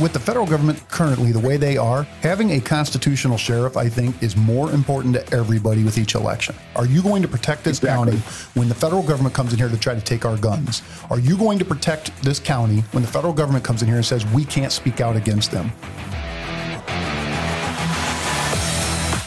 with 0.00 0.12
the 0.12 0.18
federal 0.18 0.46
government 0.46 0.82
currently 0.88 1.30
the 1.30 1.38
way 1.38 1.56
they 1.56 1.76
are, 1.76 2.02
having 2.20 2.50
a 2.52 2.60
constitutional 2.60 3.38
sheriff, 3.38 3.76
I 3.76 3.88
think, 3.88 4.22
is 4.22 4.36
more 4.36 4.72
important 4.72 5.14
to 5.14 5.32
everybody 5.34 5.84
with 5.84 5.98
each 5.98 6.14
election. 6.14 6.54
Are 6.74 6.86
you 6.86 7.02
going 7.02 7.22
to 7.22 7.28
protect 7.28 7.64
this 7.64 7.78
Exactly. 7.78 8.12
county 8.12 8.22
when 8.54 8.68
the 8.68 8.74
federal 8.74 9.02
government 9.02 9.34
comes 9.34 9.52
in 9.52 9.58
here 9.58 9.68
to 9.68 9.78
try 9.78 9.94
to 9.94 10.00
take 10.00 10.24
our 10.24 10.36
guns? 10.36 10.82
Are 11.10 11.18
you 11.20 11.36
going 11.36 11.58
to 11.60 11.64
protect 11.64 12.10
this 12.22 12.40
county 12.40 12.80
when 12.92 13.02
the 13.02 13.08
federal 13.08 13.32
government 13.32 13.64
comes 13.64 13.82
in 13.82 13.88
here 13.88 13.96
and 13.96 14.04
says 14.06 14.26
we 14.26 14.44
can't 14.44 14.72
speak 14.72 15.00
out 15.00 15.16
against 15.16 15.50
them? 15.52 15.70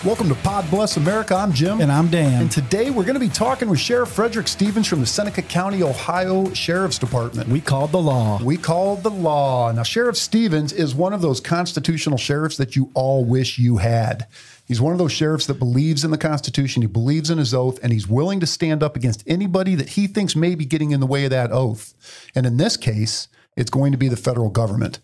Welcome 0.08 0.30
to 0.30 0.36
Pod 0.36 0.72
Bless 0.72 0.96
America. 0.96 1.36
I'm 1.36 1.52
Jim. 1.52 1.82
And 1.82 1.92
I'm 1.92 2.08
Dan. 2.08 2.44
And 2.44 2.50
today 2.50 2.92
we're 2.92 3.04
going 3.04 3.16
to 3.16 3.20
be 3.20 3.28
talking 3.28 3.70
with 3.70 3.82
Sheriff 3.82 4.08
Frederick 4.08 4.48
Stevens 4.48 4.88
from 4.88 5.02
the 5.02 5.06
Seneca 5.06 5.42
County, 5.42 5.84
Ohio 5.84 6.50
Sheriff's 6.54 6.98
Department. 6.98 7.50
we 7.50 7.60
called 7.60 7.92
the 7.92 8.00
law. 8.00 8.42
We 8.42 8.56
called 8.56 9.04
the 9.04 9.12
law. 9.12 9.70
Now, 9.74 9.84
Sheriff 9.84 10.16
Stevens 10.16 10.72
is 10.72 10.96
one 10.96 11.12
of 11.12 11.20
those 11.20 11.42
constitutional 11.42 12.18
sheriffs 12.18 12.56
that 12.56 12.74
you 12.74 12.90
all 12.94 13.26
wish 13.26 13.60
you 13.60 13.80
had. 13.80 14.28
He's 14.66 14.80
one 14.80 14.94
of 14.94 14.98
those 14.98 15.12
sheriffs 15.12 15.46
that 15.48 15.60
believes 15.60 16.06
in 16.06 16.12
the 16.12 16.18
Constitution, 16.18 16.84
he 16.84 16.88
believes 16.88 17.30
in 17.30 17.38
his 17.38 17.54
oath, 17.54 17.78
and 17.84 17.92
he's 17.92 18.08
willing 18.08 18.40
to 18.40 18.48
stand 18.48 18.84
up 18.84 18.96
against 18.96 19.26
anybody 19.28 19.76
that 19.76 19.90
he 19.90 20.08
thinks 20.08 20.38
may 20.38 20.56
be 20.56 20.64
getting 20.64 20.92
in 20.92 21.02
the 21.02 21.06
way 21.06 21.26
of 21.26 21.32
that 21.32 21.52
oath. 21.52 21.94
And 22.34 22.46
in 22.46 22.56
this 22.56 22.78
case, 22.78 23.28
it's 23.58 23.70
going 23.70 23.92
to 23.92 23.98
be 23.98 24.08
the 24.08 24.16
federal 24.16 24.52
government. 24.52 25.00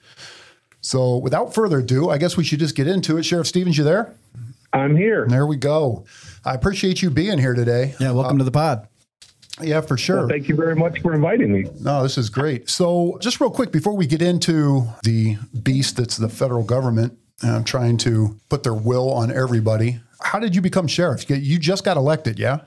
So, 0.79 1.17
without 1.17 1.53
further 1.53 1.79
ado, 1.79 2.09
I 2.09 2.17
guess 2.17 2.37
we 2.37 2.45
should 2.45 2.59
just 2.59 2.75
get 2.75 2.87
into 2.87 3.17
it. 3.17 3.23
Sheriff 3.23 3.47
Stevens, 3.47 3.77
you 3.77 3.83
there? 3.83 4.13
I'm 4.73 4.95
here. 4.95 5.25
There 5.27 5.45
we 5.45 5.55
go. 5.57 6.05
I 6.45 6.53
appreciate 6.55 7.01
you 7.01 7.09
being 7.09 7.37
here 7.37 7.53
today. 7.53 7.93
yeah, 7.99 8.11
welcome 8.11 8.37
to 8.39 8.43
the 8.43 8.51
pod. 8.51 8.87
Yeah, 9.61 9.81
for 9.81 9.97
sure. 9.97 10.17
Well, 10.21 10.29
thank 10.29 10.49
you 10.49 10.55
very 10.55 10.75
much 10.75 10.99
for 11.01 11.13
inviting 11.13 11.53
me. 11.53 11.65
No, 11.79 12.01
this 12.01 12.17
is 12.17 12.29
great. 12.29 12.69
So, 12.71 13.17
just 13.21 13.39
real 13.39 13.51
quick 13.51 13.71
before 13.71 13.95
we 13.95 14.07
get 14.07 14.21
into 14.21 14.87
the 15.03 15.37
beast 15.61 15.97
that's 15.97 16.17
the 16.17 16.27
federal 16.27 16.63
government 16.63 17.15
uh, 17.43 17.61
trying 17.63 17.97
to 17.97 18.35
put 18.49 18.63
their 18.63 18.73
will 18.73 19.11
on 19.11 19.31
everybody, 19.31 19.99
how 20.21 20.39
did 20.39 20.55
you 20.55 20.61
become 20.61 20.87
sheriff? 20.87 21.29
You- 21.29 21.35
You 21.35 21.59
just 21.59 21.83
got 21.83 21.97
elected, 21.97 22.39
yeah? 22.39 22.61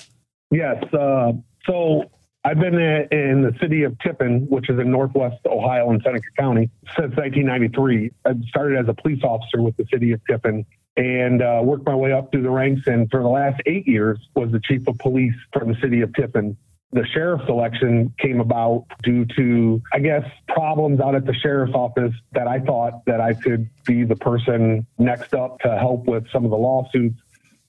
Yes. 0.53 0.77
Uh, 0.95 1.33
so 1.67 2.05
I've 2.47 2.61
been 2.61 2.79
in 2.79 3.43
the 3.43 3.53
city 3.61 3.83
of 3.83 3.99
Tiffin, 3.99 4.47
which 4.49 4.71
is 4.71 4.79
in 4.79 4.93
Northwest 4.93 5.45
Ohio 5.47 5.91
in 5.91 6.01
Seneca 6.01 6.29
County, 6.39 6.71
since 6.91 7.17
1993. 7.17 8.13
I 8.25 8.35
started 8.47 8.79
as 8.79 8.89
a 8.89 8.95
police 8.95 9.25
officer 9.25 9.61
with 9.61 9.77
the 9.77 9.85
city 9.93 10.13
of 10.13 10.21
Tiffin 10.31 10.65
and 10.97 11.43
uh, 11.43 11.61
worked 11.65 11.85
my 11.85 11.95
way 11.97 12.13
up 12.13 12.31
through 12.31 12.45
the 12.45 12.51
ranks. 12.51 12.87
And 12.87 13.11
for 13.11 13.21
the 13.21 13.29
last 13.29 13.61
eight 13.67 13.89
years, 13.89 14.21
was 14.37 14.53
the 14.53 14.61
chief 14.61 14.87
of 14.87 14.97
police 14.99 15.35
from 15.53 15.73
the 15.73 15.81
city 15.81 16.03
of 16.03 16.15
Tiffin. 16.15 16.57
The 16.93 17.05
sheriff's 17.05 17.49
election 17.49 18.15
came 18.17 18.41
about 18.41 18.85
due 19.03 19.25
to, 19.37 19.83
I 19.93 19.99
guess, 19.99 20.25
problems 20.47 21.01
out 21.01 21.17
at 21.17 21.27
the 21.27 21.35
sheriff's 21.35 21.75
office 21.75 22.15
that 22.31 22.47
I 22.47 22.61
thought 22.61 23.05
that 23.07 23.21
I 23.21 23.35
could 23.35 23.69
be 23.85 24.05
the 24.05 24.15
person 24.15 24.87
next 24.99 25.35
up 25.35 25.59
to 25.63 25.77
help 25.77 26.07
with 26.07 26.31
some 26.31 26.45
of 26.45 26.53
the 26.53 26.57
lawsuits 26.57 27.21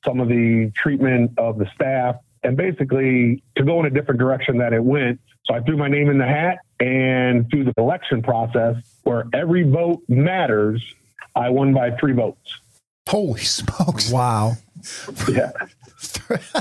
some 0.05 0.21
of 0.21 0.29
the 0.29 0.71
treatment 0.75 1.31
of 1.37 1.57
the 1.57 1.65
staff, 1.75 2.15
and 2.43 2.55
basically 2.57 3.43
to 3.55 3.63
go 3.63 3.79
in 3.79 3.85
a 3.85 3.89
different 3.89 4.19
direction 4.19 4.57
that 4.59 4.73
it 4.73 4.83
went. 4.83 5.19
So 5.45 5.53
I 5.55 5.61
threw 5.61 5.77
my 5.77 5.87
name 5.87 6.09
in 6.09 6.17
the 6.17 6.25
hat, 6.27 6.59
and 6.79 7.49
through 7.49 7.65
the 7.65 7.73
election 7.77 8.21
process, 8.21 8.75
where 9.03 9.25
every 9.33 9.63
vote 9.63 10.01
matters, 10.09 10.83
I 11.35 11.49
won 11.49 11.73
by 11.73 11.91
three 11.91 12.13
votes. 12.13 12.59
Holy 13.07 13.41
smokes. 13.41 14.11
Wow. 14.11 14.53
Yeah. 15.29 15.51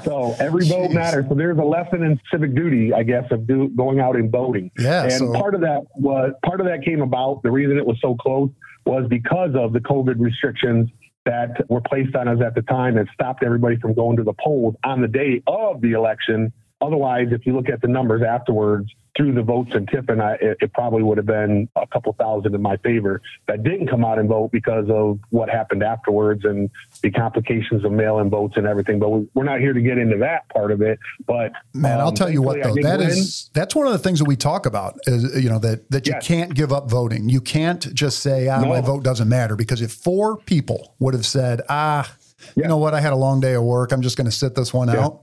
so 0.05 0.35
every 0.39 0.65
vote 0.69 0.93
matters. 0.93 1.27
So 1.29 1.35
there's 1.35 1.59
a 1.59 1.63
lesson 1.65 2.03
in 2.05 2.21
civic 2.31 2.55
duty, 2.55 2.93
I 2.93 3.03
guess, 3.03 3.25
of 3.33 3.47
do, 3.47 3.69
going 3.71 4.01
out 4.01 4.17
and 4.17 4.31
voting. 4.31 4.71
Yeah, 4.79 5.03
And 5.05 5.13
so- 5.13 5.33
part 5.33 5.55
of 5.55 5.61
that 5.63 5.83
was 5.97 6.33
part 6.45 6.61
of 6.61 6.67
that 6.67 6.83
came 6.85 7.03
about. 7.03 7.43
The 7.43 7.51
reason 7.51 7.77
it 7.77 7.87
was 7.87 7.99
so 8.01 8.15
close 8.15 8.51
was 8.85 9.07
because 9.09 9.51
of 9.57 9.73
the 9.73 9.81
COVID 9.81 10.15
restrictions 10.19 10.89
that 11.27 11.69
were 11.69 11.83
placed 11.83 12.17
on 12.17 12.29
us 12.29 12.39
at 12.45 12.55
the 12.55 12.63
time 12.63 12.97
and 12.97 13.07
stopped 13.13 13.43
everybody 13.45 13.77
from 13.77 13.93
going 13.93 14.17
to 14.17 14.23
the 14.23 14.33
polls 14.33 14.75
on 14.85 15.03
the 15.03 15.09
day 15.09 15.43
of 15.47 15.81
the 15.83 15.93
election. 15.93 16.53
Otherwise, 16.81 17.29
if 17.31 17.47
you 17.47 17.55
look 17.55 17.69
at 17.71 17.81
the 17.81 17.89
numbers 17.89 18.23
afterwards 18.23 18.91
through 19.17 19.33
the 19.33 19.41
votes 19.43 19.71
in 19.75 19.87
Tiffin, 19.87 20.21
I, 20.21 20.35
it, 20.35 20.59
it 20.61 20.73
probably 20.75 21.03
would 21.03 21.17
have 21.17 21.25
been 21.27 21.71
a 21.75 21.87
couple 21.87 22.13
thousand 22.19 22.55
in 22.55 22.61
my 22.61 22.77
favor 22.77 23.23
that 23.49 23.63
didn't 23.63 23.87
come 23.89 24.05
out 24.05 24.19
and 24.19 24.29
vote 24.29 24.51
because 24.53 24.85
of 24.91 25.19
what 25.31 25.49
happened 25.49 25.83
afterwards 25.83 26.45
and 26.45 26.69
the 27.03 27.11
complications 27.11 27.83
of 27.87 27.93
mail-in 27.93 28.29
votes 28.29 28.59
and 28.59 28.67
everything. 28.67 28.99
But 28.99 29.09
we, 29.09 29.27
we're 29.33 29.45
not 29.45 29.61
here 29.61 29.73
to 29.73 29.81
get 29.81 29.97
into 29.97 30.19
that 30.19 30.47
part 30.51 30.71
of 30.71 30.83
it. 30.83 30.99
But 31.27 31.53
Man, 31.73 31.99
I'll 31.99 32.09
um, 32.09 32.15
tell 32.15 32.29
you 32.29 32.43
what 32.43 32.63
though, 32.63 32.75
that 32.83 33.01
is 33.01 33.49
that's 33.55 33.75
one 33.75 33.87
of 33.87 33.95
the 33.95 33.99
things 33.99 34.19
that 34.19 34.27
we 34.27 34.37
talk 34.37 34.67
about 34.67 34.99
is 35.07 35.43
you 35.43 35.49
know 35.49 35.59
that 35.61 35.91
that 35.91 36.07
you 36.07 36.13
Yes. 36.13 36.27
can't 36.27 36.55
give 36.55 36.75
up 36.75 36.91
voting. 36.91 37.31
You 37.31 37.41
can't 37.41 37.93
just 37.95 38.19
say 38.21 38.49
ah 38.49 38.61
my 38.67 38.83
vote 38.83 39.03
doesn't 39.03 39.31
matter 39.31 39.57
because 39.57 39.81
if 39.81 39.93
four 39.93 40.37
people 40.37 40.95
would 40.99 41.15
have 41.15 41.25
said 41.25 41.63
ah 41.71 42.15
you 42.55 42.63
Yeah. 42.65 42.69
know 42.69 42.77
what 42.77 42.93
I 42.93 43.01
had 43.01 43.15
a 43.15 43.17
long 43.17 43.41
day 43.41 43.55
of 43.55 43.63
work 43.65 43.93
I'm 43.93 44.03
just 44.03 44.19
going 44.19 44.27
to 44.27 44.31
sit 44.31 44.55
this 44.55 44.75
one 44.75 44.89
Yeah. 44.89 45.07
out 45.07 45.23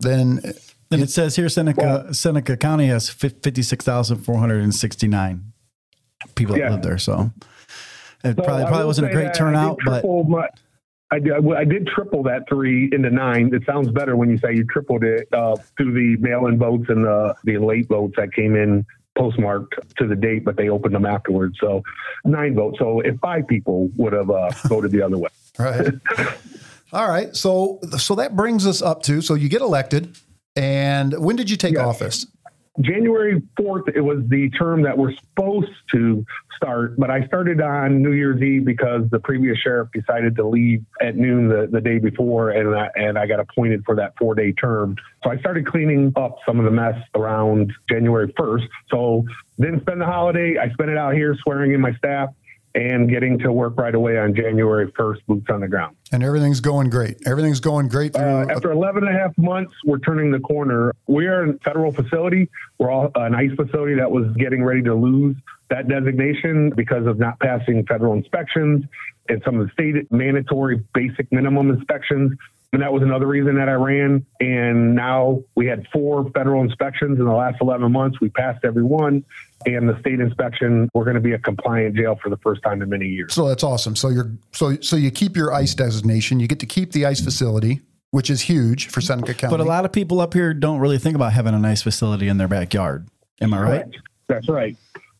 then 0.00 0.40
And 0.90 1.02
it 1.02 1.10
says 1.10 1.36
here 1.36 1.48
Seneca 1.48 2.12
Seneca 2.14 2.56
County 2.56 2.86
has 2.86 3.08
56,469 3.10 5.52
people 6.34 6.54
that 6.54 6.60
Yeah. 6.60 6.70
live 6.70 6.82
there. 6.82 6.98
So 6.98 7.30
it 8.24 8.36
So 8.36 8.42
probably, 8.42 8.64
probably 8.66 8.86
wasn't 8.86 9.08
a 9.08 9.12
great 9.12 9.24
that 9.24 9.34
I 9.36 9.38
turnout, 9.38 9.78
but 9.84 10.04
my- 10.28 10.48
I 11.12 11.20
did, 11.20 11.34
I 11.54 11.64
did 11.64 11.86
triple 11.86 12.24
that 12.24 12.48
three 12.48 12.90
into 12.92 13.10
nine. 13.10 13.54
It 13.54 13.62
sounds 13.64 13.90
better 13.92 14.16
when 14.16 14.28
you 14.28 14.38
say 14.38 14.54
you 14.56 14.64
tripled 14.64 15.04
it 15.04 15.28
uh, 15.32 15.54
through 15.76 15.92
the 15.92 16.16
mail-in 16.20 16.58
votes 16.58 16.86
and 16.88 17.04
the, 17.04 17.32
the 17.44 17.58
late 17.58 17.86
votes 17.88 18.14
that 18.16 18.32
came 18.32 18.56
in 18.56 18.84
postmarked 19.16 19.76
to 19.98 20.06
the 20.08 20.16
date, 20.16 20.44
but 20.44 20.56
they 20.56 20.68
opened 20.68 20.96
them 20.96 21.06
afterwards. 21.06 21.58
So 21.60 21.84
nine 22.24 22.56
votes. 22.56 22.78
So 22.80 22.98
if 23.00 23.16
five 23.20 23.46
people 23.46 23.88
would 23.96 24.12
have 24.14 24.30
uh, 24.30 24.50
voted 24.66 24.90
the 24.90 25.00
other 25.02 25.16
way. 25.16 25.28
Right. 25.58 25.94
All 26.92 27.08
right. 27.08 27.36
So 27.36 27.78
so 27.98 28.16
that 28.16 28.34
brings 28.34 28.66
us 28.66 28.82
up 28.82 29.02
to 29.04 29.20
so 29.22 29.34
you 29.34 29.48
get 29.48 29.60
elected, 29.62 30.16
and 30.56 31.12
when 31.18 31.36
did 31.36 31.50
you 31.50 31.56
take 31.56 31.74
Yes. 31.74 31.84
office? 31.84 32.26
January 32.80 33.40
4th, 33.58 33.88
it 33.94 34.02
was 34.02 34.18
the 34.28 34.50
term 34.50 34.82
that 34.82 34.96
we're 34.98 35.12
supposed 35.14 35.72
to 35.92 36.26
start, 36.54 36.94
but 36.98 37.10
I 37.10 37.26
started 37.26 37.60
on 37.62 38.02
New 38.02 38.12
Year's 38.12 38.42
Eve 38.42 38.66
because 38.66 39.08
the 39.10 39.18
previous 39.18 39.56
sheriff 39.58 39.88
decided 39.94 40.36
to 40.36 40.46
leave 40.46 40.84
at 41.00 41.16
noon 41.16 41.48
the, 41.48 41.68
the 41.70 41.80
day 41.80 41.98
before, 41.98 42.50
and 42.50 42.74
I, 42.74 42.90
and 42.96 43.18
I 43.18 43.26
got 43.26 43.40
appointed 43.40 43.82
for 43.86 43.94
that 43.96 44.12
four 44.18 44.34
day 44.34 44.52
term. 44.52 44.96
So 45.24 45.30
I 45.30 45.38
started 45.38 45.66
cleaning 45.66 46.12
up 46.16 46.36
some 46.44 46.58
of 46.58 46.66
the 46.66 46.70
mess 46.70 46.96
around 47.14 47.72
January 47.88 48.30
1st. 48.34 48.68
So 48.90 49.24
didn't 49.58 49.80
spend 49.80 50.00
the 50.02 50.06
holiday. 50.06 50.58
I 50.58 50.68
spent 50.70 50.90
it 50.90 50.98
out 50.98 51.14
here 51.14 51.34
swearing 51.42 51.72
in 51.72 51.80
my 51.80 51.94
staff 51.94 52.28
and 52.76 53.08
getting 53.08 53.38
to 53.38 53.50
work 53.50 53.76
right 53.78 53.94
away 53.94 54.18
on 54.18 54.34
January 54.34 54.92
1st, 54.92 55.24
boots 55.26 55.46
on 55.48 55.60
the 55.60 55.68
ground. 55.68 55.96
And 56.12 56.22
everything's 56.22 56.60
going 56.60 56.90
great. 56.90 57.16
Everything's 57.26 57.58
going 57.58 57.88
great 57.88 58.12
through. 58.12 58.22
Uh, 58.22 58.46
after 58.50 58.70
11 58.70 59.06
and 59.08 59.16
a 59.16 59.18
half 59.18 59.36
months, 59.38 59.72
we're 59.86 59.98
turning 59.98 60.30
the 60.30 60.40
corner. 60.40 60.94
We 61.06 61.26
are 61.26 61.50
a 61.50 61.58
federal 61.60 61.90
facility. 61.90 62.50
We're 62.78 62.90
all 62.90 63.10
an 63.14 63.34
ICE 63.34 63.52
facility 63.56 63.94
that 63.94 64.10
was 64.10 64.30
getting 64.36 64.62
ready 64.62 64.82
to 64.82 64.94
lose 64.94 65.36
that 65.70 65.88
designation 65.88 66.70
because 66.76 67.06
of 67.06 67.18
not 67.18 67.40
passing 67.40 67.84
federal 67.86 68.12
inspections 68.12 68.84
and 69.30 69.42
some 69.44 69.58
of 69.58 69.66
the 69.66 69.72
state 69.72 70.12
mandatory 70.12 70.84
basic 70.94 71.32
minimum 71.32 71.70
inspections. 71.70 72.32
And 72.72 72.82
that 72.82 72.92
was 72.92 73.02
another 73.02 73.26
reason 73.26 73.56
that 73.56 73.70
I 73.70 73.72
ran. 73.72 74.26
And 74.38 74.94
now 74.94 75.42
we 75.54 75.66
had 75.66 75.86
four 75.92 76.28
federal 76.32 76.62
inspections 76.62 77.18
in 77.18 77.24
the 77.24 77.32
last 77.32 77.56
11 77.62 77.90
months. 77.90 78.20
We 78.20 78.28
passed 78.28 78.64
every 78.64 78.82
one. 78.82 79.24
And 79.64 79.88
the 79.88 79.98
state 80.00 80.20
inspection, 80.20 80.88
we're 80.94 81.04
going 81.04 81.14
to 81.14 81.20
be 81.20 81.32
a 81.32 81.38
compliant 81.38 81.96
jail 81.96 82.18
for 82.22 82.28
the 82.28 82.36
first 82.38 82.62
time 82.62 82.82
in 82.82 82.88
many 82.88 83.06
years. 83.06 83.34
so 83.34 83.48
that's 83.48 83.64
awesome. 83.64 83.96
So 83.96 84.08
you're 84.10 84.30
so 84.52 84.76
so 84.80 84.96
you 84.96 85.10
keep 85.10 85.36
your 85.36 85.52
ICE 85.52 85.74
designation. 85.74 86.40
You 86.40 86.46
get 86.46 86.60
to 86.60 86.66
keep 86.66 86.92
the 86.92 87.06
ICE 87.06 87.20
facility, 87.20 87.80
which 88.10 88.28
is 88.30 88.42
huge 88.42 88.88
for 88.88 89.00
Seneca 89.00 89.34
County. 89.34 89.56
but 89.56 89.60
a 89.60 89.68
lot 89.68 89.84
of 89.84 89.92
people 89.92 90.20
up 90.20 90.34
here 90.34 90.52
don't 90.52 90.78
really 90.78 90.98
think 90.98 91.16
about 91.16 91.32
having 91.32 91.54
an 91.54 91.64
ICE 91.64 91.80
facility 91.82 92.28
in 92.28 92.36
their 92.36 92.48
backyard. 92.48 93.08
Am 93.40 93.54
I 93.54 93.62
right? 93.62 93.68
Correct. 93.82 93.96
That's 94.28 94.48
right. 94.48 94.76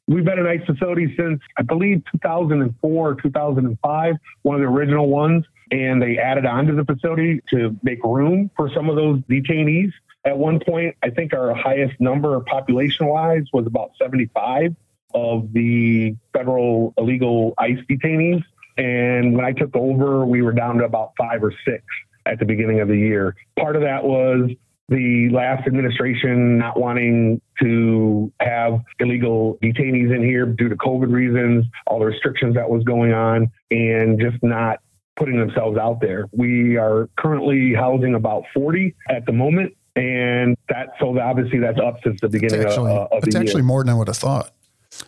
We've 0.08 0.24
been 0.24 0.38
an 0.38 0.46
ICE 0.46 0.64
facility 0.64 1.14
since, 1.16 1.40
I 1.58 1.62
believe, 1.62 2.02
2004 2.12 3.08
or 3.08 3.14
2005, 3.20 4.14
one 4.42 4.54
of 4.54 4.60
the 4.60 4.66
original 4.68 5.08
ones. 5.08 5.44
And 5.72 6.00
they 6.00 6.16
added 6.16 6.46
on 6.46 6.66
to 6.66 6.74
the 6.74 6.84
facility 6.84 7.40
to 7.50 7.76
make 7.82 8.04
room 8.04 8.50
for 8.56 8.70
some 8.72 8.88
of 8.88 8.94
those 8.94 9.18
detainees. 9.22 9.90
At 10.26 10.36
one 10.36 10.58
point, 10.58 10.96
I 11.04 11.10
think 11.10 11.32
our 11.32 11.54
highest 11.54 11.94
number 12.00 12.38
population 12.40 13.06
wise 13.06 13.44
was 13.52 13.64
about 13.64 13.92
75 13.96 14.74
of 15.14 15.52
the 15.52 16.16
federal 16.32 16.92
illegal 16.98 17.54
ICE 17.58 17.78
detainees. 17.88 18.42
And 18.76 19.36
when 19.36 19.44
I 19.44 19.52
took 19.52 19.74
over, 19.76 20.26
we 20.26 20.42
were 20.42 20.52
down 20.52 20.78
to 20.78 20.84
about 20.84 21.12
five 21.16 21.44
or 21.44 21.52
six 21.64 21.84
at 22.26 22.40
the 22.40 22.44
beginning 22.44 22.80
of 22.80 22.88
the 22.88 22.96
year. 22.96 23.36
Part 23.56 23.76
of 23.76 23.82
that 23.82 24.02
was 24.02 24.50
the 24.88 25.28
last 25.30 25.66
administration 25.66 26.58
not 26.58 26.78
wanting 26.78 27.40
to 27.62 28.32
have 28.40 28.80
illegal 28.98 29.58
detainees 29.62 30.14
in 30.14 30.24
here 30.24 30.44
due 30.44 30.68
to 30.68 30.76
COVID 30.76 31.10
reasons, 31.12 31.64
all 31.86 32.00
the 32.00 32.04
restrictions 32.06 32.56
that 32.56 32.68
was 32.68 32.82
going 32.82 33.12
on, 33.12 33.50
and 33.70 34.20
just 34.20 34.42
not 34.42 34.80
putting 35.14 35.38
themselves 35.38 35.78
out 35.78 36.00
there. 36.00 36.26
We 36.32 36.76
are 36.76 37.08
currently 37.16 37.74
housing 37.74 38.14
about 38.14 38.44
40 38.52 38.94
at 39.08 39.24
the 39.24 39.32
moment. 39.32 39.76
And 39.96 40.56
that, 40.68 40.90
so 41.00 41.18
obviously 41.18 41.58
that's 41.58 41.80
up 41.80 42.02
since 42.04 42.20
the 42.20 42.26
it's 42.26 42.32
beginning 42.32 42.66
actually, 42.66 42.92
of, 42.92 43.10
uh, 43.12 43.16
of 43.16 43.24
it's 43.24 43.34
the 43.34 43.40
actually 43.40 43.62
more 43.62 43.82
than 43.82 43.90
I 43.92 43.94
would 43.98 44.08
have 44.08 44.16
thought. 44.18 44.52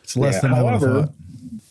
It's 0.03 0.17
less 0.17 0.35
Yeah. 0.37 0.41
than 0.41 0.55
I 0.55 0.63
would 0.63 0.73
have 0.73 0.81
thought. 0.83 1.11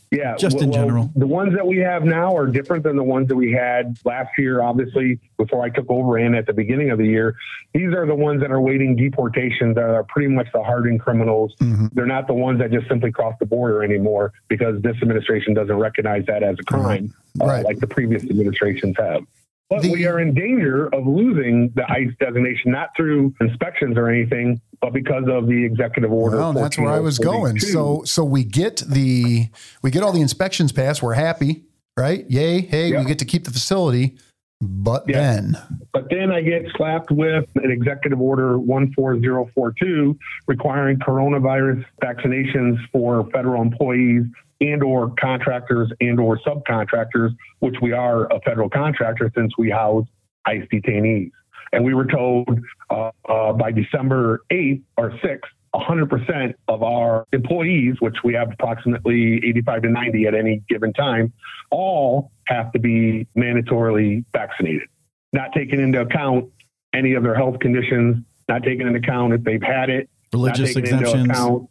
Yeah, 0.10 0.36
Just 0.38 0.62
in 0.62 0.72
general. 0.72 1.12
The 1.18 1.28
ones 1.28 1.54
that 1.56 1.68
we 1.68 1.80
have 1.80 2.06
now 2.06 2.34
are 2.34 2.48
different 2.48 2.84
than 2.84 2.96
the 2.96 3.04
ones 3.04 3.28
that 3.28 3.36
we 3.36 3.52
had 3.52 3.98
last 4.06 4.30
year, 4.38 4.62
obviously, 4.62 5.20
before 5.38 5.66
I 5.66 5.70
took 5.70 5.90
over 5.90 6.18
and 6.18 6.34
at 6.34 6.46
the 6.46 6.54
beginning 6.54 6.92
of 6.92 6.98
the 6.98 7.06
year. 7.06 7.36
These 7.74 7.94
are 7.94 8.06
the 8.06 8.16
ones 8.16 8.40
that 8.40 8.50
are 8.50 8.62
waiting 8.62 8.96
deportation 8.96 9.74
that 9.74 9.84
are 9.84 10.04
pretty 10.06 10.30
much 10.30 10.48
the 10.54 10.64
hardened 10.64 11.02
criminals. 11.02 11.56
Mm-hmm. 11.60 11.88
They're 11.92 12.06
not 12.06 12.26
the 12.28 12.34
ones 12.36 12.60
that 12.60 12.72
just 12.72 12.88
simply 12.88 13.12
cross 13.12 13.36
the 13.42 13.46
border 13.46 13.84
anymore 13.84 14.32
because 14.48 14.82
this 14.82 14.96
administration 15.02 15.54
doesn't 15.54 15.76
recognize 15.78 16.26
that 16.28 16.42
as 16.42 16.56
a 16.58 16.64
crime 16.64 17.14
Right. 17.38 17.60
uh, 17.60 17.64
like 17.68 17.80
the 17.80 17.88
previous 17.88 18.24
administrations 18.24 18.96
have. 18.98 19.24
But 19.70 19.82
The- 19.82 19.92
we 19.92 20.06
are 20.08 20.20
in 20.20 20.34
danger 20.34 20.88
of 20.94 21.06
losing 21.06 21.72
the 21.76 21.84
ICE 21.92 22.14
designation, 22.20 22.72
not 22.72 22.90
through 22.96 23.34
inspections 23.42 23.98
or 23.98 24.08
anything, 24.10 24.62
but 24.82 24.94
because 24.94 25.26
of 25.28 25.48
the 25.48 25.66
executive 25.66 26.12
order. 26.12 26.38
Well, 26.38 26.54
that's 26.54 26.78
where 26.78 26.90
I 26.92 27.00
was 27.02 27.20
going. 27.20 27.56
Oh 27.58 27.60
so 27.60 28.02
so 28.06 28.24
we 28.24 28.44
get 28.46 28.78
the 28.88 29.48
we 29.84 29.92
get 29.92 30.04
all 30.04 30.14
the 30.14 30.22
inspections 30.22 30.72
passed. 30.72 31.04
We're 31.04 31.14
happy, 31.16 31.64
right? 31.98 32.26
Yay! 32.30 32.62
Hey, 32.62 32.92
Yeah. 32.92 33.00
we 33.00 33.06
get 33.06 33.20
to 33.20 33.26
keep 33.26 33.44
the 33.44 33.52
facility. 33.52 34.16
But 34.62 35.04
Yeah. 35.08 35.18
then, 35.34 35.58
But 35.94 36.10
then 36.10 36.32
I 36.32 36.42
get 36.42 36.66
slapped 36.76 37.12
with 37.12 37.46
an 37.58 37.70
executive 37.70 38.20
order 38.20 38.58
14042 38.58 40.18
requiring 40.48 40.98
coronavirus 40.98 41.84
vaccinations 42.02 42.78
for 42.92 43.30
federal 43.32 43.62
employees 43.62 44.24
and 44.62 44.84
or 44.84 45.14
contractors 45.20 45.92
and 46.00 46.20
or 46.20 46.40
subcontractors, 46.40 47.36
which 47.60 47.76
we 47.82 47.92
are 47.92 48.32
a 48.32 48.40
federal 48.42 48.70
contractor 48.70 49.32
since 49.36 49.54
we 49.58 49.70
house 49.70 50.06
ICE 50.46 50.64
detainees. 50.72 51.32
And 51.74 51.84
we 51.84 51.94
were 51.94 52.06
told 52.06 52.48
uh, 52.90 53.12
uh, 53.28 53.54
by 53.54 53.72
December 53.72 54.42
8th 54.52 54.82
or 54.98 55.12
6th, 55.12 55.42
100% 55.76 56.54
of 56.70 56.82
our 56.82 57.26
employees, 57.34 57.96
which 58.00 58.16
we 58.24 58.34
have 58.34 58.52
approximately 58.52 59.36
85 59.46 59.82
to 59.84 59.90
90 59.90 60.26
at 60.28 60.34
any 60.34 60.64
given 60.70 60.94
time, 60.94 61.34
all 61.70 62.32
have 62.48 62.72
to 62.72 62.80
be 62.80 63.28
mandatorily 63.38 64.24
vaccinated 64.34 64.88
not 65.34 65.52
taking 65.54 65.80
into 65.80 66.02
account 66.02 66.50
any 66.94 67.14
of 67.14 67.24
their 67.24 67.36
health 67.36 67.60
conditions, 67.60 68.24
not 68.48 68.64
taking 68.64 68.88
into 68.88 69.00
account 69.00 69.34
if 69.34 69.44
they've 69.44 69.62
had 69.62 69.90
it, 69.90 70.10
Religious 70.34 70.76
exemptions. 70.76 71.70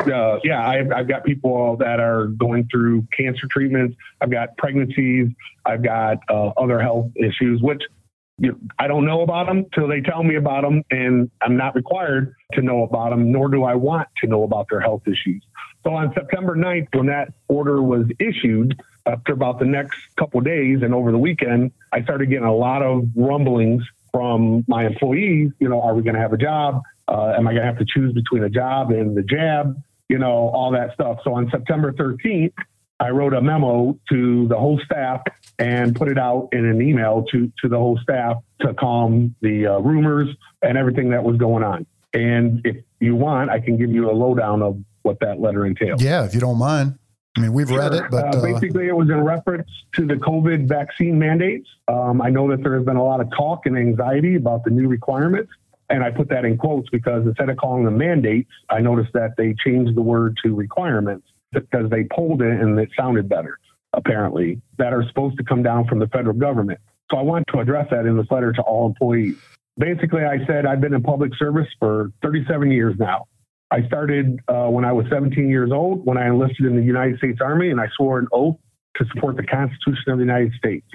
Uh, 0.00 0.38
yeah, 0.42 0.66
I've, 0.66 0.90
I've 0.90 1.08
got 1.08 1.24
people 1.24 1.76
that 1.76 2.00
are 2.00 2.26
going 2.26 2.68
through 2.70 3.06
cancer 3.16 3.46
treatments. 3.48 3.96
I've 4.20 4.30
got 4.30 4.56
pregnancies. 4.56 5.28
I've 5.64 5.82
got 5.82 6.18
uh, 6.28 6.48
other 6.56 6.80
health 6.80 7.12
issues, 7.16 7.62
which 7.62 7.82
you 8.38 8.50
know, 8.50 8.58
I 8.78 8.88
don't 8.88 9.04
know 9.04 9.22
about 9.22 9.46
them 9.46 9.66
till 9.72 9.86
they 9.86 10.00
tell 10.00 10.24
me 10.24 10.34
about 10.34 10.62
them, 10.62 10.82
and 10.90 11.30
I'm 11.40 11.56
not 11.56 11.76
required 11.76 12.34
to 12.54 12.62
know 12.62 12.82
about 12.82 13.10
them, 13.10 13.30
nor 13.30 13.48
do 13.48 13.62
I 13.62 13.76
want 13.76 14.08
to 14.22 14.26
know 14.26 14.42
about 14.42 14.66
their 14.68 14.80
health 14.80 15.02
issues. 15.06 15.44
So 15.84 15.94
on 15.94 16.12
September 16.14 16.56
9th, 16.56 16.88
when 16.94 17.06
that 17.06 17.32
order 17.46 17.80
was 17.82 18.06
issued, 18.18 18.80
after 19.06 19.32
about 19.32 19.58
the 19.58 19.66
next 19.66 19.96
couple 20.16 20.38
of 20.38 20.46
days 20.46 20.80
and 20.82 20.94
over 20.94 21.12
the 21.12 21.18
weekend, 21.18 21.70
I 21.92 22.02
started 22.02 22.30
getting 22.30 22.46
a 22.46 22.54
lot 22.54 22.82
of 22.82 23.04
rumblings 23.14 23.84
from 24.10 24.64
my 24.66 24.86
employees. 24.86 25.50
You 25.58 25.68
know, 25.68 25.82
are 25.82 25.94
we 25.94 26.02
going 26.02 26.14
to 26.14 26.20
have 26.20 26.32
a 26.32 26.38
job? 26.38 26.82
Uh, 27.08 27.34
am 27.36 27.46
I 27.46 27.52
going 27.52 27.62
to 27.62 27.66
have 27.66 27.78
to 27.78 27.86
choose 27.86 28.12
between 28.12 28.44
a 28.44 28.50
job 28.50 28.90
and 28.90 29.16
the 29.16 29.22
jab? 29.22 29.76
You 30.08 30.18
know, 30.18 30.48
all 30.48 30.70
that 30.72 30.94
stuff. 30.94 31.18
So 31.24 31.34
on 31.34 31.50
September 31.50 31.92
13th, 31.92 32.52
I 33.00 33.10
wrote 33.10 33.34
a 33.34 33.40
memo 33.40 33.98
to 34.10 34.48
the 34.48 34.56
whole 34.56 34.80
staff 34.84 35.22
and 35.58 35.96
put 35.96 36.08
it 36.08 36.18
out 36.18 36.48
in 36.52 36.64
an 36.64 36.80
email 36.80 37.24
to, 37.32 37.52
to 37.62 37.68
the 37.68 37.76
whole 37.76 37.98
staff 38.02 38.36
to 38.60 38.72
calm 38.74 39.34
the 39.40 39.66
uh, 39.66 39.78
rumors 39.78 40.28
and 40.62 40.78
everything 40.78 41.10
that 41.10 41.22
was 41.22 41.36
going 41.36 41.64
on. 41.64 41.86
And 42.12 42.60
if 42.64 42.76
you 43.00 43.16
want, 43.16 43.50
I 43.50 43.60
can 43.60 43.76
give 43.76 43.90
you 43.90 44.10
a 44.10 44.12
lowdown 44.12 44.62
of 44.62 44.78
what 45.02 45.18
that 45.20 45.40
letter 45.40 45.66
entails. 45.66 46.02
yeah, 46.02 46.24
if 46.24 46.34
you 46.34 46.40
don't 46.40 46.58
mind, 46.58 46.98
I 47.36 47.40
mean, 47.40 47.52
we've 47.52 47.70
read 47.70 47.94
it, 47.94 48.04
but 48.10 48.36
uh, 48.36 48.38
uh, 48.38 48.42
basically, 48.42 48.86
it 48.86 48.96
was 48.96 49.10
in 49.10 49.20
reference 49.20 49.68
to 49.94 50.06
the 50.06 50.14
COVID 50.14 50.68
vaccine 50.68 51.18
mandates. 51.18 51.68
Um, 51.88 52.22
I 52.22 52.30
know 52.30 52.48
that 52.50 52.62
there 52.62 52.76
has 52.76 52.84
been 52.84 52.96
a 52.96 53.04
lot 53.04 53.20
of 53.20 53.28
talk 53.36 53.66
and 53.66 53.76
anxiety 53.76 54.36
about 54.36 54.62
the 54.62 54.70
new 54.70 54.86
requirements, 54.86 55.50
and 55.90 56.02
I 56.02 56.10
put 56.10 56.28
that 56.30 56.44
in 56.44 56.56
quotes 56.56 56.88
because 56.90 57.26
instead 57.26 57.48
of 57.48 57.56
calling 57.56 57.84
them 57.84 57.98
mandates, 57.98 58.50
I 58.70 58.80
noticed 58.80 59.12
that 59.14 59.34
they 59.36 59.54
changed 59.64 59.96
the 59.96 60.02
word 60.02 60.38
to 60.44 60.54
requirements 60.54 61.26
because 61.52 61.90
they 61.90 62.04
pulled 62.04 62.42
it 62.42 62.60
and 62.60 62.78
it 62.78 62.88
sounded 62.98 63.28
better, 63.28 63.58
apparently, 63.92 64.60
that 64.78 64.92
are 64.92 65.04
supposed 65.08 65.36
to 65.38 65.44
come 65.44 65.62
down 65.62 65.86
from 65.86 65.98
the 65.98 66.08
federal 66.08 66.36
government. 66.36 66.80
So 67.10 67.18
I 67.18 67.22
want 67.22 67.44
to 67.52 67.60
address 67.60 67.88
that 67.90 68.06
in 68.06 68.16
this 68.16 68.26
letter 68.30 68.52
to 68.52 68.62
all 68.62 68.86
employees. 68.86 69.36
Basically, 69.78 70.22
I 70.24 70.44
said 70.46 70.66
I've 70.66 70.80
been 70.80 70.94
in 70.94 71.02
public 71.02 71.32
service 71.36 71.68
for 71.78 72.10
37 72.22 72.70
years 72.70 72.96
now. 72.98 73.26
I 73.70 73.86
started 73.86 74.40
uh, 74.48 74.68
when 74.68 74.84
I 74.84 74.92
was 74.92 75.06
17 75.10 75.48
years 75.48 75.70
old 75.72 76.06
when 76.06 76.16
I 76.16 76.28
enlisted 76.28 76.66
in 76.66 76.76
the 76.76 76.82
United 76.82 77.18
States 77.18 77.40
Army 77.40 77.70
and 77.70 77.80
I 77.80 77.88
swore 77.96 78.18
an 78.18 78.28
oath 78.32 78.56
to 78.96 79.04
support 79.12 79.36
the 79.36 79.42
Constitution 79.42 80.12
of 80.12 80.18
the 80.18 80.24
United 80.24 80.52
States. 80.52 80.86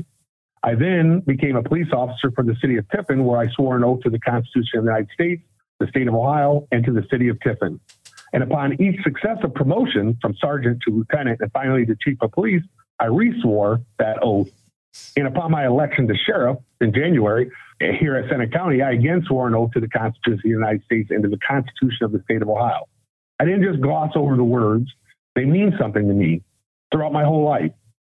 I 0.64 0.76
then 0.76 1.22
became 1.22 1.56
a 1.56 1.64
police 1.64 1.88
officer 1.94 2.32
for 2.32 2.44
the 2.44 2.56
city 2.62 2.78
of 2.78 2.88
Tiffin, 2.90 3.24
where 3.24 3.40
I 3.40 3.50
swore 3.52 3.78
an 3.78 3.84
oath 3.84 4.02
to 4.02 4.10
the 4.10 4.20
Constitution 4.20 4.80
of 4.80 4.86
the 4.86 4.92
United 4.92 5.10
States, 5.14 5.42
the 5.80 5.88
state 5.88 6.08
of 6.08 6.16
Ohio, 6.16 6.68
and 6.72 6.84
to 6.86 6.92
the 6.92 7.06
city 7.10 7.30
of 7.30 7.40
Tiffin. 7.40 7.80
And 8.34 8.44
upon 8.44 8.80
each 8.82 9.02
successive 9.04 9.54
promotion 9.54 10.18
from 10.22 10.36
sergeant 10.36 10.82
to 10.86 10.94
lieutenant 10.94 11.40
and 11.42 11.52
finally 11.52 11.86
to 11.86 11.96
chief 12.04 12.18
of 12.22 12.32
police, 12.32 12.62
I 13.00 13.06
reswore 13.06 13.84
that 13.98 14.20
oath. 14.22 14.50
And 15.16 15.28
upon 15.28 15.52
my 15.52 15.66
election 15.66 16.08
to 16.08 16.16
sheriff 16.26 16.58
in 16.82 16.94
January 16.94 17.50
eh, 17.80 17.94
here 18.00 18.16
at 18.18 18.30
Seneca 18.30 18.52
County, 18.52 18.82
I 18.82 18.92
again 18.92 19.24
swore 19.26 19.48
an 19.48 19.56
oath 19.56 19.72
to 19.72 19.80
the 19.80 19.88
Constitution 19.88 20.40
of 20.40 20.44
the 20.44 20.50
United 20.50 20.84
States 20.84 21.10
and 21.12 21.24
to 21.24 21.30
the 21.30 21.38
Constitution 21.38 22.04
of 22.06 22.12
the 22.12 22.22
state 22.24 22.42
of 22.42 22.50
Ohio. 22.50 22.86
I 23.40 23.46
didn't 23.46 23.64
just 23.64 23.82
gloss 23.82 24.12
over 24.16 24.36
the 24.36 24.44
words, 24.44 24.88
they 25.36 25.46
mean 25.46 25.74
something 25.80 26.08
to 26.08 26.14
me 26.14 26.44
throughout 26.92 27.14
my 27.14 27.24
whole 27.24 27.46
life 27.46 27.72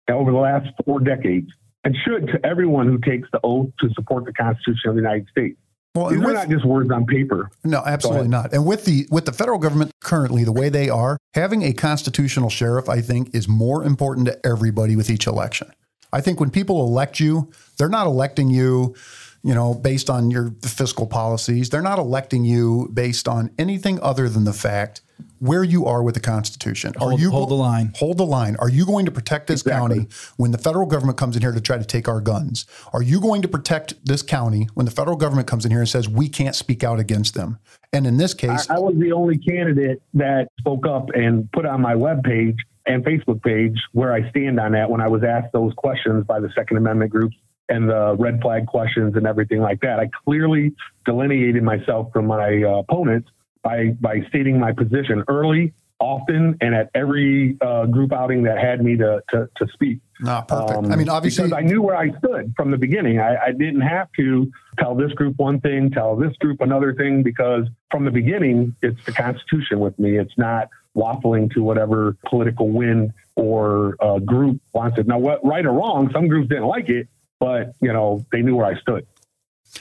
and 0.08 0.18
over 0.18 0.32
the 0.32 0.38
last 0.38 0.68
four 0.84 1.00
decades 1.00 1.50
and 1.84 1.96
should 2.06 2.28
to 2.28 2.46
everyone 2.46 2.88
who 2.88 2.98
takes 2.98 3.30
the 3.32 3.40
oath 3.44 3.70
to 3.80 3.90
support 3.94 4.26
the 4.26 4.34
Constitution 4.34 4.90
of 4.90 4.96
the 4.96 5.02
United 5.02 5.28
States. 5.30 5.58
well, 5.96 6.10
These 6.10 6.20
and 6.20 6.28
are 6.28 6.34
not 6.34 6.50
just 6.50 6.66
words 6.66 6.90
on 6.92 7.06
paper. 7.06 7.50
No, 7.64 7.84
absolutely 7.86 8.30
not. 8.30 8.54
And 8.54 8.66
with 8.66 8.86
the 8.86 9.08
with 9.12 9.26
the 9.26 9.34
federal 9.34 9.60
government 9.60 9.92
currently 10.02 10.44
the 10.44 10.52
way 10.52 10.70
they 10.70 10.90
are, 10.90 11.18
having 11.34 11.64
a 11.64 11.74
constitutional 11.74 12.50
sheriff, 12.50 12.90
I 12.90 13.02
think, 13.02 13.36
is 13.36 13.48
more 13.48 13.84
important 13.84 14.28
to 14.28 14.46
everybody 14.46 14.96
with 14.96 15.10
each 15.10 15.28
election. 15.28 15.72
I 16.12 16.22
think 16.22 16.40
when 16.40 16.52
people 16.52 16.86
elect 16.86 17.20
you, 17.20 17.52
they're 17.78 17.90
not 17.90 18.06
electing 18.06 18.50
you, 18.50 18.96
you 19.44 19.54
know, 19.54 19.74
based 19.74 20.10
on 20.10 20.32
your 20.32 20.56
fiscal 20.62 21.06
policies. 21.06 21.70
They're 21.70 21.82
not 21.82 22.00
electing 22.00 22.46
you 22.46 22.90
based 22.94 23.28
on 23.28 23.52
anything 23.60 24.00
other 24.02 24.30
than 24.30 24.46
the 24.46 24.54
fact 24.54 25.02
where 25.40 25.64
you 25.64 25.86
are 25.86 26.02
with 26.02 26.16
the 26.16 26.22
Constitution. 26.22 26.94
Are 26.96 27.10
Hold- 27.10 27.20
you 27.20 27.30
hold 27.30 27.50
the 27.50 27.56
line. 27.56 27.92
Hold 27.98 28.18
the 28.18 28.26
line. 28.26 28.56
Are 28.60 28.70
you 28.70 28.86
going 28.86 29.06
to 29.06 29.12
protect 29.12 29.48
this 29.48 29.62
Exactly. 29.62 29.98
county 29.98 30.08
when 30.38 30.52
the 30.52 30.58
federal 30.58 30.86
government 30.86 31.18
comes 31.18 31.36
in 31.36 31.42
here 31.42 31.52
to 31.52 31.60
try 31.60 31.78
to 31.78 31.84
take 31.84 32.08
our 32.08 32.22
guns? 32.22 32.66
Are 32.94 33.02
you 33.02 33.20
going 33.20 33.42
to 33.42 33.50
protect 33.50 34.06
this 34.06 34.22
county 34.22 34.70
when 34.76 34.86
the 34.86 34.92
federal 34.92 35.18
government 35.18 35.48
comes 35.48 35.66
in 35.66 35.72
here 35.72 35.82
and 35.82 35.90
says 35.90 36.08
we 36.08 36.30
can't 36.30 36.56
speak 36.56 36.84
out 36.84 37.00
against 37.00 37.34
them? 37.34 37.60
And 37.92 38.08
in 38.08 38.16
this 38.18 38.34
case, 38.34 38.70
I, 38.70 38.76
I 38.76 38.80
was 38.80 38.96
the 38.98 39.12
only 39.12 39.38
candidate 39.38 40.02
that 40.14 40.48
spoke 40.60 40.88
up 40.88 41.10
and 41.14 41.52
put 41.52 41.66
on 41.66 41.82
my 41.82 41.94
webpage 41.96 42.56
and 42.86 43.04
Facebook 43.04 43.44
page 43.44 43.78
where 43.92 44.14
I 44.14 44.30
stand 44.30 44.60
on 44.60 44.72
that 44.72 44.90
when 44.90 45.02
I 45.02 45.10
was 45.10 45.24
asked 45.24 45.52
those 45.52 45.74
questions 45.74 46.26
by 46.26 46.40
the 46.40 46.50
Second 46.56 46.78
Amendment 46.78 47.12
groups 47.12 47.36
and 47.70 47.90
the 47.90 48.16
red 48.18 48.42
flag 48.42 48.68
questions 48.68 49.16
and 49.16 49.26
everything 49.26 49.62
like 49.62 49.82
that. 49.82 50.00
I 50.00 50.10
clearly 50.26 50.74
delineated 51.06 51.64
myself 51.64 52.12
from 52.12 52.28
my 52.28 52.64
uh, 52.64 52.80
opponents 52.80 53.30
by 53.64 53.96
by 54.00 54.22
stating 54.30 54.60
my 54.60 54.72
position 54.74 55.24
early, 55.28 55.74
often, 56.00 56.58
and 56.62 56.76
at 56.76 56.90
every 56.94 57.58
uh, 57.62 57.86
group 57.86 58.12
outing 58.12 58.44
that 58.44 58.58
had 58.58 58.84
me 58.84 58.98
to 58.98 59.24
to, 59.30 59.50
to 59.58 59.68
speak. 59.74 60.00
not 60.20 60.48
perfect. 60.48 60.78
Um, 60.78 60.92
I 60.92 60.96
mean, 60.96 61.10
obviously, 61.10 61.46
because 61.46 61.58
I 61.58 61.62
knew 61.62 61.82
where 61.82 61.96
I 61.96 62.10
stood 62.18 62.54
from 62.56 62.72
the 62.72 62.78
beginning. 62.78 63.20
I, 63.20 63.38
I 63.46 63.52
didn't 63.52 63.82
have 63.82 64.12
to 64.18 64.52
tell 64.78 64.96
this 64.96 65.12
group 65.14 65.38
one 65.38 65.60
thing, 65.62 65.90
tell 65.92 66.16
this 66.16 66.36
group 66.38 66.62
another 66.62 66.94
thing, 66.94 67.24
because 67.24 67.68
from 67.90 68.06
the 68.06 68.12
beginning, 68.12 68.76
it's 68.82 69.04
the 69.06 69.14
Constitution 69.14 69.80
with 69.80 69.98
me. 69.98 70.18
It's 70.18 70.38
not 70.38 70.70
waffling 70.96 71.52
to 71.54 71.64
whatever 71.64 72.16
political 72.26 72.70
wind 72.70 73.14
or 73.36 73.96
uh, 74.00 74.20
group 74.20 74.62
wants 74.74 75.00
it. 75.00 75.08
Now, 75.08 75.18
what 75.18 75.44
right 75.46 75.66
or 75.66 75.74
wrong, 75.74 76.12
some 76.12 76.28
groups 76.28 76.50
didn't 76.50 76.68
like 76.68 76.90
it, 76.90 77.08
but 77.44 77.74
you 77.82 77.92
know 77.92 78.26
they 78.32 78.42
knew 78.42 78.56
where 78.56 78.66
I 78.66 78.80
stood. 78.80 79.06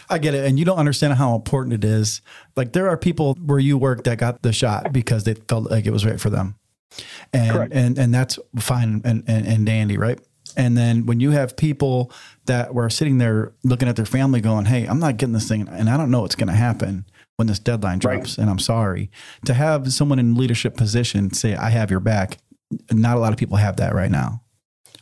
I 0.08 0.18
get 0.18 0.34
it. 0.34 0.46
And 0.46 0.58
you 0.58 0.64
don't 0.64 0.78
understand 0.78 1.12
how 1.14 1.34
important 1.34 1.74
it 1.74 1.84
is. 1.84 2.22
Like 2.56 2.72
there 2.72 2.88
are 2.88 2.96
people 2.96 3.34
where 3.44 3.58
you 3.58 3.76
work 3.76 4.04
that 4.04 4.16
got 4.18 4.40
the 4.42 4.52
shot 4.52 4.92
because 4.92 5.24
they 5.24 5.34
felt 5.34 5.70
like 5.70 5.84
it 5.86 5.90
was 5.92 6.06
right 6.06 6.18
for 6.20 6.30
them. 6.30 6.54
And 7.32 7.50
Correct. 7.52 7.72
and 7.74 7.98
and 7.98 8.14
that's 8.14 8.38
fine 8.58 9.02
and, 9.04 9.22
and, 9.26 9.46
and 9.46 9.66
dandy, 9.66 9.96
right? 9.98 10.18
And 10.56 10.76
then 10.76 11.06
when 11.06 11.20
you 11.20 11.30
have 11.30 11.56
people 11.56 12.12
that 12.46 12.74
were 12.74 12.90
sitting 12.90 13.18
there 13.18 13.52
looking 13.64 13.88
at 13.88 13.96
their 13.96 14.04
family 14.06 14.40
going, 14.40 14.66
Hey, 14.66 14.86
I'm 14.86 14.98
not 14.98 15.16
getting 15.16 15.32
this 15.32 15.48
thing 15.48 15.68
and 15.68 15.88
I 15.88 15.96
don't 15.96 16.10
know 16.10 16.20
what's 16.22 16.34
gonna 16.36 16.52
happen 16.54 17.04
when 17.36 17.46
this 17.48 17.58
deadline 17.58 18.00
Right. 18.04 18.16
drops 18.16 18.36
and 18.38 18.50
I'm 18.50 18.58
sorry. 18.58 19.10
To 19.46 19.54
have 19.54 19.92
someone 19.92 20.18
in 20.18 20.34
leadership 20.34 20.76
position 20.76 21.32
say, 21.32 21.54
I 21.54 21.70
have 21.70 21.90
your 21.90 22.00
back, 22.00 22.38
not 22.90 23.16
a 23.16 23.20
lot 23.20 23.32
of 23.32 23.38
people 23.38 23.56
have 23.56 23.76
that 23.76 23.94
right 23.94 24.10
now. 24.10 24.41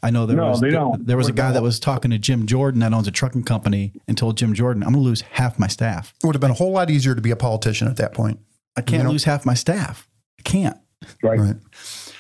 I 0.03 0.11
know 0.11 0.25
there 0.27 0.37
No, 0.37 0.49
was 0.49 0.61
they 0.61 0.71
don't. 0.71 1.07
there 1.07 1.17
was 1.17 1.29
a 1.29 1.33
They 1.33 1.37
guy 1.37 1.53
that 1.53 1.63
was 1.63 1.79
talking 1.79 2.11
to 2.11 2.19
Jim 2.19 2.47
Jordan 2.47 2.81
that 2.81 2.93
owns 2.95 3.07
a 3.07 3.11
trucking 3.11 3.45
company 3.45 3.93
and 4.09 4.17
told 4.17 4.37
Jim 4.39 4.55
Jordan, 4.55 4.83
I'm 4.83 4.93
gonna 4.93 5.03
lose 5.05 5.21
half 5.23 5.59
my 5.59 5.67
staff. 5.67 6.15
it 6.23 6.27
would 6.27 6.35
have 6.35 6.41
been 6.41 6.51
a 6.51 6.55
whole 6.55 6.73
lot 6.73 6.91
easier 6.91 7.15
to 7.15 7.21
be 7.21 7.31
a 7.31 7.37
politician 7.37 7.87
at 7.89 7.97
that 7.97 8.15
point. 8.15 8.39
I 8.77 8.81
can't 8.83 9.01
You 9.01 9.05
know- 9.05 9.11
lose 9.13 9.25
half 9.25 9.45
my 9.45 9.55
staff. 9.55 10.09
I 10.39 10.43
can't. 10.43 10.77
Right. 11.23 11.39
Right. 11.39 11.57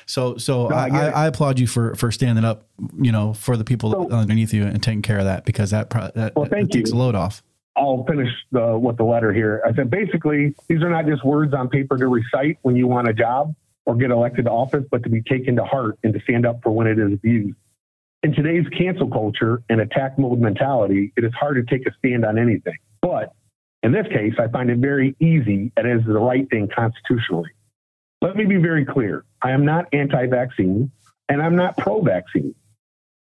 So, 0.06 0.36
so 0.36 0.68
No, 0.68 0.74
I 0.76 0.88
I, 0.88 1.06
I, 1.08 1.26
applaud 1.26 1.58
you 1.58 1.66
for 1.66 1.94
for 1.94 2.10
standing 2.10 2.44
up, 2.44 2.66
you 3.00 3.12
know, 3.12 3.32
for 3.32 3.56
the 3.56 3.64
people 3.64 3.92
So- 3.92 4.10
underneath 4.10 4.52
you 4.52 4.64
and 4.64 4.82
taking 4.82 5.02
care 5.02 5.18
of 5.18 5.24
that 5.24 5.44
because 5.44 5.70
that 5.70 5.88
pro- 5.90 6.10
that, 6.14 6.34
Well, 6.34 6.44
that 6.46 6.50
thank 6.50 6.70
takes 6.70 6.90
you. 6.90 6.96
a 6.96 6.98
load 6.98 7.14
off. 7.14 7.42
I'll 7.76 8.04
finish 8.04 8.28
the, 8.52 8.76
with 8.78 8.96
the 8.98 9.04
letter 9.04 9.32
here. 9.32 9.62
I 9.64 9.72
said 9.72 9.88
basically, 9.90 10.54
these 10.68 10.82
are 10.82 10.90
not 10.90 11.06
just 11.06 11.24
words 11.24 11.54
on 11.54 11.68
paper 11.68 11.96
to 11.96 12.08
recite 12.08 12.58
when 12.62 12.74
you 12.76 12.86
want 12.88 13.08
a 13.08 13.14
job 13.14 13.54
or 13.86 13.94
get 13.94 14.10
elected 14.10 14.44
to 14.46 14.50
office, 14.50 14.84
but 14.90 15.02
to 15.04 15.08
be 15.08 15.22
taken 15.22 15.56
to 15.56 15.64
heart 15.64 15.98
and 16.02 16.12
to 16.12 16.20
stand 16.20 16.44
up 16.44 16.60
for 16.62 16.70
when 16.72 16.86
it 16.88 16.98
is 16.98 17.12
abused. 17.12 17.56
In 18.22 18.34
today's 18.34 18.66
cancel 18.76 19.08
culture 19.08 19.62
and 19.70 19.80
attack 19.80 20.18
mode 20.18 20.40
mentality, 20.40 21.10
it 21.16 21.24
is 21.24 21.32
hard 21.32 21.56
to 21.56 21.74
take 21.74 21.86
a 21.86 21.90
stand 21.98 22.26
on 22.26 22.38
anything. 22.38 22.76
But 23.00 23.32
in 23.82 23.92
this 23.92 24.06
case, 24.08 24.34
I 24.38 24.48
find 24.48 24.68
it 24.68 24.76
very 24.76 25.16
easy 25.20 25.72
and 25.74 25.90
is 25.90 26.06
the 26.06 26.18
right 26.18 26.48
thing 26.50 26.68
constitutionally. 26.68 27.48
Let 28.20 28.36
me 28.36 28.44
be 28.44 28.56
very 28.56 28.84
clear. 28.84 29.24
I 29.40 29.52
am 29.52 29.64
not 29.64 29.86
anti 29.94 30.26
vaccine 30.26 30.90
and 31.30 31.40
I'm 31.40 31.56
not 31.56 31.78
pro 31.78 32.02
vaccine. 32.02 32.54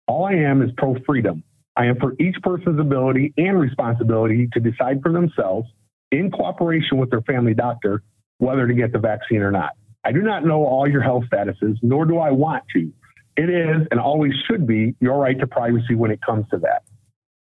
All 0.08 0.24
I 0.24 0.32
am 0.32 0.60
is 0.60 0.72
pro 0.76 0.96
freedom. 1.06 1.44
I 1.76 1.86
am 1.86 1.96
for 2.00 2.16
each 2.18 2.34
person's 2.42 2.80
ability 2.80 3.32
and 3.36 3.60
responsibility 3.60 4.48
to 4.54 4.60
decide 4.60 5.02
for 5.02 5.12
themselves, 5.12 5.68
in 6.10 6.32
cooperation 6.32 6.98
with 6.98 7.10
their 7.10 7.22
family 7.22 7.54
doctor, 7.54 8.02
whether 8.38 8.66
to 8.66 8.74
get 8.74 8.92
the 8.92 8.98
vaccine 8.98 9.42
or 9.42 9.52
not. 9.52 9.76
I 10.02 10.10
do 10.10 10.22
not 10.22 10.44
know 10.44 10.64
all 10.64 10.88
your 10.88 11.02
health 11.02 11.24
statuses, 11.32 11.76
nor 11.82 12.06
do 12.06 12.18
I 12.18 12.32
want 12.32 12.64
to. 12.74 12.92
It 13.40 13.48
is 13.48 13.86
and 13.90 13.98
always 13.98 14.34
should 14.46 14.66
be 14.66 14.94
your 15.00 15.18
right 15.18 15.38
to 15.40 15.46
privacy 15.46 15.94
when 15.94 16.10
it 16.10 16.20
comes 16.20 16.46
to 16.50 16.58
that. 16.58 16.82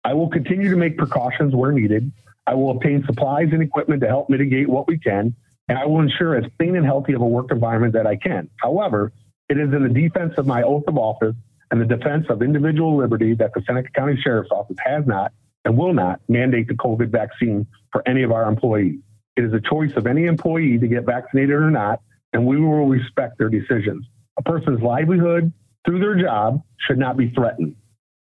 I 0.04 0.12
will 0.12 0.28
continue 0.28 0.68
to 0.68 0.76
make 0.76 0.98
precautions 0.98 1.54
where 1.54 1.72
needed. 1.72 2.12
I 2.46 2.52
will 2.52 2.72
obtain 2.72 3.02
supplies 3.06 3.48
and 3.52 3.62
equipment 3.62 4.02
to 4.02 4.06
help 4.06 4.28
mitigate 4.28 4.68
what 4.68 4.86
we 4.86 4.98
can, 4.98 5.34
and 5.70 5.78
I 5.78 5.86
will 5.86 6.00
ensure 6.00 6.36
as 6.36 6.44
clean 6.58 6.76
and 6.76 6.84
healthy 6.84 7.14
of 7.14 7.22
a 7.22 7.26
work 7.26 7.50
environment 7.50 7.94
that 7.94 8.06
I 8.06 8.16
can. 8.16 8.50
However, 8.56 9.10
it 9.48 9.56
is 9.56 9.72
in 9.72 9.84
the 9.84 9.88
defense 9.88 10.34
of 10.36 10.46
my 10.46 10.62
oath 10.62 10.84
of 10.86 10.98
office 10.98 11.34
and 11.70 11.80
the 11.80 11.86
defense 11.86 12.26
of 12.28 12.42
individual 12.42 12.94
liberty 12.94 13.34
that 13.36 13.54
the 13.54 13.62
Seneca 13.66 13.88
County 13.92 14.20
Sheriff's 14.22 14.50
Office 14.50 14.76
has 14.84 15.06
not 15.06 15.32
and 15.64 15.78
will 15.78 15.94
not 15.94 16.20
mandate 16.28 16.68
the 16.68 16.74
COVID 16.74 17.08
vaccine 17.08 17.66
for 17.90 18.06
any 18.06 18.22
of 18.22 18.32
our 18.32 18.46
employees. 18.46 19.00
It 19.38 19.44
is 19.44 19.54
a 19.54 19.62
choice 19.62 19.92
of 19.96 20.06
any 20.06 20.26
employee 20.26 20.76
to 20.76 20.88
get 20.88 21.06
vaccinated 21.06 21.52
or 21.52 21.70
not, 21.70 22.02
and 22.34 22.44
we 22.44 22.60
will 22.60 22.86
respect 22.86 23.38
their 23.38 23.48
decisions. 23.48 24.04
A 24.36 24.42
person's 24.42 24.82
livelihood 24.82 25.54
through 25.86 26.00
their 26.00 26.20
job 26.20 26.62
should 26.86 26.98
not 26.98 27.16
be 27.16 27.30
threatened. 27.30 27.74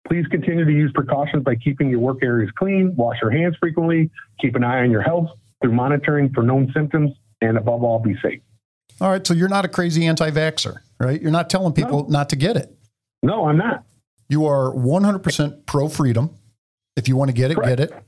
Please 0.07 0.25
continue 0.31 0.65
to 0.65 0.71
use 0.71 0.91
precautions 0.95 1.43
by 1.43 1.55
keeping 1.55 1.89
your 1.89 1.99
work 1.99 2.23
areas 2.23 2.49
clean, 2.57 2.95
wash 2.95 3.17
your 3.21 3.29
hands 3.29 3.55
frequently, 3.59 4.09
keep 4.39 4.55
an 4.55 4.63
eye 4.63 4.79
on 4.79 4.89
your 4.89 5.01
health 5.01 5.27
through 5.61 5.73
monitoring 5.73 6.31
for 6.33 6.41
known 6.41 6.71
symptoms, 6.73 7.11
and 7.41 7.57
above 7.57 7.83
all, 7.83 7.99
be 7.99 8.15
safe. 8.23 8.41
All 9.01 9.09
right. 9.11 9.25
So 9.25 9.33
you're 9.33 9.49
not 9.49 9.65
a 9.65 9.67
crazy 9.67 10.07
anti 10.07 10.31
vaxxer, 10.31 10.77
right? 10.99 11.21
You're 11.21 11.31
not 11.31 11.49
telling 11.49 11.73
people 11.73 12.09
not 12.09 12.29
to 12.29 12.35
get 12.35 12.57
it. 12.57 12.75
No, 13.21 13.45
I'm 13.45 13.57
not. 13.57 13.83
You 14.29 14.45
are 14.45 14.73
100% 14.73 15.65
pro 15.65 15.89
freedom. 15.89 16.35
If 16.95 17.07
you 17.07 17.15
want 17.15 17.29
to 17.29 17.33
get 17.33 17.51
it, 17.51 17.55
Correct. 17.55 17.77
get 17.77 17.91
it. 17.91 18.03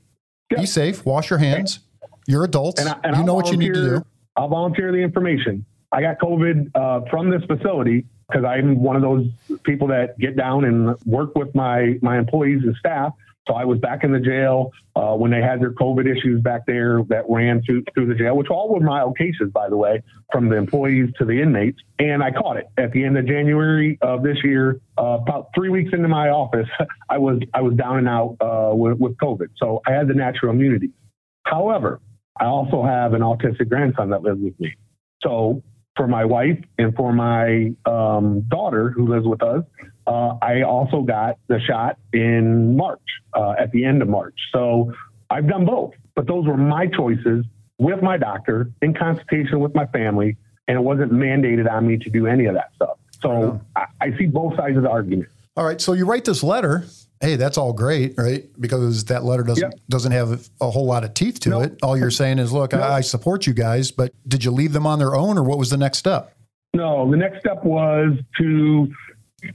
Be 0.56 0.66
safe. 0.66 1.04
Wash 1.06 1.30
your 1.30 1.38
hands. 1.38 1.80
You're 2.26 2.44
adults. 2.44 2.80
And, 2.80 2.90
I, 2.90 2.98
and 3.04 3.14
you 3.16 3.20
I'll 3.20 3.26
know 3.26 3.34
what 3.34 3.50
you 3.50 3.56
need 3.56 3.74
to 3.74 3.80
volunteer- 3.80 3.98
do. 4.00 4.06
I'll 4.36 4.48
volunteer 4.48 4.92
the 4.92 4.98
information. 4.98 5.64
I 5.92 6.00
got 6.00 6.18
COVID 6.18 6.70
uh, 6.74 7.00
from 7.10 7.30
this 7.30 7.42
facility 7.44 8.06
because 8.32 8.46
I'm 8.46 8.82
one 8.82 8.96
of 8.96 9.02
those 9.02 9.26
people 9.64 9.88
that 9.88 10.18
get 10.18 10.36
down 10.36 10.64
and 10.64 10.96
work 11.04 11.34
with 11.34 11.54
my 11.54 11.98
my 12.02 12.18
employees 12.18 12.62
and 12.62 12.74
staff. 12.76 13.12
So 13.48 13.54
I 13.54 13.64
was 13.64 13.80
back 13.80 14.04
in 14.04 14.12
the 14.12 14.20
jail 14.20 14.70
uh, 14.94 15.16
when 15.16 15.32
they 15.32 15.42
had 15.42 15.60
their 15.60 15.72
COVID 15.72 16.06
issues 16.06 16.40
back 16.42 16.64
there 16.64 17.02
that 17.08 17.24
ran 17.28 17.60
through 17.62 17.82
through 17.92 18.06
the 18.06 18.14
jail, 18.14 18.36
which 18.36 18.48
all 18.48 18.72
were 18.72 18.80
mild 18.80 19.18
cases, 19.18 19.50
by 19.52 19.68
the 19.68 19.76
way, 19.76 20.02
from 20.30 20.48
the 20.48 20.56
employees 20.56 21.10
to 21.18 21.24
the 21.24 21.42
inmates. 21.42 21.78
And 21.98 22.22
I 22.22 22.30
caught 22.30 22.56
it 22.56 22.68
at 22.78 22.92
the 22.92 23.04
end 23.04 23.18
of 23.18 23.26
January 23.26 23.98
of 24.00 24.22
this 24.22 24.38
year. 24.44 24.80
Uh, 24.96 25.18
about 25.20 25.48
three 25.54 25.70
weeks 25.70 25.90
into 25.92 26.08
my 26.08 26.28
office, 26.28 26.68
I 27.10 27.18
was 27.18 27.40
I 27.52 27.62
was 27.62 27.74
down 27.74 27.98
and 27.98 28.08
out 28.08 28.36
uh, 28.40 28.74
with, 28.74 28.98
with 28.98 29.16
COVID, 29.16 29.48
so 29.56 29.82
I 29.86 29.92
had 29.92 30.08
the 30.08 30.14
natural 30.14 30.52
immunity. 30.52 30.90
However, 31.44 32.00
I 32.38 32.44
also 32.44 32.84
have 32.84 33.14
an 33.14 33.22
autistic 33.22 33.68
grandson 33.68 34.10
that 34.10 34.22
lives 34.22 34.40
with 34.40 34.58
me. 34.60 34.74
So 35.22 35.62
for 35.96 36.06
my 36.06 36.24
wife 36.24 36.58
and 36.78 36.94
for 36.94 37.12
my 37.12 37.72
um, 37.86 38.42
daughter 38.42 38.90
who 38.90 39.06
lives 39.08 39.26
with 39.26 39.42
us, 39.42 39.64
uh, 40.06 40.34
I 40.42 40.62
also 40.62 41.02
got 41.02 41.38
the 41.48 41.60
shot 41.60 41.98
in 42.12 42.76
March, 42.76 43.00
uh, 43.34 43.54
at 43.58 43.70
the 43.72 43.84
end 43.84 44.02
of 44.02 44.08
March. 44.08 44.34
So 44.52 44.92
I've 45.30 45.48
done 45.48 45.64
both, 45.64 45.92
but 46.14 46.26
those 46.26 46.46
were 46.46 46.56
my 46.56 46.86
choices 46.86 47.44
with 47.78 48.02
my 48.02 48.16
doctor 48.16 48.70
in 48.80 48.94
consultation 48.94 49.60
with 49.60 49.74
my 49.74 49.86
family, 49.86 50.36
and 50.68 50.76
it 50.76 50.80
wasn't 50.80 51.12
mandated 51.12 51.70
on 51.70 51.86
me 51.86 51.98
to 51.98 52.10
do 52.10 52.26
any 52.26 52.46
of 52.46 52.54
that 52.54 52.72
stuff. 52.74 52.98
So 53.20 53.60
I, 53.76 53.86
I 54.00 54.18
see 54.18 54.26
both 54.26 54.56
sides 54.56 54.76
of 54.76 54.82
the 54.82 54.90
argument. 54.90 55.28
All 55.56 55.64
right. 55.64 55.80
So 55.80 55.92
you 55.92 56.06
write 56.06 56.24
this 56.24 56.42
letter. 56.42 56.84
Hey, 57.22 57.36
that's 57.36 57.56
all 57.56 57.72
great, 57.72 58.14
right? 58.18 58.44
Because 58.60 59.04
that 59.04 59.22
letter 59.22 59.44
doesn't 59.44 59.74
doesn't 59.88 60.10
have 60.10 60.48
a 60.60 60.68
whole 60.68 60.84
lot 60.86 61.04
of 61.04 61.14
teeth 61.14 61.38
to 61.40 61.50
No. 61.50 61.60
it. 61.62 61.78
All 61.80 61.96
you're 61.96 62.10
saying 62.10 62.40
is, 62.40 62.52
look, 62.52 62.74
I, 62.74 62.96
I 62.96 63.00
support 63.00 63.46
you 63.46 63.54
guys, 63.54 63.92
but 63.92 64.12
did 64.26 64.44
you 64.44 64.50
leave 64.50 64.72
them 64.72 64.88
on 64.88 64.98
their 64.98 65.14
own, 65.14 65.38
or 65.38 65.44
what 65.44 65.56
was 65.56 65.70
the 65.70 65.76
next 65.76 65.98
step? 65.98 66.34
No, 66.74 67.08
the 67.08 67.16
next 67.16 67.38
step 67.38 67.62
was 67.64 68.18
to 68.38 68.92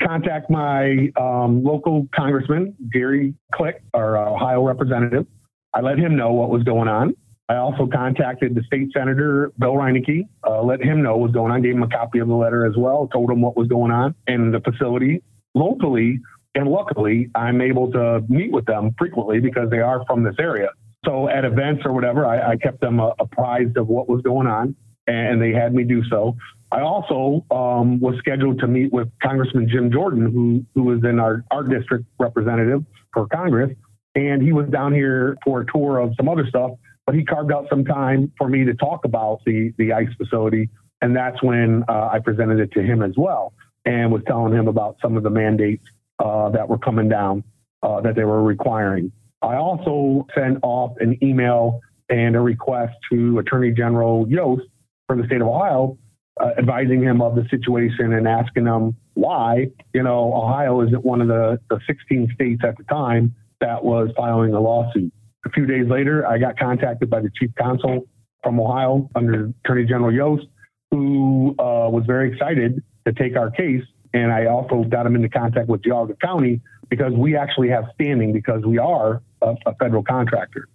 contact 0.02 0.50
my 0.50 1.12
um, 1.20 1.62
local 1.62 2.08
congressman, 2.16 2.74
Gary 2.94 3.34
Click, 3.54 3.82
our 3.94 4.18
Ohio 4.18 4.66
representative. 4.66 5.28
I 5.74 5.82
let 5.82 6.00
him 6.00 6.16
know 6.16 6.32
what 6.32 6.50
was 6.50 6.64
going 6.64 6.88
on. 6.88 7.16
I 7.50 7.58
also 7.58 7.86
contacted 7.86 8.56
the 8.56 8.64
state 8.64 8.92
senator, 8.96 9.52
Bill 9.60 9.74
Reineke, 9.74 10.28
uh, 10.46 10.62
let 10.62 10.82
him 10.82 11.02
know 11.02 11.18
what 11.18 11.24
was 11.28 11.32
going 11.34 11.52
on, 11.52 11.62
gave 11.62 11.76
him 11.76 11.84
a 11.84 11.90
copy 11.90 12.20
of 12.20 12.30
the 12.30 12.34
letter 12.34 12.66
as 12.66 12.78
well, 12.78 13.08
told 13.12 13.30
him 13.30 13.42
what 13.42 13.58
was 13.58 13.68
going 13.68 13.92
on 13.92 14.16
in 14.28 14.52
the 14.52 14.62
facility 14.62 15.22
locally. 15.54 16.20
And 16.58 16.68
luckily, 16.72 17.30
I'm 17.36 17.62
able 17.62 17.92
to 17.92 18.24
meet 18.28 18.52
with 18.52 18.66
them 18.66 18.96
frequently 18.98 19.40
because 19.40 19.70
they 19.70 19.78
are 19.78 20.04
from 20.08 20.24
this 20.24 20.34
area. 20.40 20.70
So 21.06 21.30
at 21.30 21.46
events 21.46 21.84
or 21.86 21.94
whatever, 21.94 22.26
I, 22.26 22.54
I 22.54 22.56
kept 22.58 22.82
them 22.82 23.00
uh, 23.00 23.12
apprised 23.20 23.78
of 23.78 23.88
what 23.88 24.10
was 24.10 24.24
going 24.24 24.48
on, 24.48 24.76
and 25.06 25.40
they 25.40 25.52
had 25.52 25.76
me 25.76 25.84
do 25.84 26.04
so. 26.10 26.36
I 26.72 26.82
also 26.82 27.46
um, 27.52 28.00
was 28.00 28.18
scheduled 28.18 28.60
to 28.62 28.68
meet 28.68 28.92
with 28.92 29.08
Congressman 29.22 29.70
Jim 29.70 29.92
Jordan, 29.92 30.32
who 30.32 30.66
who 30.74 30.86
was 30.86 31.04
in 31.04 31.20
our 31.20 31.46
our 31.52 31.62
district 31.62 32.06
representative 32.20 32.84
for 33.14 33.28
Congress, 33.28 33.78
and 34.16 34.42
he 34.42 34.52
was 34.52 34.68
down 34.70 34.96
here 34.96 35.38
for 35.46 35.62
a 35.62 35.66
tour 35.72 36.00
of 36.00 36.14
some 36.18 36.28
other 36.28 36.48
stuff. 36.48 36.72
But 37.06 37.14
he 37.14 37.24
carved 37.24 37.52
out 37.52 37.68
some 37.70 37.86
time 37.86 38.34
for 38.36 38.50
me 38.50 38.66
to 38.66 38.74
talk 38.74 39.06
about 39.06 39.42
the 39.46 39.76
the 39.78 39.94
ICE 39.94 40.10
facility, 40.18 40.72
and 41.04 41.16
that's 41.16 41.42
when 41.44 41.84
uh, 41.88 42.10
I 42.12 42.18
presented 42.18 42.60
it 42.60 42.72
to 42.72 42.82
him 42.82 43.04
as 43.04 43.14
well, 43.16 43.54
and 43.86 44.12
was 44.12 44.24
telling 44.26 44.54
him 44.54 44.68
about 44.68 44.98
some 45.04 45.18
of 45.18 45.22
the 45.22 45.30
mandates 45.30 45.86
uh, 46.20 46.50
that 46.50 46.68
were 46.68 46.78
coming 46.78 47.10
down 47.10 47.44
uh, 47.84 48.02
that 48.02 48.16
they 48.16 48.24
were 48.24 48.44
requiring. 48.44 49.12
I 49.42 49.56
also 49.56 50.26
sent 50.36 50.60
off 50.64 50.94
an 51.00 51.18
email 51.24 51.82
and 52.10 52.36
a 52.36 52.40
request 52.40 52.94
to 53.12 53.40
Attorney 53.40 53.72
General 53.72 54.28
Yost 54.28 54.64
for 55.08 55.16
the 55.16 55.26
state 55.26 55.42
of 55.42 55.48
Ohio, 55.48 55.98
uh, 56.40 56.52
advising 56.58 57.02
him 57.02 57.22
of 57.22 57.36
the 57.36 57.46
situation 57.50 58.14
and 58.14 58.28
asking 58.28 58.66
him 58.66 58.96
why, 59.14 59.68
you 59.94 60.04
know, 60.04 60.34
Ohio 60.34 60.82
isn't 60.82 61.04
one 61.04 61.22
of 61.22 61.28
the, 61.28 61.60
the 61.70 61.80
16 61.88 62.32
states 62.34 62.62
at 62.64 62.78
the 62.78 62.84
time 62.84 63.36
that 63.60 63.84
was 63.84 64.10
filing 64.16 64.54
a 64.54 64.60
lawsuit. 64.60 65.12
A 65.46 65.50
few 65.50 65.66
days 65.66 65.88
later, 65.88 66.26
I 66.28 66.38
got 66.38 66.58
contacted 66.58 67.10
by 67.10 67.22
the 67.22 67.32
chief 67.40 67.52
counsel 67.58 68.08
from 68.44 68.60
Ohio 68.60 69.10
under 69.16 69.52
Attorney 69.64 69.86
General 69.86 70.14
Yost, 70.14 70.46
who 70.92 71.56
uh, 71.60 71.90
was 71.90 72.04
very 72.06 72.32
excited 72.32 72.84
to 73.06 73.14
take 73.14 73.36
our 73.36 73.50
case. 73.50 73.84
And 74.14 74.32
I 74.32 74.46
also 74.46 74.84
got 74.84 75.06
him 75.06 75.16
into 75.16 75.30
contact 75.30 75.68
with 75.68 75.82
Geauga 75.82 76.20
County 76.20 76.62
because 76.90 77.14
we 77.14 77.36
actually 77.36 77.70
have 77.70 77.86
standing 77.94 78.34
because 78.34 78.64
we 78.64 78.78
are 78.78 79.22
a, 79.42 79.56
a 79.66 79.76
federal 79.76 80.04
contractor. 80.04 80.68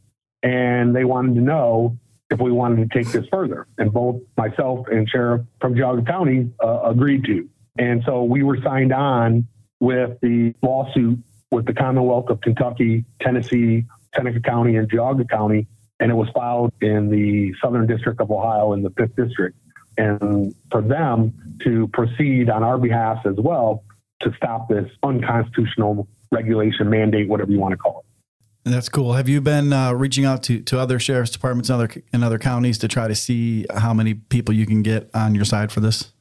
And 0.42 0.94
they 0.94 1.04
wanted 1.04 1.34
to 1.36 1.40
know 1.40 1.96
if 2.30 2.40
we 2.40 2.50
wanted 2.50 2.90
to 2.90 2.98
take 2.98 3.12
this 3.12 3.26
further. 3.30 3.66
And 3.78 3.92
both 3.92 4.20
myself 4.36 4.86
and 4.90 5.08
Sheriff 5.08 5.42
from 5.60 5.74
Geauga 5.74 6.06
County 6.06 6.50
uh, 6.62 6.82
agreed 6.84 7.24
to. 7.24 7.48
And 7.78 8.02
so 8.04 8.24
we 8.24 8.42
were 8.42 8.58
signed 8.62 8.92
on 8.92 9.46
with 9.80 10.18
the 10.20 10.54
lawsuit 10.62 11.18
with 11.50 11.66
the 11.66 11.74
Commonwealth 11.74 12.30
of 12.30 12.40
Kentucky, 12.40 13.04
Tennessee, 13.20 13.84
Seneca 14.16 14.40
County, 14.40 14.76
and 14.76 14.90
Geauga 14.90 15.28
County. 15.28 15.66
And 16.00 16.10
it 16.10 16.14
was 16.14 16.28
filed 16.34 16.72
in 16.80 17.10
the 17.10 17.54
Southern 17.62 17.86
District 17.86 18.20
of 18.20 18.30
Ohio 18.30 18.72
in 18.72 18.82
the 18.82 18.90
Fifth 18.90 19.14
District. 19.16 19.56
And 19.98 20.54
for 20.70 20.82
them 20.82 21.32
to 21.64 21.88
proceed 21.88 22.50
on 22.50 22.62
our 22.62 22.78
behalf 22.78 23.26
as 23.26 23.36
well 23.36 23.84
to 24.20 24.32
stop 24.36 24.68
this 24.68 24.90
unconstitutional 25.02 26.08
regulation, 26.30 26.88
mandate, 26.88 27.28
whatever 27.28 27.50
you 27.50 27.60
want 27.60 27.72
to 27.72 27.76
call 27.76 28.00
it. 28.00 28.70
That's 28.70 28.88
cool. 28.88 29.14
Have 29.14 29.28
you 29.28 29.40
been 29.40 29.72
uh, 29.72 29.92
reaching 29.92 30.24
out 30.24 30.44
to, 30.44 30.60
to 30.60 30.78
other 30.78 31.00
sheriff's 31.00 31.32
departments 31.32 31.68
in 31.68 31.74
other 31.74 31.90
in 32.12 32.22
other 32.22 32.38
counties 32.38 32.78
to 32.78 32.88
try 32.88 33.08
to 33.08 33.14
see 33.14 33.66
how 33.74 33.92
many 33.92 34.14
people 34.14 34.54
you 34.54 34.66
can 34.66 34.82
get 34.82 35.10
on 35.14 35.34
your 35.34 35.44
side 35.44 35.72
for 35.72 35.80
this? 35.80 36.12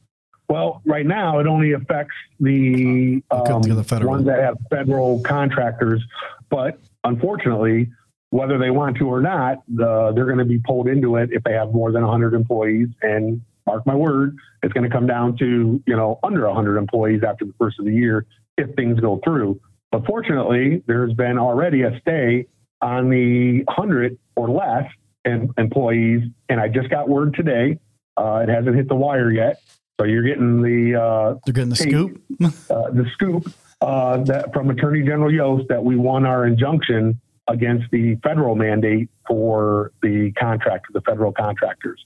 Well, 0.50 0.82
right 0.86 1.06
now 1.06 1.40
it 1.40 1.48
only 1.48 1.72
affects 1.72 2.16
the, 2.40 3.24
um, 3.32 3.62
the 3.62 4.02
ones 4.04 4.26
that 4.26 4.40
have 4.40 4.58
federal 4.70 5.22
contractors, 5.22 6.04
but 6.50 6.78
unfortunately, 7.06 7.90
whether 8.32 8.58
they 8.58 8.70
want 8.70 8.98
to 8.98 9.08
or 9.08 9.22
not, 9.22 9.60
the, 9.70 10.12
they're 10.14 10.26
going 10.26 10.40
to 10.40 10.46
be 10.46 10.60
pulled 10.60 10.90
into 10.90 11.16
it 11.16 11.30
if 11.32 11.44
they 11.44 11.54
have 11.54 11.74
more 11.74 11.94
than 11.94 12.02
100 12.02 12.34
employees, 12.34 12.90
and 13.02 13.42
mark 13.72 13.88
my 13.88 13.96
word, 13.96 14.36
it's 14.64 14.74
going 14.74 14.84
to 14.90 14.94
come 14.96 15.08
down 15.08 15.38
to, 15.38 15.82
you 15.86 15.96
know, 15.96 16.20
under 16.24 16.46
100 16.48 16.78
employees 16.78 17.22
after 17.26 17.46
the 17.46 17.54
first 17.58 17.80
of 17.80 17.86
the 17.86 17.94
year 17.94 18.26
if 18.58 18.74
things 18.76 19.00
go 19.00 19.20
through. 19.24 19.60
But 19.92 20.06
fortunately, 20.06 20.84
there's 20.88 21.14
been 21.14 21.38
already 21.38 21.84
a 21.84 21.98
stay 22.02 22.48
on 22.82 23.10
the 23.10 23.64
100 23.66 24.18
or 24.36 24.50
less 24.50 24.86
em- 25.26 25.54
employees. 25.58 26.24
And 26.50 26.60
I 26.60 26.68
just 26.68 26.90
got 26.90 27.08
word 27.08 27.34
today, 27.34 27.80
uh, 28.18 28.44
it 28.48 28.50
hasn't 28.50 28.76
hit 28.76 28.88
the 28.90 28.96
wire 28.96 29.32
yet. 29.32 29.62
So 30.00 30.06
you're 30.06 30.24
getting 30.24 30.62
the 30.62 31.00
uh, 31.02 31.36
They're 31.46 31.54
getting 31.54 31.70
the 31.70 31.76
Hey. 31.76 31.90
scoop. 31.92 32.22
uh, 32.70 32.90
the 32.92 33.06
scoop 33.14 33.48
uh, 33.82 34.18
that 34.26 34.52
from 34.54 34.70
Attorney 34.70 35.04
General 35.04 35.32
Yost 35.32 35.68
that 35.70 35.84
we 35.84 35.96
won 35.96 36.26
our 36.26 36.46
injunction 36.46 37.20
against 37.48 37.86
the 37.92 38.16
federal 38.24 38.56
mandate 38.56 39.10
for 39.28 39.92
the 40.02 40.32
contract, 40.40 40.88
the 40.94 41.02
federal 41.02 41.32
contractors. 41.32 42.04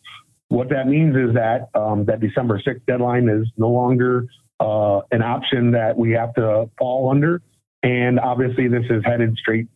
What 0.50 0.70
that 0.70 0.88
means 0.88 1.16
is 1.16 1.34
that 1.34 1.70
um, 1.74 2.06
that 2.06 2.20
December 2.20 2.60
6th 2.60 2.86
deadline 2.86 3.30
is 3.30 3.48
no 3.58 3.70
longer 3.70 4.28
uh, 4.60 5.02
an 5.12 5.22
option 5.22 5.72
that 5.72 5.98
we 5.98 6.12
have 6.12 6.34
to 6.36 6.70
fall 6.78 7.10
under. 7.10 7.42
And 7.84 8.20
obviously, 8.20 8.68
this 8.68 8.86
is 8.90 9.04
headed 9.06 9.36
straight 9.38 9.68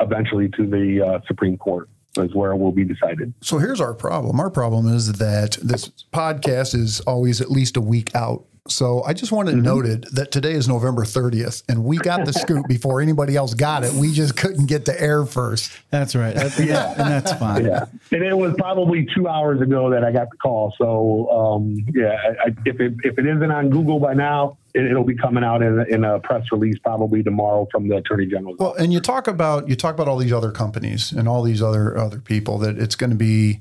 eventually 0.00 0.48
to 0.50 0.66
the 0.66 1.04
uh, 1.04 1.26
Supreme 1.26 1.56
Court, 1.56 1.88
is 2.18 2.34
where 2.34 2.52
it 2.52 2.56
will 2.56 2.72
be 2.72 2.84
decided. 2.84 3.32
So 3.40 3.58
here's 3.58 3.80
our 3.80 3.94
problem. 3.94 4.40
Our 4.40 4.50
problem 4.50 4.92
is 4.92 5.14
that 5.14 5.58
this 5.62 5.90
podcast 6.12 6.74
is 6.74 7.00
always 7.00 7.40
at 7.40 7.50
least 7.50 7.76
a 7.76 7.80
week 7.80 8.14
out. 8.14 8.44
So 8.70 9.02
I 9.04 9.12
just 9.12 9.32
want 9.32 9.48
to 9.48 9.56
note 9.56 9.84
it 9.86 9.88
noted 9.88 10.04
that 10.14 10.32
today 10.32 10.52
is 10.52 10.68
November 10.68 11.04
30th, 11.04 11.62
and 11.68 11.84
we 11.84 11.98
got 11.98 12.24
the 12.24 12.32
scoop 12.32 12.66
before 12.68 13.00
anybody 13.00 13.36
else 13.36 13.54
got 13.54 13.84
it. 13.84 13.92
We 13.92 14.12
just 14.12 14.36
couldn't 14.36 14.66
get 14.66 14.84
to 14.86 15.00
air 15.00 15.24
first. 15.26 15.72
That's 15.90 16.14
right. 16.14 16.34
That's, 16.34 16.58
yeah, 16.60 16.90
and 16.92 17.10
that's 17.10 17.32
fine. 17.34 17.66
Yeah, 17.66 17.84
and 18.12 18.22
it 18.22 18.36
was 18.36 18.54
probably 18.58 19.06
two 19.14 19.28
hours 19.28 19.60
ago 19.60 19.90
that 19.90 20.04
I 20.04 20.12
got 20.12 20.30
the 20.30 20.36
call. 20.36 20.74
So 20.78 21.30
um, 21.30 21.84
yeah, 21.94 22.16
I, 22.22 22.48
I, 22.48 22.54
if 22.64 22.80
it 22.80 22.94
if 23.04 23.18
it 23.18 23.26
isn't 23.26 23.50
on 23.50 23.70
Google 23.70 23.98
by 24.00 24.14
now, 24.14 24.56
it, 24.74 24.84
it'll 24.86 25.04
be 25.04 25.16
coming 25.16 25.44
out 25.44 25.62
in, 25.62 25.78
a- 25.80 25.84
in 25.84 26.04
a 26.04 26.18
press 26.20 26.44
release 26.52 26.78
probably 26.78 27.22
tomorrow 27.22 27.66
from 27.70 27.88
the 27.88 27.96
Attorney 27.96 28.26
General's. 28.26 28.58
Well, 28.58 28.74
and 28.74 28.92
you 28.92 29.00
talk 29.00 29.28
about 29.28 29.68
you 29.68 29.76
talk 29.76 29.94
about 29.94 30.08
all 30.08 30.18
these 30.18 30.32
other 30.32 30.52
companies 30.52 31.12
and 31.12 31.28
all 31.28 31.42
these 31.42 31.62
other 31.62 31.96
other 31.96 32.18
people 32.18 32.58
that 32.58 32.78
it's 32.78 32.96
going 32.96 33.10
to 33.10 33.16
be 33.16 33.60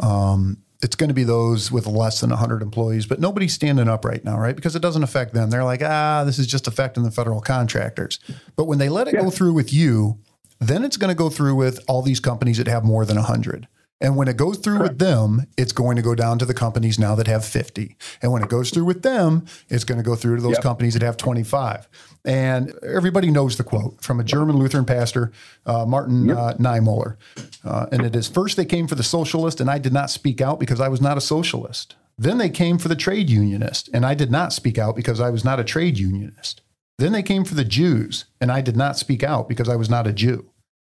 um, 0.00 0.58
it's 0.82 0.96
going 0.96 1.08
to 1.08 1.14
be 1.14 1.24
those 1.24 1.70
with 1.70 1.86
less 1.86 2.20
than 2.20 2.30
100 2.30 2.62
employees, 2.62 3.06
but 3.06 3.20
nobody's 3.20 3.52
standing 3.52 3.88
up 3.88 4.04
right 4.04 4.24
now, 4.24 4.38
right? 4.38 4.56
Because 4.56 4.74
it 4.74 4.80
doesn't 4.82 5.02
affect 5.02 5.34
them. 5.34 5.50
They're 5.50 5.64
like, 5.64 5.82
ah, 5.82 6.24
this 6.24 6.38
is 6.38 6.46
just 6.46 6.66
affecting 6.66 7.02
the 7.02 7.10
federal 7.10 7.40
contractors. 7.40 8.18
But 8.56 8.64
when 8.64 8.78
they 8.78 8.88
let 8.88 9.06
it 9.08 9.12
go 9.12 9.30
through 9.30 9.52
with 9.52 9.72
you, 9.72 10.18
then 10.58 10.84
it's 10.84 10.96
going 10.96 11.08
to 11.10 11.14
go 11.14 11.28
through 11.30 11.54
with 11.54 11.80
all 11.88 12.02
these 12.02 12.20
companies 12.20 12.58
that 12.58 12.66
have 12.66 12.84
more 12.84 13.04
than 13.04 13.16
100. 13.16 13.68
And 14.02 14.16
when 14.16 14.28
it 14.28 14.38
goes 14.38 14.56
through 14.56 14.80
with 14.80 14.98
them, 14.98 15.46
it's 15.58 15.72
going 15.72 15.96
to 15.96 16.02
go 16.02 16.14
down 16.14 16.38
to 16.38 16.46
the 16.46 16.54
companies 16.54 16.98
now 16.98 17.14
that 17.16 17.26
have 17.26 17.44
50. 17.44 17.96
And 18.22 18.32
when 18.32 18.42
it 18.42 18.48
goes 18.48 18.70
through 18.70 18.86
with 18.86 19.02
them, 19.02 19.44
it's 19.68 19.84
going 19.84 19.98
to 19.98 20.02
go 20.04 20.16
through 20.16 20.36
to 20.36 20.42
those 20.42 20.52
Yep. 20.54 20.62
companies 20.62 20.94
that 20.94 21.02
have 21.02 21.18
25. 21.18 21.86
And 22.24 22.72
everybody 22.82 23.30
knows 23.30 23.58
the 23.58 23.64
quote 23.64 24.02
from 24.02 24.18
a 24.18 24.24
German 24.24 24.56
Lutheran 24.56 24.86
pastor, 24.86 25.32
uh, 25.66 25.84
Martin 25.84 26.30
uh, 26.30 26.54
Niemoller. 26.58 27.16
Uh, 27.64 27.86
and 27.92 28.04
it 28.04 28.16
is 28.16 28.28
first 28.28 28.56
they 28.56 28.64
came 28.64 28.86
for 28.86 28.94
the 28.94 29.02
socialist, 29.02 29.60
and 29.60 29.70
I 29.70 29.78
did 29.78 29.92
not 29.92 30.10
speak 30.10 30.40
out 30.40 30.58
because 30.58 30.80
I 30.80 30.88
was 30.88 31.00
not 31.00 31.18
a 31.18 31.20
socialist. 31.20 31.96
Then 32.16 32.38
they 32.38 32.50
came 32.50 32.78
for 32.78 32.88
the 32.88 32.96
trade 32.96 33.30
unionist, 33.30 33.88
and 33.92 34.04
I 34.04 34.14
did 34.14 34.30
not 34.30 34.52
speak 34.52 34.78
out 34.78 34.96
because 34.96 35.20
I 35.20 35.30
was 35.30 35.44
not 35.44 35.60
a 35.60 35.64
trade 35.64 35.98
unionist. 35.98 36.62
Then 36.98 37.12
they 37.12 37.22
came 37.22 37.44
for 37.44 37.54
the 37.54 37.64
Jews, 37.64 38.26
and 38.40 38.52
I 38.52 38.60
did 38.60 38.76
not 38.76 38.98
speak 38.98 39.22
out 39.22 39.48
because 39.48 39.68
I 39.68 39.76
was 39.76 39.88
not 39.88 40.06
a 40.06 40.12
Jew. 40.12 40.50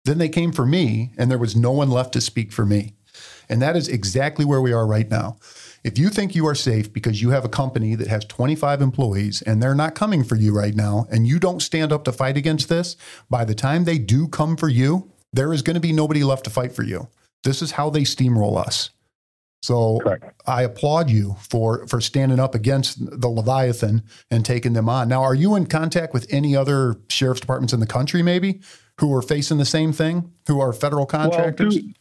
Then 0.06 0.16
they 0.16 0.30
came 0.30 0.50
for 0.50 0.64
me, 0.64 1.12
and 1.18 1.30
there 1.30 1.38
was 1.38 1.54
no 1.54 1.72
one 1.72 1.90
left 1.90 2.14
to 2.14 2.22
speak 2.22 2.52
for 2.52 2.64
me. 2.64 2.94
And 3.50 3.60
that 3.60 3.76
is 3.76 3.88
exactly 3.88 4.44
where 4.44 4.60
we 4.60 4.72
are 4.72 4.86
right 4.86 5.10
now. 5.10 5.36
If 5.82 5.98
you 5.98 6.08
think 6.08 6.34
you 6.34 6.46
are 6.46 6.54
safe 6.54 6.92
because 6.92 7.20
you 7.20 7.30
have 7.30 7.44
a 7.44 7.48
company 7.48 7.94
that 7.96 8.06
has 8.06 8.24
25 8.26 8.80
employees 8.80 9.42
and 9.42 9.62
they're 9.62 9.74
not 9.74 9.94
coming 9.94 10.24
for 10.24 10.36
you 10.36 10.56
right 10.56 10.74
now, 10.74 11.06
and 11.10 11.26
you 11.26 11.38
don't 11.38 11.60
stand 11.60 11.92
up 11.92 12.04
to 12.04 12.12
fight 12.12 12.36
against 12.36 12.68
this, 12.68 12.96
by 13.28 13.44
the 13.44 13.54
time 13.54 13.84
they 13.84 13.99
do 13.99 14.28
come 14.28 14.56
for 14.56 14.68
you, 14.68 15.09
there 15.32 15.52
is 15.52 15.62
going 15.62 15.75
to 15.75 15.80
be 15.80 15.93
nobody 15.93 16.25
left 16.25 16.45
to 16.45 16.50
fight 16.50 16.73
for 16.73 16.82
you. 16.82 17.08
This 17.45 17.62
is 17.62 17.73
how 17.73 17.90
they 17.90 18.02
steamroll 18.02 18.58
us. 18.58 18.90
So 19.62 20.00
Correct. 20.00 20.43
I 20.47 20.62
applaud 20.62 21.10
you 21.10 21.36
for 21.38 21.86
for 21.86 22.00
standing 22.00 22.40
up 22.40 22.54
against 22.54 23.21
the 23.21 23.28
Leviathan 23.28 24.02
and 24.30 24.45
taking 24.45 24.73
them 24.73 24.88
on. 24.88 25.08
Now, 25.08 25.23
are 25.23 25.34
you 25.34 25.54
in 25.54 25.66
contact 25.66 26.14
with 26.14 26.26
any 26.30 26.56
other 26.56 26.97
sheriff's 27.08 27.40
departments 27.40 27.75
in 27.75 27.80
the 27.80 27.86
country, 27.86 28.23
maybe, 28.23 28.60
who 28.99 29.14
are 29.14 29.23
facing 29.23 29.58
the 29.58 29.66
same 29.66 29.93
thing, 29.93 30.32
who 30.47 30.60
are 30.60 30.73
federal 30.73 31.06
contractors? 31.06 31.75
through- 31.76 31.93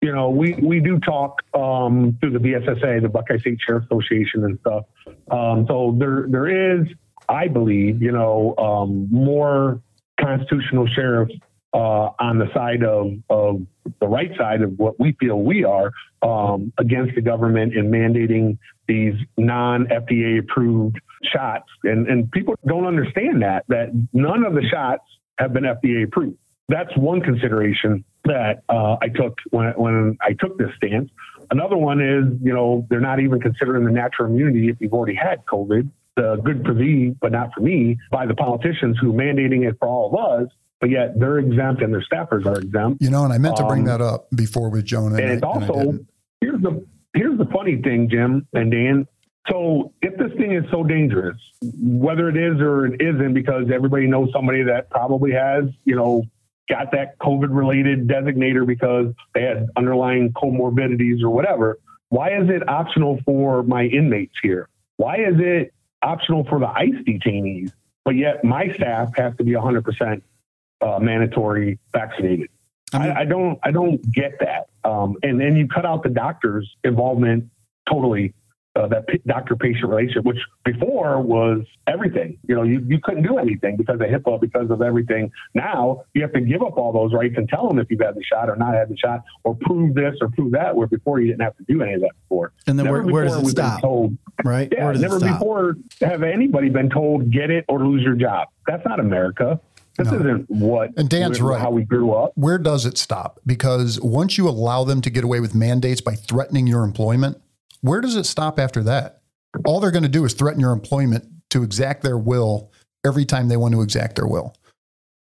you 0.00 0.12
know, 0.12 0.30
we, 0.30 0.54
we 0.54 0.78
do 0.78 1.00
talk 1.00 1.42
um, 1.54 2.16
through 2.20 2.30
the 2.30 2.38
BSSA, 2.38 3.02
the 3.02 3.08
Buckeye 3.08 3.38
State 3.38 3.58
Sheriff 3.66 3.84
Association 3.86 4.44
and 4.44 4.56
stuff. 4.60 4.84
Um, 5.30 5.66
so 5.66 5.96
there 5.98 6.26
there 6.28 6.76
is, 6.76 6.86
I 7.28 7.48
believe, 7.48 8.00
you 8.00 8.12
know, 8.12 8.54
um, 8.58 9.08
more 9.10 9.82
constitutional 10.20 10.86
sheriffs 10.86 11.34
uh, 11.74 12.10
on 12.18 12.38
the 12.38 12.46
side 12.54 12.82
of, 12.82 13.12
of 13.28 13.60
the 14.00 14.08
right 14.08 14.30
side 14.36 14.62
of 14.62 14.78
what 14.78 14.98
we 14.98 15.12
feel 15.20 15.40
we 15.40 15.64
are 15.64 15.92
um, 16.22 16.72
against 16.78 17.14
the 17.14 17.20
government 17.20 17.74
in 17.74 17.90
mandating 17.90 18.58
these 18.86 19.14
non 19.36 19.86
FDA 19.86 20.40
approved 20.40 20.98
shots. 21.22 21.66
And, 21.84 22.06
and 22.08 22.30
people 22.32 22.54
don't 22.66 22.86
understand 22.86 23.42
that, 23.42 23.64
that 23.68 23.88
none 24.12 24.44
of 24.44 24.54
the 24.54 24.62
shots 24.70 25.04
have 25.38 25.52
been 25.52 25.64
FDA 25.64 26.04
approved. 26.04 26.38
That's 26.68 26.94
one 26.96 27.20
consideration 27.20 28.04
that 28.24 28.62
uh, 28.68 28.96
I 29.00 29.08
took 29.08 29.38
when, 29.50 29.72
when 29.76 30.18
I 30.20 30.34
took 30.34 30.58
this 30.58 30.68
stance. 30.76 31.10
Another 31.50 31.76
one 31.76 32.00
is, 32.00 32.24
you 32.42 32.52
know, 32.52 32.86
they're 32.90 33.00
not 33.00 33.20
even 33.20 33.40
considering 33.40 33.84
the 33.84 33.90
natural 33.90 34.28
immunity 34.28 34.68
if 34.68 34.76
you've 34.80 34.92
already 34.92 35.14
had 35.14 35.44
COVID, 35.46 35.88
the 36.16 36.36
good 36.44 36.64
for 36.66 36.74
thee, 36.74 37.14
but 37.20 37.32
not 37.32 37.50
for 37.54 37.60
me, 37.60 37.96
by 38.10 38.26
the 38.26 38.34
politicians 38.34 38.98
who 39.00 39.10
are 39.10 39.18
mandating 39.18 39.66
it 39.66 39.76
for 39.78 39.88
all 39.88 40.12
of 40.12 40.42
us, 40.42 40.48
but 40.80 40.90
yet 40.90 41.18
they're 41.18 41.38
exempt 41.38 41.82
and 41.82 41.92
their 41.92 42.02
staffers 42.12 42.46
are 42.46 42.58
exempt. 42.58 43.02
You 43.02 43.10
know, 43.10 43.24
and 43.24 43.32
I 43.32 43.38
meant 43.38 43.56
to 43.56 43.66
bring 43.66 43.80
Um, 43.82 43.86
that 43.86 44.00
up 44.00 44.28
before 44.34 44.70
with 44.70 44.84
Jonah. 44.84 45.16
And 45.16 45.30
it's 45.32 45.42
I- 45.42 45.46
also 45.46 45.74
didn't. 45.74 46.06
here's 46.40 46.60
the 46.62 46.84
here's 47.14 47.38
the 47.38 47.46
funny 47.46 47.76
thing, 47.76 48.08
Jim 48.08 48.46
and 48.54 48.70
Dan. 48.70 49.06
So 49.48 49.92
if 50.02 50.16
this 50.18 50.32
thing 50.36 50.52
is 50.52 50.64
so 50.70 50.84
dangerous, 50.84 51.36
whether 51.82 52.28
it 52.28 52.36
is 52.36 52.60
or 52.60 52.86
it 52.86 53.00
isn't, 53.00 53.32
because 53.32 53.70
everybody 53.72 54.06
knows 54.06 54.30
somebody 54.32 54.62
that 54.64 54.90
probably 54.90 55.32
has, 55.32 55.64
you 55.84 55.96
know, 55.96 56.22
got 56.68 56.92
that 56.92 57.18
COVID 57.18 57.48
related 57.50 58.06
designator 58.06 58.66
because 58.66 59.06
they 59.34 59.42
had 59.42 59.66
underlying 59.74 60.32
comorbidities 60.34 61.22
or 61.22 61.30
whatever. 61.30 61.78
Why 62.10 62.28
is 62.38 62.48
it 62.50 62.68
optional 62.68 63.20
for 63.24 63.62
my 63.62 63.84
inmates 63.84 64.34
here? 64.42 64.68
Why 64.98 65.16
is 65.16 65.36
it 65.38 65.72
optional 66.02 66.44
for 66.44 66.58
the 66.60 66.68
ICE 66.68 66.94
detainees, 67.06 67.72
but 68.04 68.16
yet 68.16 68.44
my 68.44 68.68
staff 68.74 69.16
has 69.16 69.34
to 69.38 69.44
be 69.44 69.52
100% 69.52 70.20
uh, 70.80 70.98
mandatory 70.98 71.78
vaccinated? 71.92 72.48
I 72.92 72.98
mean- 73.00 73.10
I, 73.10 73.20
I 73.20 73.24
don't 73.24 73.58
I 73.62 73.70
don't 73.70 74.00
get 74.12 74.38
that. 74.40 74.68
Um, 74.84 75.16
and 75.22 75.40
then 75.40 75.56
you 75.56 75.68
cut 75.68 75.84
out 75.84 76.02
the 76.02 76.08
doctor's 76.08 76.68
involvement 76.84 77.44
totally. 77.88 78.34
Uh, 78.76 78.86
that 78.86 79.08
p- 79.08 79.20
doctor-patient 79.26 79.88
relationship, 79.88 80.22
which 80.24 80.38
before 80.64 81.20
was 81.20 81.62
everything. 81.88 82.38
You 82.48 82.54
know, 82.54 82.62
you, 82.62 82.80
you 82.86 83.00
couldn't 83.02 83.24
do 83.24 83.36
anything 83.38 83.76
because 83.76 83.96
of 84.00 84.06
HIPAA, 84.06 84.40
because 84.40 84.70
of 84.70 84.82
everything. 84.82 85.32
Now 85.52 86.04
you 86.14 86.22
have 86.22 86.32
to 86.34 86.40
give 86.40 86.62
up 86.62 86.76
all 86.76 86.92
those 86.92 87.12
rights 87.12 87.34
and 87.38 87.48
tell 87.48 87.66
them 87.66 87.80
if 87.80 87.90
you've 87.90 87.98
had 88.00 88.14
the 88.14 88.22
shot 88.22 88.48
or 88.48 88.54
not 88.54 88.74
had 88.74 88.88
the 88.88 88.96
shot, 88.96 89.24
or 89.42 89.56
prove 89.62 89.94
this 89.96 90.14
or 90.20 90.28
prove 90.28 90.52
that. 90.52 90.76
Where 90.76 90.86
before 90.86 91.18
you 91.18 91.26
didn't 91.26 91.40
have 91.42 91.56
to 91.56 91.64
do 91.66 91.82
any 91.82 91.94
of 91.94 92.02
that 92.02 92.12
before. 92.22 92.52
And 92.68 92.78
then 92.78 92.84
Never 92.84 93.02
where, 93.02 93.12
where 93.12 93.24
does 93.24 93.42
it 93.42 93.50
stop? 93.50 93.80
Told, 93.80 94.16
Right? 94.44 94.68
yeah, 94.70 94.84
where 94.84 94.92
does 94.92 95.02
never 95.02 95.16
it 95.16 95.20
stop? 95.20 95.40
before 95.40 95.76
have 96.00 96.22
anybody 96.22 96.68
been 96.68 96.90
told 96.90 97.32
get 97.32 97.50
it 97.50 97.64
or 97.68 97.84
lose 97.84 98.04
your 98.04 98.14
job. 98.14 98.46
That's 98.68 98.84
not 98.84 99.00
America. 99.00 99.60
This 99.98 100.08
No. 100.10 100.18
isn't 100.20 100.48
what 100.48 100.90
And 100.96 101.08
Dan's 101.08 101.40
right. 101.40 101.60
how 101.60 101.70
we 101.70 101.84
grew 101.84 102.12
up. 102.12 102.30
Where 102.36 102.58
does 102.58 102.86
it 102.86 102.96
stop? 102.96 103.40
Because 103.44 104.00
once 104.00 104.38
you 104.38 104.48
allow 104.48 104.84
them 104.84 105.00
to 105.02 105.10
get 105.10 105.24
away 105.24 105.40
with 105.40 105.54
mandates 105.54 106.00
by 106.00 106.14
threatening 106.14 106.66
your 106.68 106.84
employment, 106.84 107.40
where 107.80 108.00
does 108.00 108.14
it 108.16 108.24
stop 108.24 108.58
after 108.58 108.82
that? 108.84 109.22
All 109.64 109.80
they're 109.80 109.90
going 109.90 110.04
to 110.04 110.08
do 110.08 110.24
is 110.24 110.34
threaten 110.34 110.60
your 110.60 110.72
employment 110.72 111.24
to 111.50 111.62
exact 111.64 112.02
their 112.02 112.18
will 112.18 112.70
every 113.04 113.24
time 113.24 113.48
they 113.48 113.56
want 113.56 113.74
to 113.74 113.82
exact 113.82 114.16
their 114.16 114.26
will. 114.26 114.54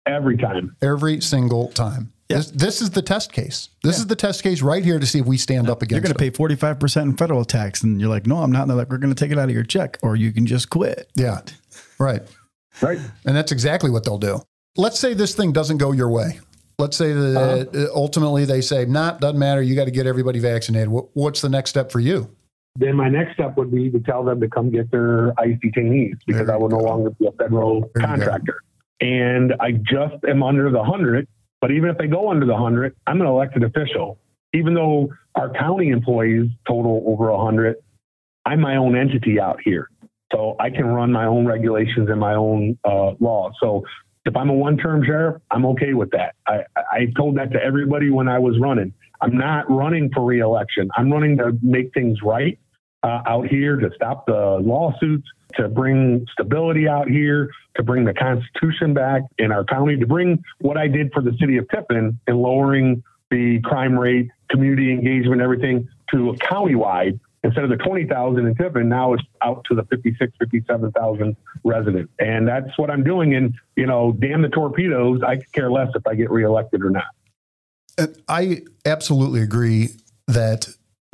Every 0.05 0.37
time. 0.37 0.75
Every 0.81 1.21
single 1.21 1.69
time. 1.69 2.11
Yeah. 2.29 2.37
This, 2.37 2.51
this 2.51 2.81
is 2.81 2.89
the 2.89 3.01
test 3.01 3.31
case. 3.33 3.69
This 3.83 3.97
is 3.97 4.07
the 4.07 4.15
test 4.15 4.41
case 4.43 4.61
right 4.61 4.83
here 4.83 4.99
to 4.99 5.05
see 5.05 5.19
if 5.19 5.25
we 5.25 5.37
stand 5.37 5.69
up 5.69 5.81
against. 5.83 5.91
You're 5.91 6.13
going 6.13 6.31
to 6.31 6.39
pay 6.47 6.55
45% 6.55 7.01
in 7.03 7.17
federal 7.17 7.45
tax. 7.45 7.83
And 7.83 8.01
you're 8.01 8.09
like, 8.09 8.25
no, 8.25 8.37
I'm 8.37 8.51
not. 8.51 8.61
And 8.63 8.71
they're 8.71 8.77
like, 8.77 8.89
we're 8.89 8.97
going 8.97 9.13
to 9.13 9.19
take 9.19 9.31
it 9.31 9.37
out 9.37 9.47
of 9.47 9.53
your 9.55 9.63
check 9.63 9.97
or 10.01 10.15
you 10.15 10.31
can 10.31 10.45
just 10.47 10.69
quit. 10.69 11.09
Yeah, 11.15 11.41
right. 11.99 12.23
Right. 12.81 12.99
And 13.25 13.35
that's 13.35 13.51
exactly 13.51 13.89
what 13.89 14.03
they'll 14.03 14.17
do. 14.17 14.41
Let's 14.77 14.99
say 14.99 15.13
this 15.13 15.35
thing 15.35 15.51
doesn't 15.51 15.77
go 15.77 15.91
your 15.91 16.09
way. 16.09 16.39
Let's 16.77 16.97
say 16.97 17.13
that 17.13 17.69
uh, 17.73 17.97
ultimately 17.97 18.43
they 18.43 18.59
say, 18.59 18.85
nah, 18.85 19.11
doesn't 19.11 19.39
matter. 19.39 19.61
You 19.61 19.75
got 19.75 19.85
to 19.85 19.91
get 19.91 20.05
everybody 20.05 20.39
vaccinated. 20.39 20.89
What's 20.89 21.39
the 21.41 21.49
next 21.49 21.69
step 21.69 21.91
for 21.91 22.01
you? 22.01 22.35
then 22.77 22.95
my 22.95 23.07
next 23.07 23.33
step 23.33 23.57
would 23.57 23.71
be 23.71 23.89
to 23.89 23.99
tell 23.99 24.23
them 24.23 24.41
to 24.41 24.49
come 24.49 24.69
get 24.69 24.91
their 24.91 25.31
ICE 25.39 25.57
detainees 25.63 26.17
because 26.27 26.49
I 26.49 26.57
will 26.57 26.69
you 26.69 26.77
no 26.77 26.83
longer 26.83 27.09
be 27.11 27.27
a 27.27 27.31
federal 27.31 27.89
There 27.95 28.05
contractor. 28.05 28.61
And 28.99 29.53
I 29.59 29.71
just 29.71 30.23
am 30.27 30.43
under 30.43 30.69
the 30.69 30.79
100. 30.79 31.27
But 31.61 31.71
even 31.71 31.89
if 31.89 31.97
they 31.97 32.07
go 32.07 32.29
under 32.29 32.45
the 32.45 32.53
100, 32.53 32.95
I'm 33.07 33.21
an 33.21 33.27
elected 33.27 33.63
official. 33.63 34.19
Even 34.53 34.73
though 34.73 35.09
our 35.35 35.51
county 35.53 35.89
employees 35.89 36.49
total 36.67 37.03
over 37.07 37.31
100, 37.31 37.77
I'm 38.45 38.61
my 38.61 38.75
own 38.75 38.97
entity 38.97 39.39
out 39.39 39.59
here. 39.63 39.89
So 40.33 40.55
I 40.59 40.69
can 40.69 40.85
run 40.85 41.11
my 41.11 41.25
own 41.25 41.45
regulations 41.45 42.09
and 42.09 42.19
my 42.19 42.35
own 42.35 42.77
uh, 42.83 43.11
laws. 43.19 43.53
So 43.61 43.83
if 44.25 44.35
I'm 44.35 44.49
a 44.49 44.53
one-term 44.53 45.03
sheriff, 45.05 45.41
I'm 45.51 45.65
okay 45.67 45.93
with 45.93 46.11
that. 46.11 46.35
I, 46.47 46.63
I 46.75 47.07
told 47.15 47.37
that 47.37 47.51
to 47.53 47.63
everybody 47.63 48.09
when 48.09 48.27
I 48.27 48.39
was 48.39 48.57
running. 48.59 48.93
I'm 49.21 49.37
not 49.37 49.69
running 49.69 50.09
for 50.13 50.25
reelection. 50.25 50.89
I'm 50.97 51.11
running 51.11 51.37
to 51.37 51.57
make 51.61 51.93
things 51.93 52.19
right 52.23 52.59
uh, 53.03 53.21
out 53.27 53.47
here, 53.47 53.77
to 53.77 53.89
stop 53.95 54.25
the 54.25 54.59
lawsuits, 54.61 55.27
to 55.55 55.69
bring 55.69 56.25
stability 56.33 56.87
out 56.87 57.07
here, 57.07 57.49
to 57.75 57.83
bring 57.83 58.03
the 58.03 58.13
Constitution 58.13 58.93
back 58.93 59.21
in 59.37 59.51
our 59.51 59.63
county, 59.63 59.95
to 59.97 60.07
bring 60.07 60.43
what 60.59 60.77
I 60.77 60.87
did 60.87 61.13
for 61.13 61.21
the 61.21 61.31
city 61.39 61.57
of 61.57 61.67
Tiffin 61.69 62.19
in 62.27 62.37
lowering 62.37 63.03
the 63.29 63.59
crime 63.63 63.97
rate, 63.97 64.29
community 64.49 64.91
engagement, 64.91 65.41
everything 65.41 65.87
to 66.13 66.31
a 66.31 66.33
countywide 66.37 67.19
instead 67.45 67.63
of 67.63 67.69
the 67.69 67.77
20,000 67.77 68.45
in 68.45 68.55
Tiffin, 68.55 68.89
now 68.89 69.13
it's 69.13 69.23
out 69.43 69.63
to 69.69 69.75
the 69.75 69.83
56, 69.83 70.33
57,000 70.39 71.37
residents. 71.63 72.11
And 72.19 72.47
that's 72.47 72.75
what 72.77 72.89
I'm 72.89 73.03
doing. 73.03 73.35
And, 73.35 73.53
you 73.75 73.85
know, 73.85 74.13
damn 74.13 74.41
the 74.41 74.49
torpedoes. 74.49 75.21
I 75.25 75.37
care 75.53 75.71
less 75.71 75.89
if 75.95 76.05
I 76.07 76.15
get 76.15 76.31
reelected 76.31 76.83
or 76.83 76.89
not. 76.89 77.05
I 78.27 78.63
absolutely 78.83 79.41
agree 79.41 79.89
that 80.27 80.67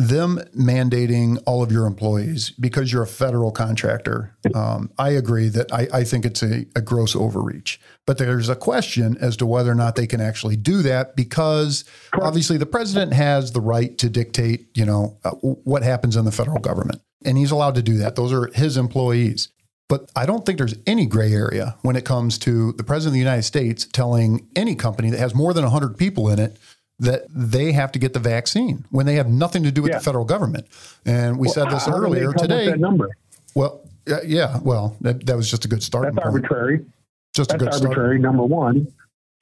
them 0.08 0.40
mandating 0.58 1.42
all 1.46 1.64
of 1.64 1.72
your 1.72 1.86
employees 1.86 2.52
because 2.52 2.92
you're 2.92 3.04
a 3.04 3.08
federal 3.08 3.52
contractor, 3.52 4.36
um, 4.56 4.92
I 4.98 5.10
agree 5.10 5.50
that 5.50 5.72
I, 5.74 5.88
I 5.94 6.04
think 6.04 6.26
it's 6.26 6.42
a, 6.42 6.66
a, 6.76 6.82
gross 6.82 7.16
overreach. 7.16 7.80
But 8.06 8.18
there's 8.18 8.50
a 8.50 8.56
question 8.56 9.18
as 9.20 9.38
to 9.38 9.46
whether 9.46 9.72
or 9.72 9.76
not 9.76 9.96
they 9.96 10.08
can 10.08 10.22
actually 10.22 10.56
do 10.56 10.82
that 10.84 11.16
because 11.16 11.86
obviously 12.14 12.58
the 12.58 12.66
president 12.66 13.14
has 13.14 13.52
the 13.52 13.62
right 13.62 13.98
to 14.00 14.10
dictate, 14.10 14.68
you 14.76 14.86
know, 14.86 15.18
uh, 15.24 15.32
what 15.32 15.84
happens 15.84 16.16
in 16.16 16.26
the 16.26 16.32
federal 16.32 16.60
government, 16.60 17.02
and 17.24 17.38
he's 17.38 17.52
allowed 17.52 17.76
to 17.76 17.82
do 17.82 17.98
that. 17.98 18.16
Those 18.16 18.34
are 18.34 18.48
his 18.48 18.78
employees. 18.78 19.50
But 19.88 20.10
I 20.16 20.26
don't 20.26 20.46
think 20.46 20.58
there's 20.58 20.76
any 20.88 21.06
gray 21.06 21.34
area 21.34 21.76
when 21.82 21.98
it 21.98 22.06
comes 22.06 22.38
to 22.40 22.72
the 22.74 22.84
president 22.84 23.10
of 23.10 23.14
the 23.14 23.20
United 23.20 23.44
States 23.44 23.84
telling 23.84 24.48
any 24.56 24.74
company 24.74 25.10
that 25.10 25.20
has 25.20 25.36
more 25.36 25.54
than 25.54 25.66
100 25.66 25.98
people 25.98 26.30
in 26.30 26.40
it 26.40 26.58
that 27.02 27.24
they 27.30 27.72
have 27.72 27.92
to 27.92 28.00
get 28.00 28.14
the 28.14 28.20
vaccine 28.20 28.86
when 28.92 29.08
they 29.08 29.16
have 29.16 29.28
nothing 29.28 29.64
to 29.64 29.72
do 29.72 29.82
with 29.82 29.92
yeah. 29.92 29.98
the 29.98 30.04
federal 30.04 30.24
government. 30.24 30.68
And 31.04 31.38
we 31.40 31.48
well, 31.48 31.54
said 31.54 31.72
this 31.72 31.88
earlier 31.88 32.32
today. 32.32 32.68
That 32.68 32.80
number? 32.80 33.10
Well, 33.56 33.82
yeah, 34.24 34.60
well, 34.64 34.96
that, 35.02 35.26
that 35.26 35.36
was 35.36 35.50
just 35.50 35.66
a 35.66 35.68
good 35.68 35.82
start. 35.82 36.14
That's 36.14 36.26
arbitrary. 36.26 36.86
Just 37.34 37.50
That's 37.50 37.62
a 37.62 37.66
good 37.66 37.74
arbitrary. 37.74 38.20
Start. 38.20 38.22
Number 38.22 38.44
one. 38.44 38.88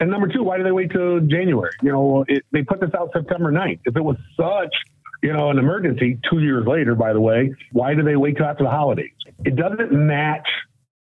And 0.00 0.10
number 0.10 0.26
two, 0.26 0.42
why 0.42 0.56
do 0.56 0.64
they 0.64 0.72
wait 0.72 0.90
till 0.90 1.20
January? 1.20 1.72
You 1.82 1.92
know, 1.92 2.24
it, 2.26 2.44
they 2.50 2.62
put 2.62 2.80
this 2.80 2.90
out 2.98 3.10
September 3.12 3.52
9th. 3.52 3.80
If 3.84 3.94
it 3.94 4.02
was 4.02 4.16
such, 4.34 4.74
you 5.22 5.34
know, 5.34 5.50
an 5.50 5.58
emergency 5.58 6.18
two 6.30 6.40
years 6.40 6.66
later, 6.66 6.94
by 6.94 7.12
the 7.12 7.20
way, 7.20 7.54
why 7.72 7.94
do 7.94 8.02
they 8.02 8.16
wait 8.16 8.38
till 8.38 8.46
after 8.46 8.64
the 8.64 8.70
holidays? 8.70 9.12
It 9.44 9.56
doesn't 9.56 9.92
match 9.92 10.48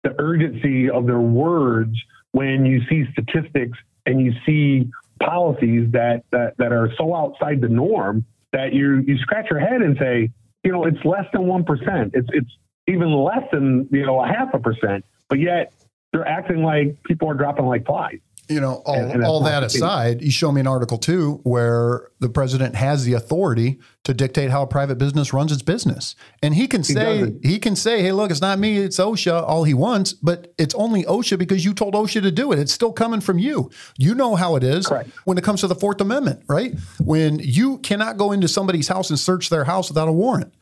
the 0.02 0.16
urgency 0.18 0.90
of 0.90 1.06
their 1.06 1.20
words 1.20 1.96
when 2.32 2.66
you 2.66 2.80
see 2.88 3.04
statistics 3.12 3.78
and 4.06 4.20
you 4.20 4.32
see 4.44 4.90
policies 5.20 5.90
that, 5.92 6.24
that, 6.30 6.56
that 6.58 6.72
are 6.72 6.92
so 6.96 7.14
outside 7.14 7.60
the 7.60 7.68
norm 7.68 8.24
that 8.52 8.72
you, 8.72 9.04
you 9.06 9.18
scratch 9.18 9.46
your 9.50 9.60
head 9.60 9.82
and 9.82 9.96
say, 9.98 10.30
you 10.64 10.72
know, 10.72 10.84
it's 10.84 11.04
less 11.04 11.24
than 11.32 11.42
1%. 11.42 12.10
It's, 12.14 12.28
it's 12.32 12.50
even 12.86 13.12
less 13.12 13.42
than, 13.52 13.88
you 13.90 14.06
know, 14.06 14.20
a 14.20 14.26
half 14.26 14.54
a 14.54 14.58
percent, 14.58 15.04
but 15.28 15.38
yet 15.38 15.72
they're 16.12 16.26
acting 16.26 16.62
like 16.62 17.02
people 17.04 17.28
are 17.28 17.34
dropping 17.34 17.66
like 17.66 17.86
flies 17.86 18.20
you 18.48 18.60
know, 18.60 18.82
all, 18.86 18.94
and, 18.94 19.12
and 19.12 19.24
all 19.24 19.42
that 19.42 19.62
aside, 19.62 20.22
you 20.22 20.30
show 20.30 20.50
me 20.50 20.60
an 20.60 20.66
article 20.66 20.96
too 20.96 21.40
where 21.42 22.10
the 22.18 22.28
president 22.28 22.74
has 22.74 23.04
the 23.04 23.12
authority 23.12 23.78
to 24.04 24.14
dictate 24.14 24.50
how 24.50 24.62
a 24.62 24.66
private 24.66 24.96
business 24.96 25.32
runs 25.32 25.52
its 25.52 25.62
business. 25.62 26.16
And 26.42 26.54
he 26.54 26.66
can 26.66 26.82
say 26.82 27.32
he, 27.42 27.48
he, 27.50 27.58
can 27.58 27.76
say, 27.76 28.02
"Hey, 28.02 28.12
look, 28.12 28.30
it's 28.30 28.40
not 28.40 28.58
me, 28.58 28.78
it's 28.78 28.98
OSHA 28.98 29.42
all 29.42 29.64
he 29.64 29.74
wants, 29.74 30.14
but 30.14 30.54
it's 30.58 30.74
only 30.74 31.04
OSHA 31.04 31.38
because 31.38 31.64
you 31.64 31.74
told 31.74 31.94
OSHA 31.94 32.22
to 32.22 32.30
do 32.30 32.52
it. 32.52 32.58
It's 32.58 32.72
still 32.72 32.92
coming 32.92 33.20
from 33.20 33.38
you. 33.38 33.70
You 33.98 34.14
know 34.14 34.34
how 34.34 34.56
it 34.56 34.64
is 34.64 34.86
Correct. 34.86 35.10
when 35.24 35.36
it 35.36 35.44
comes 35.44 35.60
to 35.60 35.66
the 35.66 35.76
4th 35.76 36.00
Amendment, 36.00 36.44
right? 36.48 36.74
When 37.00 37.38
you 37.38 37.78
cannot 37.78 38.16
go 38.16 38.32
into 38.32 38.48
somebody's 38.48 38.88
house 38.88 39.10
and 39.10 39.18
search 39.18 39.50
their 39.50 39.64
house 39.64 39.88
without 39.90 40.08
a 40.08 40.12
warrant. 40.12 40.54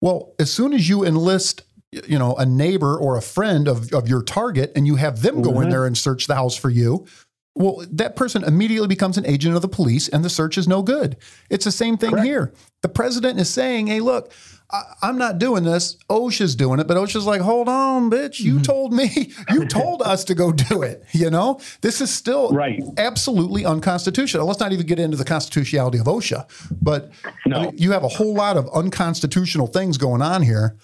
Well, 0.00 0.34
as 0.38 0.52
soon 0.52 0.72
as 0.72 0.88
you 0.88 1.04
enlist 1.04 1.64
you 2.08 2.18
know 2.18 2.34
a 2.36 2.46
neighbor 2.46 2.96
or 2.96 3.16
a 3.16 3.22
friend 3.22 3.68
of, 3.68 3.92
of 3.92 4.08
your 4.08 4.22
target 4.22 4.72
and 4.74 4.86
you 4.86 4.96
have 4.96 5.22
them 5.22 5.42
go 5.42 5.52
mm-hmm. 5.52 5.62
in 5.62 5.68
there 5.68 5.86
and 5.86 5.96
search 5.96 6.26
the 6.26 6.34
house 6.34 6.56
for 6.56 6.70
you 6.70 7.06
well, 7.54 7.84
that 7.92 8.16
person 8.16 8.42
immediately 8.42 8.88
becomes 8.88 9.16
an 9.16 9.26
agent 9.26 9.54
of 9.54 9.62
the 9.62 9.68
police 9.68 10.08
and 10.08 10.24
the 10.24 10.30
search 10.30 10.58
is 10.58 10.66
no 10.66 10.82
good. 10.82 11.16
It's 11.50 11.64
the 11.64 11.72
same 11.72 11.96
thing 11.96 12.10
Correct. 12.10 12.26
here. 12.26 12.52
The 12.82 12.88
president 12.88 13.38
is 13.38 13.48
saying, 13.48 13.86
hey, 13.86 14.00
look, 14.00 14.32
I, 14.70 15.08
am 15.08 15.18
not 15.18 15.38
doing 15.38 15.62
this. 15.62 15.96
OSHA's 16.10 16.56
doing 16.56 16.80
it, 16.80 16.88
but 16.88 16.96
OSHA's 16.96 17.26
like, 17.26 17.40
hold 17.40 17.68
on, 17.68 18.10
bitch. 18.10 18.40
You 18.40 18.54
mm-hmm. 18.54 18.62
told 18.62 18.92
me, 18.92 19.32
you 19.50 19.66
told 19.66 20.02
us 20.02 20.24
to 20.24 20.34
go 20.34 20.52
do 20.52 20.82
it. 20.82 21.02
You 21.14 21.30
know, 21.30 21.60
this 21.80 22.00
is 22.00 22.12
still 22.12 22.50
right. 22.50 22.82
absolutely 22.98 23.64
unconstitutional. 23.64 24.46
Let's 24.46 24.58
not 24.58 24.72
even 24.72 24.84
get 24.84 24.98
into 24.98 25.16
the 25.16 25.24
constitutionality 25.24 25.98
of 25.98 26.06
OSHA, 26.06 26.50
but 26.82 27.12
no. 27.46 27.56
I 27.56 27.62
mean, 27.66 27.78
you 27.78 27.92
have 27.92 28.02
a 28.02 28.08
whole 28.08 28.34
lot 28.34 28.56
of 28.56 28.68
unconstitutional 28.74 29.68
things 29.68 29.96
going 29.96 30.22
on 30.22 30.42
here. 30.42 30.76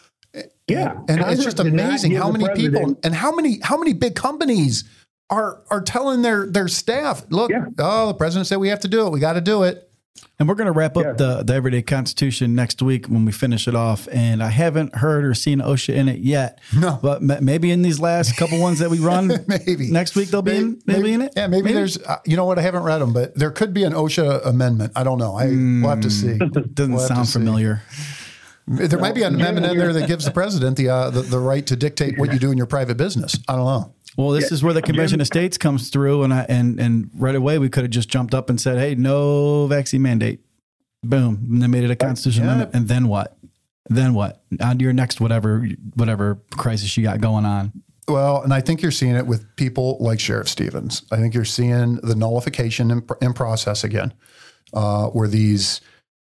Yeah. 0.69 0.93
And, 1.09 1.21
and 1.21 1.33
it's 1.33 1.43
just 1.43 1.59
amazing 1.59 2.13
how 2.13 2.31
many 2.31 2.49
people 2.55 2.97
and 3.03 3.13
how 3.13 3.33
many, 3.33 3.59
how 3.61 3.77
many 3.77 3.93
big 3.93 4.15
companies 4.15 4.85
are 5.31 5.63
are 5.71 5.81
telling 5.81 6.23
their 6.23 6.47
their 6.47 6.69
staff, 6.69 7.25
look, 7.31 7.51
yeah. 7.51 7.67
oh, 7.79 8.09
the 8.09 8.15
president 8.15 8.47
said 8.47 8.59
we 8.59 8.69
have 8.69 8.81
to 8.81 8.89
do 8.89 9.07
it. 9.07 9.11
We 9.11 9.21
got 9.21 9.35
to 9.35 9.41
do 9.41 9.63
it. 9.63 9.87
And 10.39 10.49
we're 10.49 10.55
going 10.55 10.67
to 10.67 10.73
wrap 10.73 10.97
up 10.97 11.05
yeah. 11.05 11.13
the, 11.13 11.43
the 11.43 11.53
Everyday 11.53 11.83
Constitution 11.83 12.55
next 12.55 12.81
week 12.81 13.07
when 13.07 13.27
we 13.27 13.33
finish 13.33 13.69
it 13.69 13.75
off. 13.75 14.09
And 14.11 14.43
I 14.43 14.49
haven't 14.49 14.95
heard 14.97 15.25
or 15.27 15.35
seen 15.35 15.59
OSHA 15.59 15.95
in 15.95 16.09
it 16.09 16.21
yet. 16.21 16.61
No. 16.75 16.99
But 17.03 17.21
maybe 17.21 17.71
in 17.71 17.83
these 17.83 18.01
last 18.01 18.39
couple 18.39 18.59
ones 18.59 18.79
that 18.79 18.89
we 18.89 18.99
run 19.01 19.31
maybe 19.47 19.91
next 19.91 20.17
week, 20.17 20.31
they'll 20.31 20.41
be 20.41 20.53
maybe, 20.53 20.65
in, 20.65 20.83
maybe, 20.87 21.01
maybe, 21.03 21.13
in 21.13 21.23
it. 21.23 21.33
Yeah, 21.37 21.47
maybe, 21.47 21.65
maybe, 21.65 21.75
there's, 21.75 21.99
uh, 21.99 22.17
you 22.25 22.37
know 22.37 22.47
what? 22.47 22.59
I 22.59 22.63
haven't 22.63 22.85
read 22.85 23.01
them, 23.01 23.13
but 23.13 23.35
there 23.35 23.51
could 23.51 23.75
be 23.75 23.85
an 23.85 23.93
OSHA 23.93 24.47
amendment. 24.47 24.93
I 24.97 25.05
don't 25.05 25.19
know. 25.19 25.37
I, 25.37 25.47
mm, 25.47 25.83
we'll 25.83 25.91
have 25.91 26.01
to 26.01 26.11
see. 26.11 26.39
Doesn't 26.75 26.95
we'll 26.95 27.07
sound 27.07 27.29
familiar. 27.29 27.83
There 28.67 28.99
might 28.99 29.15
be 29.15 29.25
an 29.25 29.35
amendment 29.35 29.67
in 29.67 29.77
there 29.77 29.93
that 29.93 30.07
gives 30.07 30.25
the 30.25 30.31
president 30.31 30.79
the, 30.79 30.89
uh, 30.89 31.11
the, 31.11 31.23
the 31.23 31.39
right 31.39 31.67
to 31.67 31.77
dictate 31.77 32.19
what 32.19 32.33
you 32.33 32.39
do 32.39 32.51
in 32.51 32.57
your 32.57 32.69
private 32.69 32.97
business. 32.97 33.39
I 33.47 33.57
don't 33.57 33.67
know. 33.67 33.95
Well, 34.21 34.33
this 34.33 34.51
yeah. 34.51 34.55
is 34.55 34.63
where 34.63 34.75
the 34.75 34.83
Convention 34.83 35.21
of 35.21 35.27
States 35.27 35.57
comes 35.57 35.89
through, 35.89 36.25
and 36.25 36.35
I, 36.35 36.45
and 36.49 36.79
and 36.79 37.11
right 37.15 37.35
away 37.35 37.59
we 37.59 37.71
could 37.71 37.85
have 37.85 37.91
just 37.91 38.11
jumped 38.11 38.35
up 38.35 38.51
and 38.51 38.61
said, 38.61 38.79
"Hey, 38.79 38.95
no 38.95 39.67
vaccine 39.67 40.03
mandate." 40.03 40.41
Boom, 41.03 41.49
and 41.51 41.63
they 41.63 41.67
made 41.67 41.85
it 41.85 41.91
a 41.91 41.97
constitutional 41.97 42.47
yeah. 42.47 42.53
amendment, 42.53 42.77
and 42.77 42.89
then 42.89 43.09
what? 43.09 43.39
Then 43.89 44.13
what? 44.13 44.43
On 44.61 44.77
to 44.77 44.85
your 44.85 44.93
next 44.93 45.21
whatever 45.21 45.67
whatever 45.95 46.39
crisis 46.57 46.97
you 46.97 47.03
got 47.03 47.21
going 47.21 47.47
on. 47.47 47.73
Well, 48.09 48.43
and 48.43 48.53
I 48.53 48.61
think 48.61 48.83
you're 48.83 48.91
seeing 48.91 49.15
it 49.15 49.27
with 49.27 49.57
people 49.57 49.97
like 50.01 50.21
Sheriff 50.21 50.49
Stevens. 50.49 51.03
I 51.11 51.17
think 51.17 51.33
you're 51.33 51.45
seeing 51.45 51.97
the 51.97 52.15
nullification 52.15 52.91
in, 52.91 53.07
in 53.23 53.33
process 53.33 53.85
again, 53.85 54.13
uh, 54.75 55.07
where 55.07 55.29
these 55.29 55.81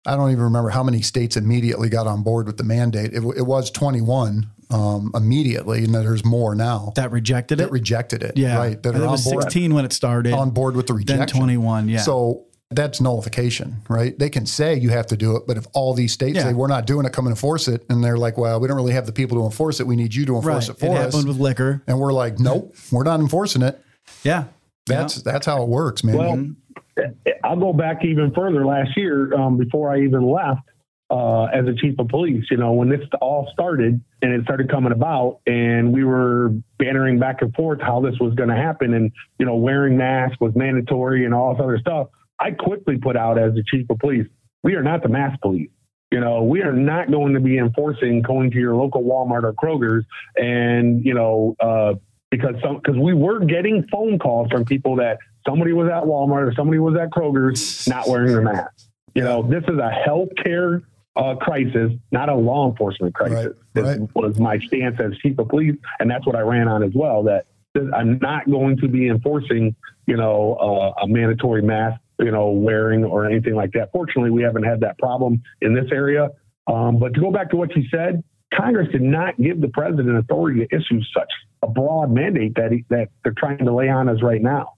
I 0.05 0.15
don't 0.15 0.31
even 0.31 0.43
remember 0.43 0.69
how 0.69 0.83
many 0.83 1.01
states 1.01 1.35
immediately 1.35 1.89
got 1.89 2.07
on 2.07 2.23
board 2.23 2.47
with 2.47 2.57
the 2.57 2.63
mandate. 2.63 3.13
It, 3.13 3.23
it 3.35 3.45
was 3.45 3.71
21 3.71 4.49
um, 4.73 5.11
immediately, 5.13 5.83
and 5.83 5.93
there's 5.93 6.25
more 6.25 6.55
now 6.55 6.91
that 6.95 7.11
rejected 7.11 7.59
that 7.59 7.65
it. 7.65 7.71
Rejected 7.71 8.23
it. 8.23 8.35
Yeah, 8.35 8.57
right. 8.57 8.81
That 8.81 8.95
are 8.95 9.03
it 9.03 9.07
was 9.07 9.23
board, 9.23 9.43
16 9.43 9.73
when 9.73 9.85
it 9.85 9.93
started. 9.93 10.33
On 10.33 10.49
board 10.49 10.75
with 10.75 10.87
the 10.87 10.93
rejection. 10.93 11.19
Then 11.19 11.27
21. 11.27 11.89
Yeah. 11.89 11.99
So 11.99 12.45
that's 12.71 12.99
nullification, 12.99 13.81
right? 13.87 14.17
They 14.17 14.29
can 14.29 14.45
say 14.45 14.75
you 14.75 14.89
have 14.89 15.05
to 15.07 15.17
do 15.17 15.35
it, 15.35 15.43
but 15.47 15.57
if 15.57 15.67
all 15.73 15.93
these 15.93 16.11
states 16.11 16.37
yeah. 16.37 16.43
say 16.43 16.53
we're 16.53 16.67
not 16.67 16.87
doing 16.87 17.05
it, 17.05 17.13
come 17.13 17.27
and 17.27 17.33
enforce 17.33 17.67
it, 17.67 17.85
and 17.89 18.03
they're 18.03 18.17
like, 18.17 18.37
well, 18.37 18.59
we 18.59 18.67
don't 18.67 18.77
really 18.77 18.93
have 18.93 19.05
the 19.05 19.11
people 19.11 19.37
to 19.37 19.45
enforce 19.45 19.79
it. 19.79 19.87
We 19.87 19.95
need 19.95 20.13
you 20.13 20.25
to 20.25 20.35
enforce 20.37 20.69
right. 20.69 20.75
it 20.75 20.79
for 20.79 20.87
it 20.87 20.97
us. 20.97 21.13
happened 21.13 21.27
with 21.27 21.37
liquor, 21.37 21.83
and 21.87 21.99
we're 21.99 22.13
like, 22.13 22.39
nope, 22.39 22.75
we're 22.91 23.03
not 23.03 23.19
enforcing 23.19 23.61
it. 23.61 23.79
Yeah, 24.23 24.45
that's 24.87 25.17
yeah. 25.17 25.31
that's 25.31 25.45
how 25.45 25.61
it 25.61 25.69
works, 25.69 26.03
man. 26.03 26.17
Well, 26.17 27.13
I'll 27.43 27.59
go 27.59 27.73
back 27.73 28.03
even 28.03 28.33
further. 28.33 28.65
Last 28.65 28.97
year, 28.97 29.33
um, 29.35 29.57
before 29.57 29.93
I 29.93 30.01
even 30.01 30.27
left, 30.29 30.61
uh, 31.09 31.45
as 31.45 31.65
a 31.67 31.73
chief 31.73 31.97
of 31.99 32.07
police. 32.07 32.45
You 32.49 32.57
know, 32.57 32.73
when 32.73 32.89
this 32.89 33.01
all 33.21 33.49
started 33.53 34.01
and 34.21 34.33
it 34.33 34.43
started 34.43 34.69
coming 34.69 34.91
about, 34.91 35.39
and 35.45 35.93
we 35.93 36.03
were 36.03 36.51
bantering 36.77 37.19
back 37.19 37.41
and 37.41 37.53
forth 37.53 37.81
how 37.81 38.01
this 38.01 38.15
was 38.19 38.33
going 38.35 38.49
to 38.49 38.55
happen, 38.55 38.93
and 38.93 39.11
you 39.39 39.45
know, 39.45 39.55
wearing 39.55 39.97
masks 39.97 40.37
was 40.39 40.53
mandatory 40.55 41.25
and 41.25 41.33
all 41.33 41.53
this 41.53 41.63
other 41.63 41.79
stuff. 41.79 42.07
I 42.39 42.51
quickly 42.51 42.97
put 42.97 43.15
out 43.15 43.37
as 43.37 43.53
the 43.53 43.63
chief 43.63 43.89
of 43.89 43.99
police, 43.99 44.27
we 44.63 44.75
are 44.75 44.83
not 44.83 45.03
the 45.03 45.09
mask 45.09 45.39
police. 45.41 45.69
You 46.11 46.19
know, 46.19 46.43
we 46.43 46.61
are 46.61 46.73
not 46.73 47.09
going 47.09 47.33
to 47.33 47.39
be 47.39 47.57
enforcing 47.57 48.21
going 48.21 48.51
to 48.51 48.57
your 48.57 48.75
local 48.75 49.03
Walmart 49.03 49.43
or 49.43 49.53
Kroger's 49.53 50.05
and 50.35 51.03
you 51.03 51.13
know. 51.13 51.55
Uh, 51.59 51.95
because 52.31 52.55
some 52.63 52.77
because 52.77 52.97
we 52.97 53.13
were 53.13 53.45
getting 53.45 53.87
phone 53.91 54.17
calls 54.17 54.49
from 54.49 54.65
people 54.65 54.95
that 54.95 55.19
somebody 55.47 55.71
was 55.71 55.87
at 55.87 56.03
Walmart 56.03 56.49
or 56.49 56.53
somebody 56.55 56.79
was 56.79 56.97
at 56.99 57.11
Kroger's 57.11 57.87
not 57.87 58.07
wearing 58.07 58.29
their 58.29 58.41
mask. 58.41 58.71
You 59.13 59.21
know, 59.21 59.43
this 59.43 59.63
is 59.65 59.77
a 59.77 59.91
healthcare 60.07 60.81
uh, 61.15 61.35
crisis, 61.35 61.91
not 62.11 62.29
a 62.29 62.35
law 62.35 62.69
enforcement 62.69 63.13
crisis. 63.13 63.53
Right, 63.75 63.85
right. 63.85 64.15
was 64.15 64.39
my 64.39 64.59
stance 64.59 64.99
as 64.99 65.17
chief 65.17 65.37
of 65.39 65.49
police, 65.49 65.75
and 65.99 66.09
that's 66.09 66.25
what 66.25 66.35
I 66.35 66.41
ran 66.41 66.67
on 66.67 66.83
as 66.83 66.91
well. 66.95 67.23
That 67.23 67.45
I'm 67.93 68.19
not 68.19 68.49
going 68.49 68.77
to 68.77 68.87
be 68.87 69.07
enforcing, 69.07 69.75
you 70.05 70.17
know, 70.17 70.55
uh, 70.55 71.03
a 71.03 71.07
mandatory 71.07 71.61
mask, 71.61 71.99
you 72.19 72.31
know, 72.31 72.49
wearing 72.49 73.03
or 73.03 73.25
anything 73.25 73.55
like 73.55 73.71
that. 73.73 73.91
Fortunately, 73.91 74.31
we 74.31 74.43
haven't 74.43 74.63
had 74.63 74.79
that 74.81 74.97
problem 74.97 75.41
in 75.61 75.73
this 75.73 75.85
area. 75.91 76.29
Um, 76.67 76.99
but 76.99 77.13
to 77.13 77.19
go 77.19 77.31
back 77.31 77.49
to 77.51 77.57
what 77.57 77.75
you 77.75 77.83
said, 77.89 78.23
Congress 78.53 78.87
did 78.91 79.01
not 79.01 79.37
give 79.37 79.59
the 79.61 79.67
president 79.67 80.17
authority 80.17 80.65
to 80.65 80.75
issue 80.75 81.01
such 81.15 81.31
a 81.63 81.67
broad 81.67 82.11
mandate 82.11 82.55
that 82.55 82.71
he, 82.71 82.85
that 82.89 83.09
they're 83.23 83.33
trying 83.37 83.57
to 83.57 83.73
lay 83.73 83.89
on 83.89 84.07
us 84.09 84.21
right 84.21 84.41
now. 84.41 84.73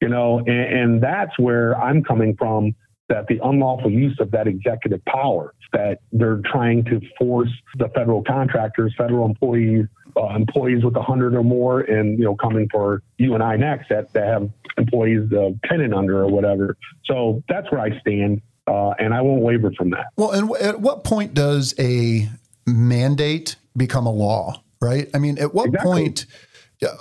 You 0.00 0.08
know, 0.08 0.38
and, 0.38 0.48
and 0.48 1.02
that's 1.02 1.36
where 1.38 1.76
I'm 1.80 2.04
coming 2.04 2.36
from. 2.36 2.74
That 3.08 3.28
the 3.28 3.38
unlawful 3.44 3.90
use 3.90 4.18
of 4.18 4.32
that 4.32 4.48
executive 4.48 5.04
power, 5.04 5.54
that 5.72 6.00
they're 6.10 6.40
trying 6.44 6.84
to 6.86 7.00
force 7.16 7.50
the 7.78 7.88
federal 7.90 8.22
contractors, 8.24 8.92
federal 8.98 9.24
employees, 9.26 9.86
uh, 10.16 10.34
employees 10.34 10.84
with 10.84 10.96
a 10.96 11.02
hundred 11.02 11.34
or 11.34 11.44
more, 11.44 11.80
and 11.80 12.18
you 12.18 12.24
know, 12.24 12.34
coming 12.34 12.68
for 12.70 13.02
you 13.18 13.34
and 13.34 13.42
I 13.44 13.56
next 13.56 13.90
that, 13.90 14.12
that 14.14 14.26
have 14.26 14.50
employees 14.76 15.32
uh, 15.32 15.50
ten 15.66 15.82
and 15.82 15.94
under 15.94 16.18
or 16.20 16.28
whatever. 16.28 16.76
So 17.04 17.44
that's 17.48 17.70
where 17.70 17.80
I 17.80 17.98
stand, 18.00 18.42
uh, 18.66 18.90
and 18.98 19.14
I 19.14 19.20
won't 19.20 19.42
waver 19.42 19.70
from 19.78 19.90
that. 19.90 20.06
Well, 20.16 20.32
and 20.32 20.50
at 20.56 20.80
what 20.80 21.04
point 21.04 21.32
does 21.32 21.74
a 21.78 22.28
mandate 22.66 23.54
become 23.76 24.06
a 24.06 24.12
law? 24.12 24.62
Right? 24.82 25.08
I 25.14 25.18
mean, 25.18 25.38
at 25.38 25.54
what 25.54 25.68
exactly. 25.68 25.92
point 25.92 26.26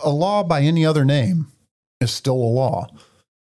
a 0.03 0.09
law 0.09 0.43
by 0.43 0.61
any 0.61 0.85
other 0.85 1.03
name 1.03 1.47
is 1.99 2.11
still 2.11 2.35
a 2.35 2.51
law? 2.53 2.87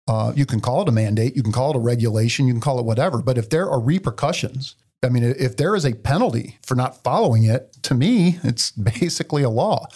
Uh, 0.08 0.32
you 0.34 0.46
can 0.46 0.60
call 0.60 0.82
it 0.82 0.88
a 0.88 0.92
mandate, 0.92 1.36
you 1.36 1.42
can 1.42 1.52
call 1.52 1.70
it 1.70 1.76
a 1.76 1.80
regulation, 1.80 2.46
you 2.46 2.54
can 2.54 2.60
call 2.60 2.78
it 2.80 2.86
whatever. 2.86 3.20
But 3.22 3.36
if 3.36 3.50
there 3.50 3.68
are 3.68 3.78
repercussions, 3.78 4.74
I 5.02 5.10
mean, 5.10 5.22
if 5.22 5.56
there 5.56 5.76
is 5.76 5.84
a 5.84 5.92
penalty 5.92 6.58
for 6.66 6.74
not 6.74 7.02
following 7.04 7.44
it, 7.44 7.72
to 7.84 7.94
me, 7.94 8.38
it's 8.42 8.70
basically 9.00 9.42
a 9.42 9.50
law. 9.50 9.86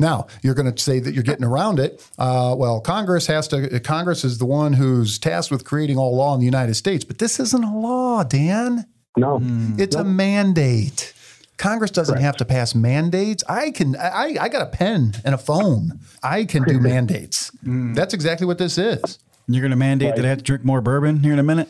Now, 0.00 0.26
you're 0.42 0.54
going 0.54 0.72
to 0.72 0.82
say 0.82 0.98
that 1.00 1.12
you're 1.12 1.22
getting 1.22 1.44
around 1.44 1.78
it. 1.78 2.08
Uh, 2.18 2.54
well, 2.56 2.80
Congress 2.80 3.26
has 3.26 3.46
to. 3.48 3.78
Congress 3.80 4.24
is 4.24 4.38
the 4.38 4.46
one 4.46 4.72
who's 4.72 5.18
tasked 5.18 5.50
with 5.50 5.64
creating 5.64 5.98
all 5.98 6.16
law 6.16 6.34
in 6.34 6.40
the 6.40 6.46
United 6.46 6.74
States, 6.74 7.04
but 7.04 7.18
this 7.18 7.38
isn't 7.38 7.64
a 7.64 7.76
law, 7.76 8.24
Dan. 8.24 8.86
No, 9.16 9.40
it's 9.78 9.96
a 9.96 10.04
mandate. 10.04 11.12
Congress 11.56 11.90
doesn't 11.90 12.14
Correct. 12.14 12.24
have 12.24 12.36
to 12.36 12.44
pass 12.44 12.74
mandates. 12.74 13.42
I 13.48 13.72
can. 13.72 13.96
I, 13.96 14.36
I 14.40 14.48
got 14.48 14.62
a 14.62 14.66
pen 14.66 15.14
and 15.24 15.34
a 15.34 15.38
phone. 15.38 15.98
I 16.22 16.44
can 16.44 16.62
do 16.62 16.78
mandates. 16.78 17.50
Mm. 17.64 17.96
That's 17.96 18.14
exactly 18.14 18.46
what 18.46 18.58
this 18.58 18.78
is. 18.78 19.18
You're 19.48 19.62
going 19.62 19.70
to 19.70 19.76
mandate 19.76 20.10
right. 20.10 20.16
that 20.16 20.24
I 20.24 20.28
have 20.28 20.38
to 20.38 20.44
drink 20.44 20.64
more 20.64 20.80
bourbon 20.80 21.22
here 21.22 21.32
in 21.32 21.38
a 21.38 21.44
minute. 21.44 21.68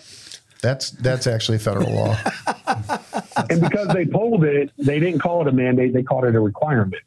That's 0.61 0.91
that's 0.91 1.29
actually 1.29 1.59
federal 1.59 1.93
law. 1.95 2.17
and 3.51 3.61
because 3.61 3.88
they 3.95 4.05
pulled 4.05 4.43
it, 4.45 4.73
they 4.77 4.99
didn't 4.99 5.21
call 5.21 5.41
it 5.43 5.49
a 5.49 5.53
mandate; 5.53 5.95
they 5.95 6.03
called 6.03 6.25
it 6.25 6.35
a 6.35 6.41
requirement. 6.41 7.03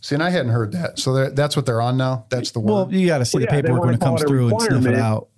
See, 0.00 0.14
and 0.14 0.22
I 0.22 0.30
hadn't 0.30 0.50
heard 0.50 0.72
that. 0.72 0.98
So 0.98 1.30
that's 1.30 1.54
what 1.54 1.66
they're 1.66 1.80
on 1.80 1.96
now. 1.96 2.26
That's 2.30 2.50
the 2.50 2.60
word. 2.60 2.72
Well, 2.72 2.92
you 2.92 3.06
got 3.06 3.18
to 3.18 3.24
see 3.24 3.38
well, 3.38 3.46
the 3.46 3.54
yeah, 3.54 3.60
paperwork 3.62 3.84
when 3.84 3.94
it 3.94 4.00
comes 4.00 4.22
through 4.22 4.48
and 4.48 4.60
sniff 4.60 4.86
it 4.86 4.94
out. 4.94 5.28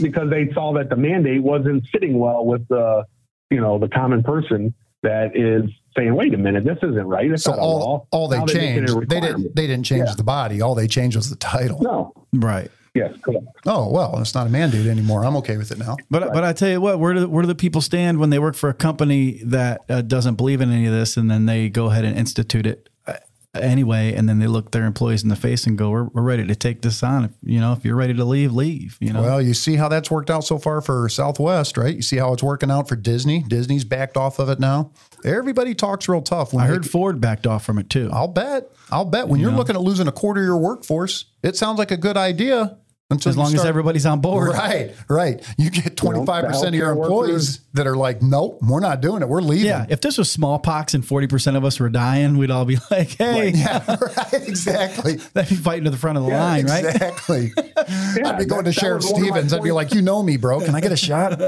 Because 0.00 0.30
they 0.30 0.50
saw 0.52 0.72
that 0.74 0.88
the 0.88 0.96
mandate 0.96 1.42
wasn't 1.42 1.86
sitting 1.92 2.18
well 2.18 2.46
with 2.46 2.66
the, 2.68 3.04
you 3.50 3.60
know, 3.60 3.78
the 3.78 3.88
common 3.88 4.22
person 4.22 4.74
that 5.02 5.36
is 5.36 5.70
saying, 5.96 6.14
"Wait 6.14 6.32
a 6.32 6.38
minute, 6.38 6.64
this 6.64 6.78
isn't 6.82 7.06
right." 7.06 7.30
It's 7.30 7.44
so 7.44 7.52
all, 7.52 8.08
all 8.10 8.28
they 8.28 8.38
now 8.38 8.46
changed, 8.46 9.08
they 9.08 9.20
didn't 9.20 9.54
they 9.54 9.66
didn't 9.66 9.84
change 9.84 10.08
yeah. 10.08 10.14
the 10.14 10.24
body. 10.24 10.62
All 10.62 10.74
they 10.74 10.86
changed 10.86 11.16
was 11.16 11.28
the 11.28 11.36
title. 11.36 11.80
No, 11.80 12.14
right. 12.32 12.70
Yes, 12.94 13.16
correct. 13.22 13.46
Oh 13.66 13.90
well, 13.90 14.18
it's 14.18 14.34
not 14.34 14.46
a 14.46 14.50
mandate 14.50 14.86
anymore. 14.86 15.24
I'm 15.24 15.36
okay 15.36 15.56
with 15.56 15.70
it 15.70 15.78
now. 15.78 15.96
But 16.10 16.22
right. 16.22 16.32
but 16.32 16.44
I 16.44 16.52
tell 16.52 16.68
you 16.68 16.80
what, 16.80 16.98
where 16.98 17.14
do 17.14 17.28
where 17.28 17.42
do 17.42 17.46
the 17.46 17.54
people 17.54 17.80
stand 17.80 18.18
when 18.18 18.30
they 18.30 18.38
work 18.38 18.56
for 18.56 18.68
a 18.68 18.74
company 18.74 19.40
that 19.44 19.82
uh, 19.88 20.02
doesn't 20.02 20.34
believe 20.34 20.60
in 20.60 20.72
any 20.72 20.86
of 20.86 20.92
this, 20.92 21.16
and 21.16 21.30
then 21.30 21.46
they 21.46 21.68
go 21.68 21.86
ahead 21.86 22.04
and 22.04 22.18
institute 22.18 22.66
it 22.66 22.88
uh, 23.06 23.14
anyway, 23.54 24.12
and 24.14 24.28
then 24.28 24.40
they 24.40 24.48
look 24.48 24.72
their 24.72 24.86
employees 24.86 25.22
in 25.22 25.28
the 25.28 25.36
face 25.36 25.68
and 25.68 25.78
go, 25.78 25.90
"We're, 25.90 26.04
we're 26.04 26.22
ready 26.22 26.44
to 26.48 26.56
take 26.56 26.82
this 26.82 27.00
on. 27.04 27.26
If, 27.26 27.30
you 27.44 27.60
know, 27.60 27.72
if 27.74 27.84
you're 27.84 27.94
ready 27.94 28.14
to 28.14 28.24
leave, 28.24 28.52
leave." 28.52 28.98
You 29.00 29.12
know. 29.12 29.22
Well, 29.22 29.40
you 29.40 29.54
see 29.54 29.76
how 29.76 29.88
that's 29.88 30.10
worked 30.10 30.30
out 30.30 30.42
so 30.42 30.58
far 30.58 30.80
for 30.80 31.08
Southwest, 31.08 31.76
right? 31.76 31.94
You 31.94 32.02
see 32.02 32.16
how 32.16 32.32
it's 32.32 32.42
working 32.42 32.72
out 32.72 32.88
for 32.88 32.96
Disney. 32.96 33.44
Disney's 33.46 33.84
backed 33.84 34.16
off 34.16 34.40
of 34.40 34.48
it 34.48 34.58
now. 34.58 34.90
Everybody 35.24 35.76
talks 35.76 36.08
real 36.08 36.22
tough. 36.22 36.52
When 36.52 36.64
I 36.64 36.66
heard 36.66 36.90
Ford 36.90 37.20
backed 37.20 37.46
off 37.46 37.64
from 37.64 37.78
it 37.78 37.88
too. 37.88 38.10
I'll 38.12 38.26
bet. 38.26 38.68
I'll 38.90 39.04
bet. 39.04 39.28
When 39.28 39.40
you 39.40 39.48
are 39.48 39.52
looking 39.52 39.76
at 39.76 39.82
losing 39.82 40.08
a 40.08 40.12
quarter 40.12 40.40
of 40.40 40.46
your 40.46 40.56
workforce, 40.56 41.26
it 41.42 41.56
sounds 41.56 41.78
like 41.78 41.90
a 41.90 41.96
good 41.96 42.16
idea 42.16 42.78
until 43.10 43.30
as 43.30 43.36
long 43.36 43.48
start, 43.48 43.64
as 43.64 43.68
everybody's 43.68 44.06
on 44.06 44.20
board. 44.20 44.52
Right, 44.52 44.94
right. 45.08 45.44
You 45.58 45.70
get 45.70 45.96
25% 45.96 46.68
of 46.68 46.74
your 46.74 46.92
employees 46.92 47.32
workers. 47.32 47.60
that 47.74 47.86
are 47.86 47.96
like, 47.96 48.22
nope, 48.22 48.60
we're 48.62 48.80
not 48.80 49.00
doing 49.00 49.22
it. 49.22 49.28
We're 49.28 49.40
leaving. 49.40 49.66
Yeah. 49.66 49.86
If 49.88 50.00
this 50.00 50.16
was 50.16 50.30
smallpox 50.30 50.94
and 50.94 51.02
40% 51.02 51.56
of 51.56 51.64
us 51.64 51.80
were 51.80 51.88
dying, 51.88 52.38
we'd 52.38 52.50
all 52.50 52.64
be 52.64 52.78
like, 52.90 53.10
hey. 53.10 53.46
Right. 53.46 53.56
Yeah, 53.56 53.96
right. 54.16 54.48
Exactly. 54.48 55.16
That'd 55.16 55.50
be 55.50 55.56
fighting 55.56 55.84
to 55.84 55.90
the 55.90 55.96
front 55.96 56.18
of 56.18 56.24
the 56.24 56.30
yeah, 56.30 56.44
line, 56.44 56.66
right? 56.66 56.84
Exactly. 56.84 57.52
yeah, 57.56 58.28
I'd 58.28 58.38
be 58.38 58.44
going 58.44 58.64
that, 58.64 58.72
to 58.74 58.80
Sheriff 58.80 59.02
Stevens. 59.02 59.52
I'd 59.52 59.62
be 59.62 59.72
like, 59.72 59.92
you 59.92 60.02
know 60.02 60.22
me, 60.22 60.36
bro. 60.36 60.60
Can 60.60 60.74
I 60.74 60.80
get 60.80 60.92
a 60.92 60.96
shot? 60.96 61.40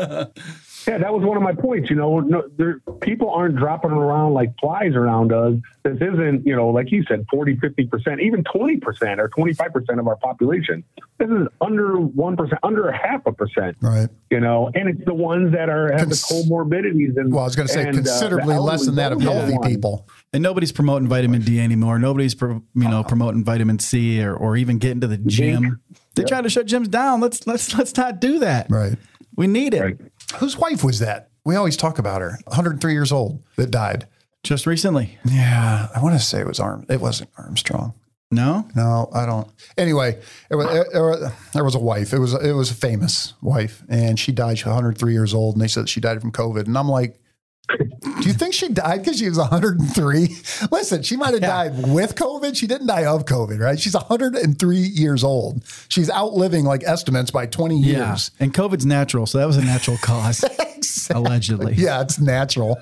Yeah, 0.87 0.99
that 0.99 1.13
was 1.13 1.25
one 1.25 1.37
of 1.37 1.43
my 1.43 1.53
points. 1.55 1.91
You 1.91 1.97
know, 1.97 2.21
no, 2.21 2.43
there, 2.57 2.81
people 3.01 3.31
aren't 3.31 3.57
dropping 3.57 3.93
around 3.93 4.35
like 4.35 4.51
flies 4.61 4.95
around 4.95 5.33
us. 5.33 5.55
This 5.85 5.97
isn't, 5.97 6.47
you 6.47 6.57
know, 6.57 6.69
like 6.69 6.91
you 6.91 7.05
said, 7.09 7.25
40, 7.31 7.57
50%, 7.57 8.21
even 8.21 8.45
20% 8.45 9.19
or 9.19 9.29
25% 9.29 9.99
of 9.99 10.09
our 10.09 10.17
population. 10.17 10.85
This 11.19 11.29
is 11.29 11.47
under 11.61 11.95
1%, 11.95 12.59
under 12.63 12.89
a 12.89 12.97
half 12.97 13.25
a 13.27 13.33
percent. 13.33 13.77
Right. 13.81 14.09
You 14.31 14.41
know, 14.41 14.71
and 14.75 14.89
it's 14.89 15.05
the 15.05 15.15
ones 15.15 15.53
that 15.53 15.69
are 15.69 15.93
have 15.93 16.09
Cons- 16.09 16.29
the 16.29 16.35
comorbidities. 16.35 17.17
And, 17.17 17.33
well, 17.33 17.43
I 17.43 17.47
was 17.47 17.57
going 17.57 17.69
to 17.69 17.75
say 17.75 17.83
and, 17.83 17.91
uh, 17.91 18.03
considerably 18.03 18.57
uh, 18.57 18.61
less 18.61 18.87
than 18.87 18.97
that 18.97 19.13
of 19.13 19.21
healthy 19.21 19.57
people. 19.65 20.09
And 20.33 20.43
nobody's 20.43 20.73
promoting 20.73 21.09
vitamin 21.09 21.43
D 21.43 21.61
anymore. 21.61 21.99
Nobody's, 21.99 22.35
pro, 22.35 22.63
you 22.75 22.89
know, 22.89 23.05
promoting 23.05 23.45
vitamin 23.45 23.79
C 23.79 24.23
or, 24.23 24.35
or 24.35 24.57
even 24.57 24.79
getting 24.79 25.01
to 25.01 25.07
the 25.07 25.19
gym. 25.19 25.81
They 26.15 26.23
yep. 26.23 26.29
try 26.29 26.41
to 26.43 26.51
shut 26.51 26.67
gyms 26.67 26.91
down. 26.91 27.21
Let's 27.21 27.47
let's 27.47 27.75
let's 27.77 27.97
not 27.97 28.21
do 28.21 28.41
that. 28.41 28.71
Right. 28.71 28.99
We 29.37 29.47
need 29.47 29.75
it. 29.75 29.81
Right. 29.81 29.99
Whose 30.39 30.57
wife 30.57 30.85
was 30.85 30.99
that? 31.01 31.31
We 31.45 31.57
always 31.57 31.77
talk 31.77 31.99
about 31.99 32.21
her. 32.21 32.39
103 32.45 32.93
years 32.93 33.13
old 33.13 33.43
that 33.57 33.71
died 33.71 34.07
just 34.43 34.67
recently. 34.67 35.19
Yeah, 35.25 35.89
I 35.95 36.03
want 36.03 36.15
to 36.15 36.21
say 36.21 36.41
it 36.41 36.47
was 36.47 36.61
Arm. 36.61 36.87
It 36.89 37.01
wasn't 37.01 37.31
Armstrong. 37.39 37.95
No, 38.31 38.67
no, 38.75 39.11
I 39.13 39.27
don't. 39.27 39.47
Anyway, 39.77 40.19
it 40.51 40.57
was, 40.57 40.67
it, 40.75 40.87
it, 40.91 41.33
there 41.53 41.65
was 41.65 41.75
a 41.75 41.79
wife. 41.79 42.15
It 42.15 42.19
was 42.19 42.33
it 42.33 42.53
was 42.53 42.71
a 42.71 42.75
famous 42.75 43.35
wife, 43.43 43.83
and 43.91 44.19
she 44.19 44.33
died. 44.33 44.59
She 44.59 44.65
was 44.65 44.71
103 44.71 45.13
years 45.13 45.35
old, 45.35 45.55
and 45.55 45.63
they 45.63 45.69
said 45.69 45.89
she 45.89 46.01
died 46.01 46.21
from 46.23 46.33
COVID. 46.33 46.67
And 46.67 46.79
I'm 46.79 46.89
like, 46.89 47.21
do 47.69 48.29
you 48.29 48.33
think 48.33 48.55
she 48.55 48.69
died 48.69 48.99
because 48.99 49.19
she 49.19 49.29
was 49.29 49.39
103? 49.39 50.37
Listen, 50.71 51.03
she 51.03 51.17
might 51.17 51.33
have 51.33 51.43
yeah. 51.43 51.71
died 51.71 51.89
with 51.89 52.15
COVID. 52.17 52.57
She 52.57 52.67
didn't 52.67 52.89
die 52.89 53.07
of 53.07 53.25
COVID, 53.25 53.61
right? 53.61 53.79
She's 53.79 53.95
103 53.95 54.77
years 54.77 55.25
old. 55.25 55.65
She's 55.89 56.11
outliving 56.11 56.65
like 56.65 56.83
estimates 56.85 57.31
by 57.31 57.47
20 57.47 57.79
years. 57.79 58.31
Yeah. 58.39 58.45
And 58.45 58.55
COVID's 58.55 58.85
natural, 58.85 59.27
so 59.27 59.39
that 59.39 59.47
was 59.47 59.57
a 59.57 59.65
natural 59.65 59.97
cause, 60.03 60.45
exactly. 60.77 61.25
allegedly. 61.25 61.75
Yeah, 61.75 62.03
it's 62.03 62.19
natural. 62.19 62.79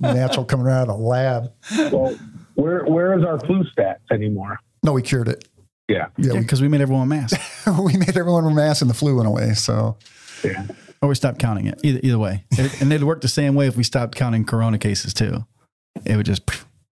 natural 0.00 0.44
coming 0.44 0.66
out 0.68 0.88
of 0.88 0.88
a 0.88 0.94
lab. 0.94 1.52
Well, 1.92 2.18
where 2.54 2.84
where 2.84 3.18
is 3.18 3.24
our 3.24 3.38
flu 3.40 3.64
stats 3.64 4.00
anymore? 4.10 4.58
No, 4.82 4.92
we 4.92 5.02
cured 5.02 5.28
it. 5.28 5.48
Yeah, 5.88 6.06
yeah, 6.16 6.38
because 6.38 6.60
yeah, 6.60 6.64
we, 6.64 6.68
we, 6.68 6.72
made 6.72 6.80
everyone 6.80 7.08
mask. 7.08 7.38
we 7.84 7.96
made 7.96 8.16
everyone 8.16 8.44
wear 8.44 8.54
masks, 8.54 8.82
and 8.82 8.90
the 8.90 8.94
flu 8.94 9.16
went 9.16 9.28
away. 9.28 9.52
So, 9.54 9.96
yeah. 10.42 10.66
Or 11.02 11.08
we 11.08 11.14
stopped 11.16 11.40
counting 11.40 11.66
it. 11.66 11.80
Either, 11.82 12.00
either 12.02 12.18
way. 12.18 12.44
It, 12.52 12.80
and 12.80 12.92
it'd 12.92 13.04
work 13.04 13.20
the 13.20 13.28
same 13.28 13.54
way 13.54 13.66
if 13.66 13.76
we 13.76 13.82
stopped 13.82 14.14
counting 14.14 14.44
corona 14.44 14.78
cases 14.78 15.12
too. 15.12 15.44
It 16.04 16.16
would 16.16 16.26
just. 16.26 16.48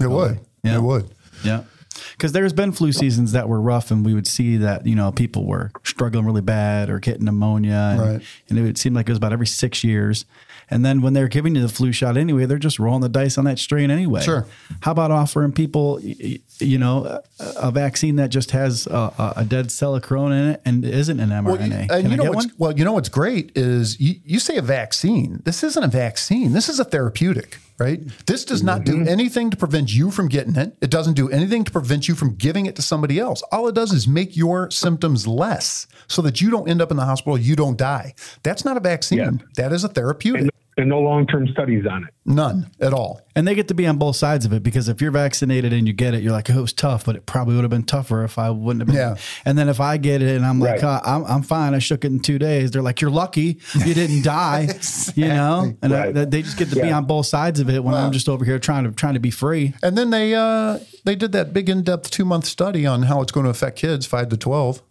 It 0.00 0.08
would. 0.08 0.38
Yeah. 0.62 0.76
It 0.76 0.82
would. 0.82 1.10
Yeah. 1.42 1.64
Because 2.12 2.32
there's 2.32 2.52
been 2.52 2.72
flu 2.72 2.92
seasons 2.92 3.32
that 3.32 3.48
were 3.48 3.60
rough, 3.60 3.90
and 3.90 4.04
we 4.04 4.14
would 4.14 4.26
see 4.26 4.56
that 4.58 4.86
you 4.86 4.94
know 4.94 5.12
people 5.12 5.46
were 5.46 5.70
struggling 5.82 6.24
really 6.24 6.40
bad 6.40 6.90
or 6.90 6.98
getting 6.98 7.24
pneumonia, 7.24 7.90
and, 7.92 8.00
right. 8.00 8.22
and 8.48 8.58
it 8.58 8.62
would 8.62 8.78
seem 8.78 8.94
like 8.94 9.08
it 9.08 9.12
was 9.12 9.18
about 9.18 9.32
every 9.32 9.46
six 9.46 9.84
years. 9.84 10.24
And 10.70 10.84
then 10.84 11.02
when 11.02 11.12
they're 11.12 11.28
giving 11.28 11.54
you 11.54 11.62
the 11.62 11.68
flu 11.68 11.92
shot 11.92 12.16
anyway, 12.16 12.46
they're 12.46 12.58
just 12.58 12.78
rolling 12.78 13.02
the 13.02 13.08
dice 13.08 13.36
on 13.38 13.44
that 13.44 13.58
strain 13.58 13.90
anyway. 13.90 14.22
Sure. 14.22 14.46
How 14.80 14.92
about 14.92 15.10
offering 15.10 15.52
people, 15.52 16.00
you 16.00 16.78
know, 16.78 17.20
a, 17.38 17.70
vaccine 17.70 18.16
that 18.16 18.30
just 18.30 18.52
has 18.52 18.86
a, 18.86 19.34
a, 19.36 19.44
dead 19.44 19.70
cell 19.70 19.94
of 19.94 20.02
corona 20.02 20.34
in 20.34 20.48
it 20.50 20.62
and 20.64 20.84
isn't 20.84 21.20
an 21.20 21.30
mRNA? 21.30 21.44
Well, 21.44 21.60
and 21.60 21.88
Can 21.90 22.10
you 22.10 22.16
know 22.16 22.30
what's, 22.30 22.46
one? 22.46 22.54
well, 22.58 22.72
you 22.72 22.84
know 22.84 22.92
what's 22.92 23.08
great 23.08 23.52
is 23.54 24.00
you, 24.00 24.16
you 24.24 24.38
say 24.38 24.56
a 24.56 24.62
vaccine. 24.62 25.42
This 25.44 25.62
isn't 25.62 25.82
a 25.82 25.88
vaccine. 25.88 26.52
This 26.52 26.68
is 26.68 26.80
a 26.80 26.84
therapeutic 26.84 27.58
right? 27.78 28.00
This 28.26 28.44
does 28.44 28.62
not 28.62 28.84
do 28.84 28.94
mm-hmm. 28.94 29.08
anything 29.08 29.50
to 29.50 29.56
prevent 29.56 29.94
you 29.94 30.10
from 30.10 30.28
getting 30.28 30.56
it. 30.56 30.76
It 30.80 30.90
doesn't 30.90 31.14
do 31.14 31.30
anything 31.30 31.64
to 31.64 31.70
prevent 31.70 32.08
you 32.08 32.14
from 32.14 32.34
giving 32.34 32.66
it 32.66 32.76
to 32.76 32.82
somebody 32.82 33.18
else. 33.18 33.42
All 33.52 33.68
it 33.68 33.74
does 33.74 33.92
is 33.92 34.06
make 34.06 34.36
your 34.36 34.70
symptoms 34.70 35.26
less 35.26 35.86
so 36.06 36.22
that 36.22 36.40
you 36.40 36.50
don't 36.50 36.68
end 36.68 36.80
up 36.80 36.90
in 36.90 36.96
the 36.96 37.04
hospital, 37.04 37.38
you 37.38 37.56
don't 37.56 37.76
die. 37.76 38.14
That's 38.42 38.64
not 38.64 38.76
a 38.76 38.80
vaccine. 38.80 39.18
Yeah. 39.18 39.30
That 39.56 39.72
is 39.72 39.84
a 39.84 39.88
therapeutic. 39.88 40.42
And, 40.42 40.50
and 40.76 40.88
no 40.88 41.00
long 41.00 41.26
term 41.26 41.46
studies 41.48 41.86
on 41.86 42.04
it. 42.04 42.14
None 42.26 42.70
at 42.80 42.92
all. 42.92 43.20
And 43.36 43.46
they 43.46 43.54
get 43.54 43.68
to 43.68 43.74
be 43.74 43.86
on 43.86 43.98
both 43.98 44.16
sides 44.16 44.46
of 44.46 44.52
it 44.52 44.62
because 44.62 44.88
if 44.88 45.00
you're 45.00 45.10
vaccinated 45.10 45.72
and 45.72 45.86
you 45.86 45.92
get 45.92 46.14
it, 46.14 46.22
you're 46.22 46.32
like, 46.32 46.48
oh, 46.50 46.58
it 46.58 46.62
was 46.62 46.72
tough, 46.72 47.04
but 47.04 47.16
it 47.16 47.26
probably 47.26 47.54
would 47.54 47.64
have 47.64 47.70
been 47.70 47.84
tougher 47.84 48.24
if 48.24 48.38
I 48.38 48.50
wouldn't 48.50 48.80
have 48.82 48.86
been. 48.86 48.96
Yeah. 48.96 49.16
And 49.44 49.58
then 49.58 49.68
if 49.68 49.80
I 49.80 49.96
get 49.96 50.22
it 50.22 50.36
and 50.36 50.46
I'm 50.46 50.60
like, 50.60 50.82
right. 50.82 51.00
oh, 51.04 51.10
I'm, 51.10 51.24
I'm 51.24 51.42
fine, 51.42 51.74
I 51.74 51.78
shook 51.78 52.04
it 52.04 52.08
in 52.08 52.20
two 52.20 52.38
days, 52.38 52.70
they're 52.70 52.82
like, 52.82 53.00
you're 53.00 53.10
lucky 53.10 53.58
you 53.74 53.94
didn't 53.94 54.22
die, 54.24 54.62
exactly. 54.62 55.22
you 55.22 55.28
know? 55.28 55.76
And 55.82 55.92
right. 55.92 56.16
I, 56.16 56.24
they 56.24 56.42
just 56.42 56.56
get 56.56 56.70
to 56.70 56.76
yeah. 56.76 56.84
be 56.84 56.92
on 56.92 57.04
both 57.04 57.26
sides 57.26 57.60
of 57.60 57.68
it 57.68 57.82
when 57.82 57.94
I'm 57.94 58.12
just 58.12 58.28
over 58.28 58.44
here 58.44 58.58
trying 58.58 58.84
to 58.84 58.92
trying 58.92 59.14
to 59.14 59.20
be 59.20 59.30
free. 59.30 59.74
And 59.82 59.96
then 59.96 60.10
they 60.10 60.34
uh, 60.34 60.78
they 61.04 61.16
did 61.16 61.32
that 61.32 61.52
big 61.52 61.68
in 61.68 61.82
depth 61.82 62.10
two 62.10 62.24
month 62.24 62.46
study 62.46 62.86
on 62.86 63.02
how 63.02 63.20
it's 63.22 63.32
going 63.32 63.44
to 63.44 63.50
affect 63.50 63.78
kids 63.78 64.06
five 64.06 64.28
to 64.30 64.36
twelve. 64.36 64.82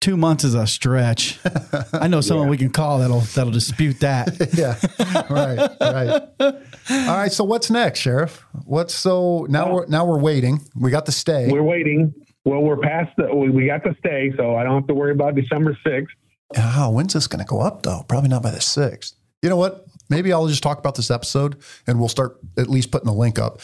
Two 0.00 0.16
months 0.16 0.44
is 0.44 0.54
a 0.54 0.66
stretch. 0.66 1.38
I 1.92 2.08
know 2.08 2.20
someone 2.20 2.46
yeah. 2.46 2.50
we 2.50 2.56
can 2.56 2.70
call 2.70 2.98
that'll 2.98 3.20
that'll 3.20 3.52
dispute 3.52 4.00
that. 4.00 4.36
yeah, 4.54 4.76
right, 5.30 5.70
right. 5.80 6.22
All 6.90 7.16
right. 7.16 7.32
So 7.32 7.44
what's 7.44 7.70
next, 7.70 8.00
Sheriff? 8.00 8.44
What's 8.64 8.94
so 8.94 9.46
now? 9.48 9.66
Well, 9.66 9.74
we're 9.74 9.86
now 9.86 10.04
we're 10.04 10.18
waiting. 10.18 10.60
We 10.74 10.90
got 10.90 11.06
the 11.06 11.12
stay. 11.12 11.48
We're 11.50 11.62
waiting. 11.62 12.14
Well, 12.44 12.62
we're 12.62 12.78
past 12.78 13.14
the. 13.16 13.34
We 13.34 13.66
got 13.66 13.84
the 13.84 13.94
stay, 13.98 14.32
so 14.36 14.56
I 14.56 14.64
don't 14.64 14.74
have 14.74 14.86
to 14.88 14.94
worry 14.94 15.12
about 15.12 15.34
December 15.34 15.76
sixth. 15.86 16.14
Oh, 16.56 16.90
when's 16.90 17.12
this 17.12 17.26
going 17.26 17.44
to 17.44 17.48
go 17.48 17.60
up 17.60 17.82
though? 17.82 18.04
Probably 18.08 18.30
not 18.30 18.42
by 18.42 18.50
the 18.50 18.60
sixth. 18.60 19.14
You 19.42 19.48
know 19.48 19.56
what? 19.56 19.86
Maybe 20.08 20.32
I'll 20.32 20.48
just 20.48 20.62
talk 20.62 20.78
about 20.78 20.96
this 20.96 21.10
episode 21.10 21.56
and 21.86 22.00
we'll 22.00 22.08
start 22.08 22.38
at 22.58 22.68
least 22.68 22.90
putting 22.90 23.06
the 23.06 23.14
link 23.14 23.38
up. 23.38 23.60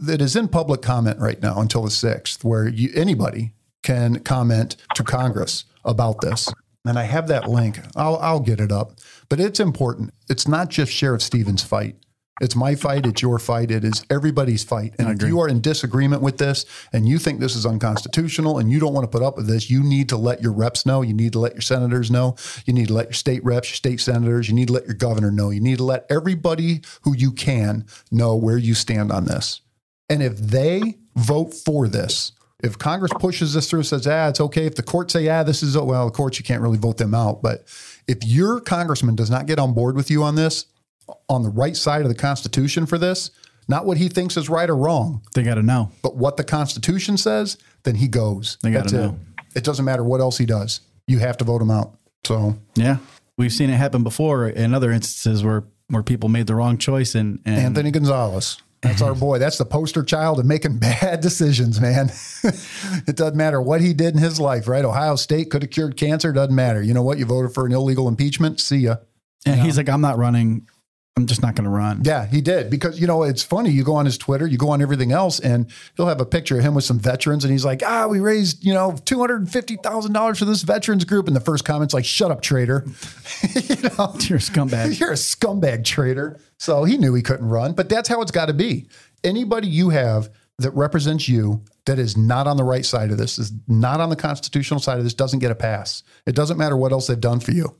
That 0.00 0.20
is 0.20 0.36
in 0.36 0.48
public 0.48 0.82
comment 0.82 1.18
right 1.18 1.40
now 1.40 1.58
until 1.60 1.82
the 1.82 1.88
6th, 1.88 2.44
where 2.44 2.68
you, 2.68 2.90
anybody 2.94 3.54
can 3.82 4.20
comment 4.20 4.76
to 4.94 5.02
Congress 5.02 5.64
about 5.84 6.20
this. 6.20 6.52
And 6.84 6.98
I 6.98 7.04
have 7.04 7.28
that 7.28 7.48
link. 7.48 7.78
I'll, 7.94 8.16
I'll 8.16 8.40
get 8.40 8.60
it 8.60 8.72
up. 8.72 8.98
But 9.28 9.40
it's 9.40 9.60
important. 9.60 10.12
It's 10.28 10.48
not 10.48 10.68
just 10.68 10.92
Sheriff 10.92 11.22
Stevens' 11.22 11.62
fight. 11.62 11.96
It's 12.40 12.56
my 12.56 12.74
fight. 12.74 13.06
It's 13.06 13.22
your 13.22 13.38
fight. 13.38 13.70
It 13.70 13.84
is 13.84 14.04
everybody's 14.10 14.64
fight. 14.64 14.94
And 14.98 15.08
if 15.08 15.28
you 15.28 15.38
are 15.40 15.48
in 15.48 15.60
disagreement 15.60 16.22
with 16.22 16.38
this 16.38 16.64
and 16.92 17.06
you 17.06 17.18
think 17.18 17.38
this 17.38 17.54
is 17.54 17.64
unconstitutional 17.64 18.58
and 18.58 18.72
you 18.72 18.80
don't 18.80 18.94
want 18.94 19.04
to 19.04 19.16
put 19.16 19.24
up 19.24 19.36
with 19.36 19.46
this, 19.46 19.70
you 19.70 19.84
need 19.84 20.08
to 20.08 20.16
let 20.16 20.42
your 20.42 20.50
reps 20.52 20.84
know. 20.84 21.02
You 21.02 21.14
need 21.14 21.34
to 21.34 21.38
let 21.38 21.52
your 21.52 21.60
senators 21.60 22.10
know. 22.10 22.34
You 22.64 22.72
need 22.72 22.88
to 22.88 22.94
let 22.94 23.06
your 23.06 23.12
state 23.12 23.44
reps, 23.44 23.70
your 23.70 23.76
state 23.76 24.00
senators, 24.00 24.48
you 24.48 24.54
need 24.56 24.68
to 24.68 24.72
let 24.72 24.86
your 24.86 24.94
governor 24.94 25.30
know. 25.30 25.50
You 25.50 25.60
need 25.60 25.78
to 25.78 25.84
let 25.84 26.06
everybody 26.10 26.80
who 27.02 27.14
you 27.14 27.30
can 27.30 27.84
know 28.10 28.34
where 28.34 28.58
you 28.58 28.74
stand 28.74 29.12
on 29.12 29.26
this. 29.26 29.60
And 30.08 30.20
if 30.20 30.36
they 30.36 30.98
vote 31.14 31.54
for 31.54 31.86
this, 31.86 32.32
if 32.62 32.78
Congress 32.78 33.12
pushes 33.18 33.54
this 33.54 33.68
through, 33.68 33.82
says, 33.82 34.06
ah, 34.06 34.28
it's 34.28 34.40
okay. 34.40 34.66
If 34.66 34.76
the 34.76 34.82
courts 34.82 35.12
say, 35.12 35.28
ah, 35.28 35.42
this 35.42 35.62
is, 35.62 35.76
well, 35.76 36.06
the 36.06 36.12
courts, 36.12 36.38
you 36.38 36.44
can't 36.44 36.62
really 36.62 36.78
vote 36.78 36.96
them 36.96 37.14
out. 37.14 37.42
But 37.42 37.64
if 38.06 38.24
your 38.24 38.60
congressman 38.60 39.16
does 39.16 39.30
not 39.30 39.46
get 39.46 39.58
on 39.58 39.74
board 39.74 39.96
with 39.96 40.10
you 40.10 40.22
on 40.22 40.36
this, 40.36 40.66
on 41.28 41.42
the 41.42 41.50
right 41.50 41.76
side 41.76 42.02
of 42.02 42.08
the 42.08 42.14
Constitution 42.14 42.86
for 42.86 42.98
this, 42.98 43.30
not 43.68 43.86
what 43.86 43.96
he 43.96 44.08
thinks 44.08 44.36
is 44.36 44.48
right 44.48 44.68
or 44.68 44.76
wrong. 44.76 45.22
They 45.34 45.42
got 45.42 45.54
to 45.54 45.62
know. 45.62 45.90
But 46.02 46.16
what 46.16 46.36
the 46.36 46.44
Constitution 46.44 47.16
says, 47.16 47.58
then 47.84 47.96
he 47.96 48.08
goes. 48.08 48.58
They 48.62 48.70
got 48.70 48.88
to 48.88 48.96
know. 48.96 49.18
It. 49.54 49.58
it 49.58 49.64
doesn't 49.64 49.84
matter 49.84 50.04
what 50.04 50.20
else 50.20 50.38
he 50.38 50.46
does. 50.46 50.80
You 51.06 51.18
have 51.18 51.36
to 51.38 51.44
vote 51.44 51.62
him 51.62 51.70
out. 51.70 51.96
So 52.24 52.56
yeah, 52.74 52.98
we've 53.36 53.52
seen 53.52 53.70
it 53.70 53.76
happen 53.76 54.04
before 54.04 54.48
in 54.48 54.74
other 54.74 54.92
instances 54.92 55.44
where 55.44 55.64
where 55.88 56.02
people 56.02 56.28
made 56.28 56.46
the 56.46 56.54
wrong 56.54 56.78
choice. 56.78 57.14
And, 57.14 57.40
and 57.44 57.58
Anthony 57.58 57.90
Gonzalez. 57.90 58.58
That's 58.82 59.00
our 59.00 59.14
boy. 59.16 59.38
That's 59.38 59.58
the 59.58 59.64
poster 59.64 60.02
child 60.02 60.38
of 60.38 60.46
making 60.46 60.78
bad 60.78 61.20
decisions, 61.20 61.80
man. 61.80 62.10
it 63.06 63.16
doesn't 63.16 63.36
matter 63.36 63.60
what 63.62 63.80
he 63.80 63.94
did 63.94 64.14
in 64.14 64.20
his 64.20 64.38
life, 64.38 64.68
right? 64.68 64.84
Ohio 64.84 65.16
State 65.16 65.50
could 65.50 65.62
have 65.62 65.70
cured 65.70 65.96
cancer. 65.96 66.32
Doesn't 66.32 66.54
matter. 66.54 66.82
You 66.82 66.94
know 66.94 67.02
what? 67.02 67.18
You 67.18 67.24
voted 67.24 67.54
for 67.54 67.66
an 67.66 67.72
illegal 67.72 68.08
impeachment. 68.08 68.60
See 68.60 68.78
ya. 68.78 68.96
And 69.46 69.60
he's 69.60 69.76
like, 69.76 69.88
I'm 69.88 70.00
not 70.00 70.18
running. 70.18 70.68
I'm 71.14 71.26
just 71.26 71.42
not 71.42 71.54
going 71.54 71.64
to 71.64 71.70
run. 71.70 72.00
Yeah, 72.04 72.24
he 72.26 72.40
did 72.40 72.70
because 72.70 72.98
you 72.98 73.06
know 73.06 73.22
it's 73.22 73.42
funny. 73.42 73.70
You 73.70 73.84
go 73.84 73.96
on 73.96 74.06
his 74.06 74.16
Twitter, 74.16 74.46
you 74.46 74.56
go 74.56 74.70
on 74.70 74.80
everything 74.80 75.12
else, 75.12 75.40
and 75.40 75.70
he'll 75.94 76.06
have 76.06 76.22
a 76.22 76.26
picture 76.26 76.56
of 76.56 76.64
him 76.64 76.74
with 76.74 76.84
some 76.84 76.98
veterans, 76.98 77.44
and 77.44 77.52
he's 77.52 77.66
like, 77.66 77.82
"Ah, 77.84 78.06
we 78.06 78.18
raised 78.18 78.64
you 78.64 78.72
know 78.72 78.96
two 79.04 79.20
hundred 79.20 79.42
and 79.42 79.52
fifty 79.52 79.76
thousand 79.76 80.14
dollars 80.14 80.38
for 80.38 80.46
this 80.46 80.62
veterans 80.62 81.04
group." 81.04 81.26
And 81.26 81.36
the 81.36 81.40
first 81.40 81.66
comment's 81.66 81.92
like, 81.92 82.06
"Shut 82.06 82.30
up, 82.30 82.40
traitor!" 82.40 82.86
you 83.54 83.76
know, 83.76 84.14
you're 84.20 84.38
a 84.38 84.40
scumbag. 84.40 84.98
You're 85.00 85.12
a 85.12 85.14
scumbag 85.14 85.84
traitor. 85.84 86.40
So 86.58 86.84
he 86.84 86.96
knew 86.96 87.12
he 87.12 87.22
couldn't 87.22 87.48
run, 87.48 87.74
but 87.74 87.90
that's 87.90 88.08
how 88.08 88.22
it's 88.22 88.30
got 88.30 88.46
to 88.46 88.54
be. 88.54 88.88
Anybody 89.22 89.68
you 89.68 89.90
have 89.90 90.30
that 90.58 90.70
represents 90.70 91.28
you 91.28 91.62
that 91.84 91.98
is 91.98 92.16
not 92.16 92.46
on 92.46 92.56
the 92.56 92.64
right 92.64 92.84
side 92.86 93.10
of 93.10 93.18
this, 93.18 93.38
is 93.38 93.52
not 93.68 94.00
on 94.00 94.08
the 94.08 94.16
constitutional 94.16 94.80
side 94.80 94.98
of 94.98 95.04
this, 95.04 95.14
doesn't 95.14 95.40
get 95.40 95.50
a 95.50 95.54
pass. 95.56 96.02
It 96.24 96.34
doesn't 96.34 96.56
matter 96.56 96.76
what 96.76 96.92
else 96.92 97.08
they've 97.08 97.20
done 97.20 97.40
for 97.40 97.50
you. 97.50 97.76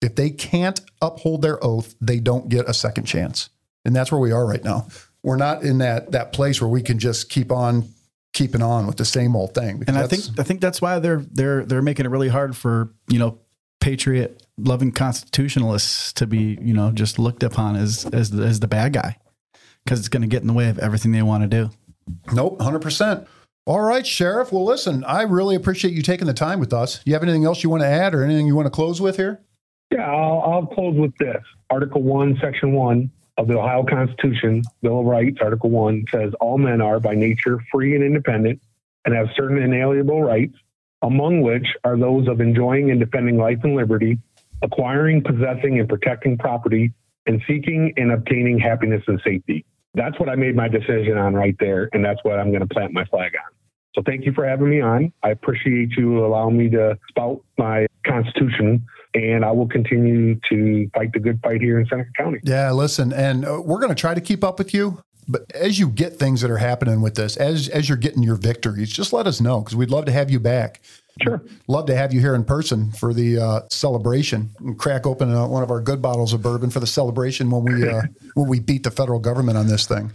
If 0.00 0.14
they 0.14 0.30
can't 0.30 0.80
uphold 1.02 1.42
their 1.42 1.62
oath, 1.64 1.94
they 2.00 2.20
don't 2.20 2.48
get 2.48 2.68
a 2.68 2.74
second 2.74 3.04
chance. 3.04 3.50
And 3.84 3.94
that's 3.94 4.12
where 4.12 4.20
we 4.20 4.32
are 4.32 4.46
right 4.46 4.62
now. 4.62 4.88
We're 5.22 5.36
not 5.36 5.62
in 5.62 5.78
that 5.78 6.12
that 6.12 6.32
place 6.32 6.60
where 6.60 6.68
we 6.68 6.82
can 6.82 6.98
just 6.98 7.30
keep 7.30 7.50
on 7.50 7.88
keeping 8.34 8.62
on 8.62 8.86
with 8.86 8.96
the 8.96 9.04
same 9.04 9.34
old 9.34 9.54
thing. 9.54 9.82
And 9.88 9.98
I 9.98 10.06
think 10.06 10.22
I 10.38 10.42
think 10.42 10.60
that's 10.60 10.80
why 10.80 10.98
they're 10.98 11.24
they're 11.32 11.64
they're 11.64 11.82
making 11.82 12.06
it 12.06 12.10
really 12.10 12.28
hard 12.28 12.56
for, 12.56 12.92
you 13.08 13.18
know, 13.18 13.38
patriot 13.80 14.46
loving 14.58 14.92
constitutionalists 14.92 16.12
to 16.14 16.26
be, 16.26 16.58
you 16.60 16.74
know, 16.74 16.92
just 16.92 17.18
looked 17.18 17.42
upon 17.42 17.76
as 17.76 18.04
as 18.06 18.30
the, 18.30 18.44
as 18.44 18.60
the 18.60 18.68
bad 18.68 18.92
guy 18.92 19.16
because 19.84 19.98
it's 19.98 20.08
going 20.08 20.22
to 20.22 20.28
get 20.28 20.42
in 20.42 20.46
the 20.46 20.52
way 20.52 20.68
of 20.68 20.78
everything 20.78 21.12
they 21.12 21.22
want 21.22 21.42
to 21.42 21.48
do. 21.48 21.70
Nope, 22.32 22.58
100%. 22.58 23.26
All 23.66 23.80
right, 23.80 24.06
Sheriff. 24.06 24.52
Well, 24.52 24.64
listen, 24.64 25.04
I 25.04 25.22
really 25.22 25.54
appreciate 25.54 25.92
you 25.92 26.02
taking 26.02 26.26
the 26.26 26.34
time 26.34 26.60
with 26.60 26.72
us. 26.72 26.96
Do 26.96 27.10
you 27.10 27.14
have 27.14 27.22
anything 27.22 27.44
else 27.44 27.62
you 27.62 27.70
want 27.70 27.82
to 27.82 27.86
add 27.86 28.14
or 28.14 28.22
anything 28.22 28.46
you 28.46 28.56
want 28.56 28.66
to 28.66 28.70
close 28.70 29.00
with 29.00 29.16
here? 29.16 29.42
Yeah, 29.90 30.10
I'll, 30.10 30.40
I'll 30.40 30.66
close 30.66 30.96
with 30.96 31.16
this. 31.18 31.42
Article 31.70 32.02
1, 32.02 32.38
Section 32.42 32.72
1 32.72 33.10
of 33.38 33.48
the 33.48 33.58
Ohio 33.58 33.84
Constitution, 33.84 34.62
Bill 34.82 35.00
of 35.00 35.06
Rights, 35.06 35.38
Article 35.40 35.70
1 35.70 36.06
says 36.10 36.32
all 36.40 36.58
men 36.58 36.80
are 36.80 37.00
by 37.00 37.14
nature 37.14 37.58
free 37.72 37.94
and 37.94 38.04
independent 38.04 38.60
and 39.04 39.14
have 39.14 39.28
certain 39.36 39.58
inalienable 39.58 40.22
rights, 40.22 40.54
among 41.02 41.40
which 41.40 41.66
are 41.84 41.96
those 41.96 42.28
of 42.28 42.40
enjoying 42.40 42.90
and 42.90 43.00
defending 43.00 43.38
life 43.38 43.60
and 43.62 43.76
liberty, 43.76 44.18
acquiring, 44.60 45.22
possessing, 45.22 45.78
and 45.78 45.88
protecting 45.88 46.36
property, 46.36 46.92
and 47.26 47.40
seeking 47.46 47.92
and 47.96 48.10
obtaining 48.10 48.58
happiness 48.58 49.02
and 49.06 49.20
safety. 49.24 49.64
That's 49.94 50.18
what 50.18 50.28
I 50.28 50.34
made 50.34 50.56
my 50.56 50.68
decision 50.68 51.16
on 51.16 51.34
right 51.34 51.56
there, 51.60 51.88
and 51.92 52.04
that's 52.04 52.20
what 52.24 52.38
I'm 52.38 52.50
going 52.50 52.66
to 52.66 52.74
plant 52.74 52.92
my 52.92 53.04
flag 53.06 53.32
on. 53.36 53.52
So 53.94 54.02
thank 54.04 54.26
you 54.26 54.32
for 54.32 54.46
having 54.46 54.68
me 54.68 54.80
on. 54.80 55.12
I 55.22 55.30
appreciate 55.30 55.92
you 55.96 56.24
allowing 56.24 56.56
me 56.56 56.68
to 56.70 56.98
spout 57.08 57.42
my 57.56 57.86
Constitution 58.06 58.84
and 59.14 59.44
I 59.44 59.50
will 59.50 59.68
continue 59.68 60.38
to 60.50 60.90
fight 60.94 61.12
the 61.12 61.20
good 61.20 61.40
fight 61.42 61.60
here 61.60 61.78
in 61.80 61.86
Seneca 61.86 62.10
County. 62.16 62.40
Yeah, 62.42 62.72
listen, 62.72 63.12
and 63.12 63.44
uh, 63.44 63.60
we're 63.64 63.80
going 63.80 63.94
to 63.94 64.00
try 64.00 64.14
to 64.14 64.20
keep 64.20 64.44
up 64.44 64.58
with 64.58 64.74
you. 64.74 65.02
But 65.30 65.50
as 65.54 65.78
you 65.78 65.88
get 65.90 66.18
things 66.18 66.40
that 66.40 66.50
are 66.50 66.58
happening 66.58 67.02
with 67.02 67.14
this, 67.14 67.36
as 67.36 67.68
as 67.68 67.88
you're 67.88 67.98
getting 67.98 68.22
your 68.22 68.36
victories, 68.36 68.90
just 68.90 69.12
let 69.12 69.26
us 69.26 69.40
know 69.40 69.60
because 69.60 69.76
we'd 69.76 69.90
love 69.90 70.06
to 70.06 70.12
have 70.12 70.30
you 70.30 70.40
back. 70.40 70.80
Sure. 71.22 71.42
Love 71.66 71.86
to 71.86 71.96
have 71.96 72.14
you 72.14 72.20
here 72.20 72.34
in 72.34 72.44
person 72.44 72.92
for 72.92 73.12
the 73.12 73.38
uh, 73.38 73.60
celebration 73.70 74.50
and 74.60 74.78
crack 74.78 75.04
open 75.04 75.34
uh, 75.34 75.46
one 75.46 75.62
of 75.62 75.70
our 75.70 75.80
good 75.80 76.00
bottles 76.00 76.32
of 76.32 76.42
bourbon 76.42 76.70
for 76.70 76.80
the 76.80 76.86
celebration 76.86 77.50
when 77.50 77.64
we 77.64 77.88
uh, 77.88 78.02
when 78.34 78.48
we 78.48 78.60
beat 78.60 78.84
the 78.84 78.90
federal 78.90 79.18
government 79.18 79.58
on 79.58 79.66
this 79.66 79.86
thing. 79.86 80.12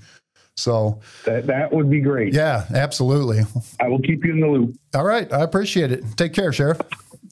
So 0.55 0.99
that 1.25 1.47
that 1.47 1.73
would 1.73 1.89
be 1.89 1.99
great. 1.99 2.33
Yeah, 2.33 2.65
absolutely. 2.73 3.41
I 3.79 3.87
will 3.87 3.99
keep 3.99 4.23
you 4.23 4.31
in 4.31 4.39
the 4.39 4.47
loop. 4.47 4.75
All 4.93 5.03
right, 5.03 5.31
I 5.31 5.41
appreciate 5.41 5.91
it. 5.91 6.03
Take 6.15 6.33
care, 6.33 6.53
Sheriff. 6.53 6.79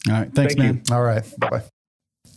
All 0.09 0.15
right. 0.15 0.33
Thanks, 0.33 0.55
Thank 0.55 0.59
man. 0.59 0.81
You. 0.87 0.95
All 0.95 1.03
right. 1.03 1.23
Bye 1.39 1.49
bye. 1.49 1.63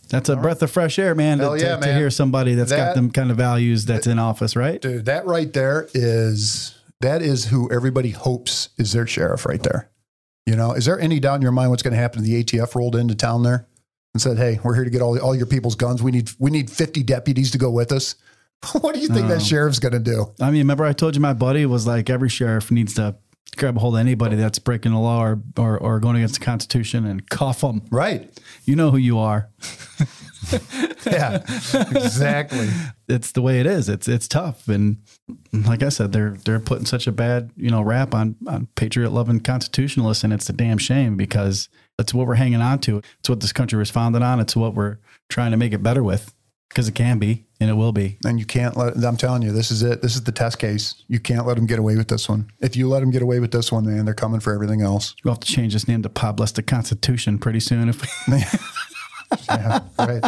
That's 0.09 0.29
a 0.29 0.35
All 0.35 0.41
breath 0.41 0.61
right. 0.61 0.63
of 0.63 0.71
fresh 0.71 0.99
air, 0.99 1.15
man. 1.15 1.39
To, 1.39 1.55
yeah, 1.57 1.75
to, 1.75 1.81
man. 1.81 1.81
to, 1.81 1.93
hear 1.95 2.09
somebody 2.09 2.53
that's 2.53 2.69
that, 2.69 2.77
got 2.77 2.95
them 2.95 3.09
kind 3.11 3.31
of 3.31 3.37
values 3.37 3.85
that's 3.85 4.07
in 4.07 4.19
office, 4.19 4.55
right? 4.55 4.81
Dude, 4.81 5.05
that 5.05 5.25
right 5.25 5.51
there 5.51 5.87
is 5.93 6.77
that 7.01 7.21
is 7.21 7.45
who 7.45 7.71
everybody 7.71 8.11
hopes 8.11 8.69
is 8.77 8.93
their 8.93 9.07
sheriff 9.07 9.45
right 9.45 9.61
there. 9.61 9.89
You 10.45 10.55
know, 10.55 10.73
is 10.73 10.85
there 10.85 10.99
any 10.99 11.19
doubt 11.19 11.35
in 11.35 11.41
your 11.41 11.51
mind 11.51 11.71
what's 11.71 11.81
going 11.81 11.93
to 11.93 11.99
happen? 11.99 12.23
if 12.23 12.25
The 12.25 12.43
ATF 12.43 12.75
rolled 12.75 12.95
into 12.95 13.15
town 13.15 13.41
there 13.41 13.67
and 14.13 14.21
said, 14.21 14.37
"Hey, 14.37 14.59
we're 14.63 14.75
here 14.75 14.83
to 14.83 14.91
get 14.91 15.01
all 15.01 15.17
all 15.19 15.35
your 15.35 15.47
people's 15.47 15.75
guns. 15.75 16.03
We 16.03 16.11
need 16.11 16.29
we 16.37 16.51
need 16.51 16.69
fifty 16.69 17.01
deputies 17.01 17.51
to 17.51 17.57
go 17.57 17.71
with 17.71 17.91
us." 17.91 18.15
what 18.81 18.95
do 18.95 19.01
you 19.01 19.07
think 19.07 19.27
that 19.27 19.37
oh. 19.37 19.43
sheriff's 19.43 19.79
going 19.79 19.93
to 19.93 19.99
do? 19.99 20.33
I 20.39 20.45
mean, 20.45 20.59
remember 20.59 20.85
I 20.85 20.93
told 20.93 21.15
you 21.15 21.21
my 21.21 21.33
buddy 21.33 21.65
was 21.65 21.85
like, 21.85 22.09
every 22.09 22.29
sheriff 22.29 22.71
needs 22.71 22.95
to 22.95 23.15
grab 23.57 23.77
a 23.77 23.79
hold 23.79 23.95
of 23.95 23.99
anybody 23.99 24.35
that's 24.35 24.59
breaking 24.59 24.91
the 24.91 24.99
law 24.99 25.23
or, 25.23 25.41
or, 25.57 25.77
or 25.77 25.99
going 25.99 26.17
against 26.17 26.39
the 26.39 26.45
Constitution 26.45 27.05
and 27.05 27.29
cuff 27.29 27.61
them. 27.61 27.81
Right. 27.89 28.29
You 28.65 28.75
know 28.75 28.91
who 28.91 28.97
you 28.97 29.17
are. 29.17 29.49
yeah, 31.05 31.43
exactly. 31.73 32.69
It's 33.07 33.31
the 33.31 33.41
way 33.41 33.59
it 33.59 33.65
is. 33.65 33.89
It's 33.89 34.07
it's 34.07 34.27
tough, 34.27 34.67
and 34.67 34.97
like 35.51 35.81
I 35.83 35.89
said, 35.89 36.11
they're 36.11 36.37
they're 36.45 36.59
putting 36.59 36.85
such 36.85 37.07
a 37.07 37.11
bad 37.11 37.51
you 37.55 37.69
know 37.69 37.81
rap 37.81 38.13
on 38.13 38.35
on 38.47 38.67
patriot 38.75 39.11
loving 39.11 39.39
constitutionalists, 39.39 40.23
and 40.23 40.33
it's 40.33 40.49
a 40.49 40.53
damn 40.53 40.77
shame 40.77 41.15
because 41.17 41.69
it's 41.97 42.13
what 42.13 42.27
we're 42.27 42.35
hanging 42.35 42.61
on 42.61 42.79
to. 42.79 43.01
It's 43.19 43.29
what 43.29 43.39
this 43.39 43.53
country 43.53 43.79
was 43.79 43.89
founded 43.89 44.21
on. 44.21 44.39
It's 44.39 44.55
what 44.55 44.75
we're 44.75 44.97
trying 45.29 45.51
to 45.51 45.57
make 45.57 45.73
it 45.73 45.83
better 45.83 46.03
with 46.03 46.33
because 46.69 46.87
it 46.87 46.95
can 46.95 47.19
be 47.19 47.44
and 47.59 47.69
it 47.69 47.73
will 47.73 47.91
be. 47.91 48.17
And 48.25 48.39
you 48.39 48.45
can't 48.45 48.75
let, 48.75 48.95
I'm 49.03 49.17
telling 49.17 49.41
you, 49.41 49.51
this 49.51 49.71
is 49.71 49.81
it. 49.81 50.01
This 50.01 50.15
is 50.15 50.23
the 50.23 50.31
test 50.31 50.59
case. 50.59 51.03
You 51.07 51.19
can't 51.19 51.45
let 51.45 51.55
them 51.55 51.65
get 51.65 51.79
away 51.79 51.95
with 51.95 52.07
this 52.07 52.27
one. 52.27 52.51
If 52.59 52.75
you 52.75 52.89
let 52.89 52.99
them 52.99 53.11
get 53.11 53.21
away 53.21 53.39
with 53.39 53.51
this 53.51 53.71
one, 53.71 53.85
man, 53.85 54.05
they're 54.05 54.13
coming 54.13 54.39
for 54.39 54.53
everything 54.53 54.81
else. 54.81 55.15
We'll 55.23 55.33
have 55.33 55.41
to 55.41 55.51
change 55.51 55.73
this 55.73 55.87
name 55.87 56.01
to 56.03 56.09
Pod 56.09 56.37
Bless 56.37 56.51
the 56.51 56.63
Constitution 56.63 57.37
pretty 57.37 57.59
soon. 57.59 57.89
If 57.89 58.03
yeah, 59.49 59.79
right. 59.97 60.23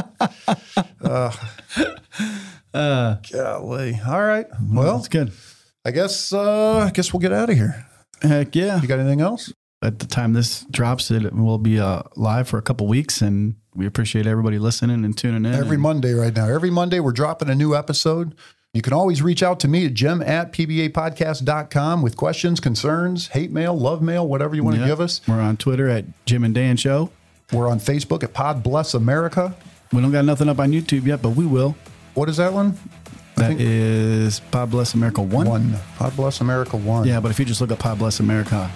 Uh, 1.02 1.32
uh, 2.74 3.16
golly. 3.32 4.00
All 4.08 4.24
right. 4.24 4.48
Well, 4.70 4.98
it's 4.98 5.08
good. 5.08 5.32
I 5.86 5.92
guess, 5.92 6.34
uh, 6.34 6.80
I 6.80 6.92
guess 6.92 7.14
we'll 7.14 7.22
get 7.22 7.34
out 7.34 7.50
of 7.50 7.56
here. 7.56 7.86
Heck 8.22 8.56
yeah. 8.56 8.82
You 8.82 8.88
got 8.88 9.00
anything 9.00 9.22
else? 9.22 9.54
At 9.82 10.00
the 10.00 10.08
time 10.08 10.34
this 10.34 10.66
drops, 10.72 11.12
it 11.12 11.34
will 11.34 11.60
be 11.60 11.80
uh, 11.80 12.02
live 12.16 12.48
for 12.48 12.58
a 12.58 12.64
couple 12.64 12.88
weeks 12.88 13.22
and 13.22 13.56
we 13.78 13.86
appreciate 13.86 14.26
everybody 14.26 14.58
listening 14.58 15.06
and 15.06 15.16
tuning 15.16 15.46
in. 15.46 15.54
Every 15.54 15.76
and, 15.76 15.84
Monday 15.84 16.14
right 16.14 16.36
now. 16.36 16.48
Every 16.48 16.72
Monday 16.72 17.00
we're 17.00 17.12
dropping 17.12 17.50
a 17.50 17.56
new 17.56 17.76
episode. 17.76 18.36
You 18.74 18.82
can 18.82 18.92
always 18.92 19.22
reach 19.22 19.44
out 19.44 19.60
to 19.62 19.68
me 19.68 19.86
at 19.86 19.94
jim 19.94 20.22
at 20.22 20.52
pbapodcast.com 20.52 22.02
with 22.02 22.18
questions, 22.18 22.60
concerns, 22.60 23.28
hate 23.28 23.52
mail, 23.52 23.78
love 23.78 24.02
mail, 24.02 24.28
whatever 24.28 24.56
you 24.56 24.64
want 24.64 24.78
to 24.78 24.86
give 24.86 25.00
us. 25.00 25.22
We're 25.28 25.40
on 25.40 25.58
Twitter 25.58 25.88
at 25.88 26.06
Jim 26.26 26.44
and 26.44 26.54
Dan 26.54 26.76
Show. 26.76 27.12
We're 27.54 27.70
on 27.70 27.80
Facebook 27.80 28.24
at 28.24 28.34
Pod 28.34 28.64
Bless 28.64 28.94
America. 28.94 29.56
We 29.94 30.02
don't 30.02 30.12
got 30.12 30.26
nothing 30.26 30.50
up 30.50 30.60
on 30.60 30.72
YouTube 30.72 31.06
yet, 31.06 31.22
but 31.22 31.30
we 31.30 31.46
will. 31.46 31.76
What 32.14 32.30
is 32.30 32.38
that 32.38 32.52
one? 32.52 32.78
That 33.36 33.62
is 33.62 34.40
Pod 34.40 34.72
Bless 34.72 34.96
America 34.96 35.22
1. 35.22 35.48
One. 35.48 35.76
Pod 35.98 36.16
Bless 36.16 36.42
America 36.42 36.76
1. 36.76 37.08
Yeah, 37.08 37.20
but 37.20 37.30
if 37.30 37.40
you 37.40 37.46
just 37.46 37.62
look 37.62 37.72
up 37.72 37.80
Pod 37.80 38.00
Bless 38.00 38.20
America, 38.20 38.70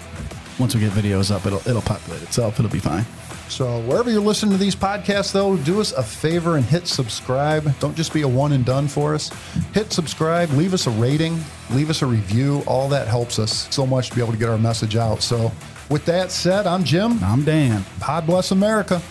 once 0.58 0.74
we 0.74 0.80
get 0.80 0.92
videos 0.92 1.34
up, 1.34 1.44
it'll 1.44 1.58
it'll 1.68 1.82
populate 1.82 2.22
itself. 2.22 2.58
It'll 2.60 2.70
be 2.70 2.78
fine. 2.78 3.04
So 3.52 3.80
wherever 3.80 4.10
you're 4.10 4.22
listening 4.22 4.52
to 4.52 4.58
these 4.58 4.74
podcasts, 4.74 5.30
though, 5.30 5.58
do 5.58 5.78
us 5.78 5.92
a 5.92 6.02
favor 6.02 6.56
and 6.56 6.64
hit 6.64 6.86
subscribe. 6.88 7.78
Don't 7.80 7.94
just 7.94 8.14
be 8.14 8.22
a 8.22 8.28
one 8.28 8.52
and 8.52 8.64
done 8.64 8.88
for 8.88 9.14
us. 9.14 9.30
Hit 9.74 9.92
subscribe, 9.92 10.48
leave 10.52 10.72
us 10.72 10.86
a 10.86 10.90
rating, 10.92 11.38
leave 11.70 11.90
us 11.90 12.00
a 12.00 12.06
review. 12.06 12.62
All 12.66 12.88
that 12.88 13.08
helps 13.08 13.38
us 13.38 13.68
so 13.70 13.86
much 13.86 14.08
to 14.08 14.14
be 14.14 14.22
able 14.22 14.32
to 14.32 14.38
get 14.38 14.48
our 14.48 14.56
message 14.56 14.96
out. 14.96 15.20
So 15.20 15.52
with 15.90 16.06
that 16.06 16.30
said, 16.30 16.66
I'm 16.66 16.82
Jim. 16.82 17.22
I'm 17.22 17.44
Dan. 17.44 17.84
God 18.00 18.24
bless 18.24 18.52
America. 18.52 19.02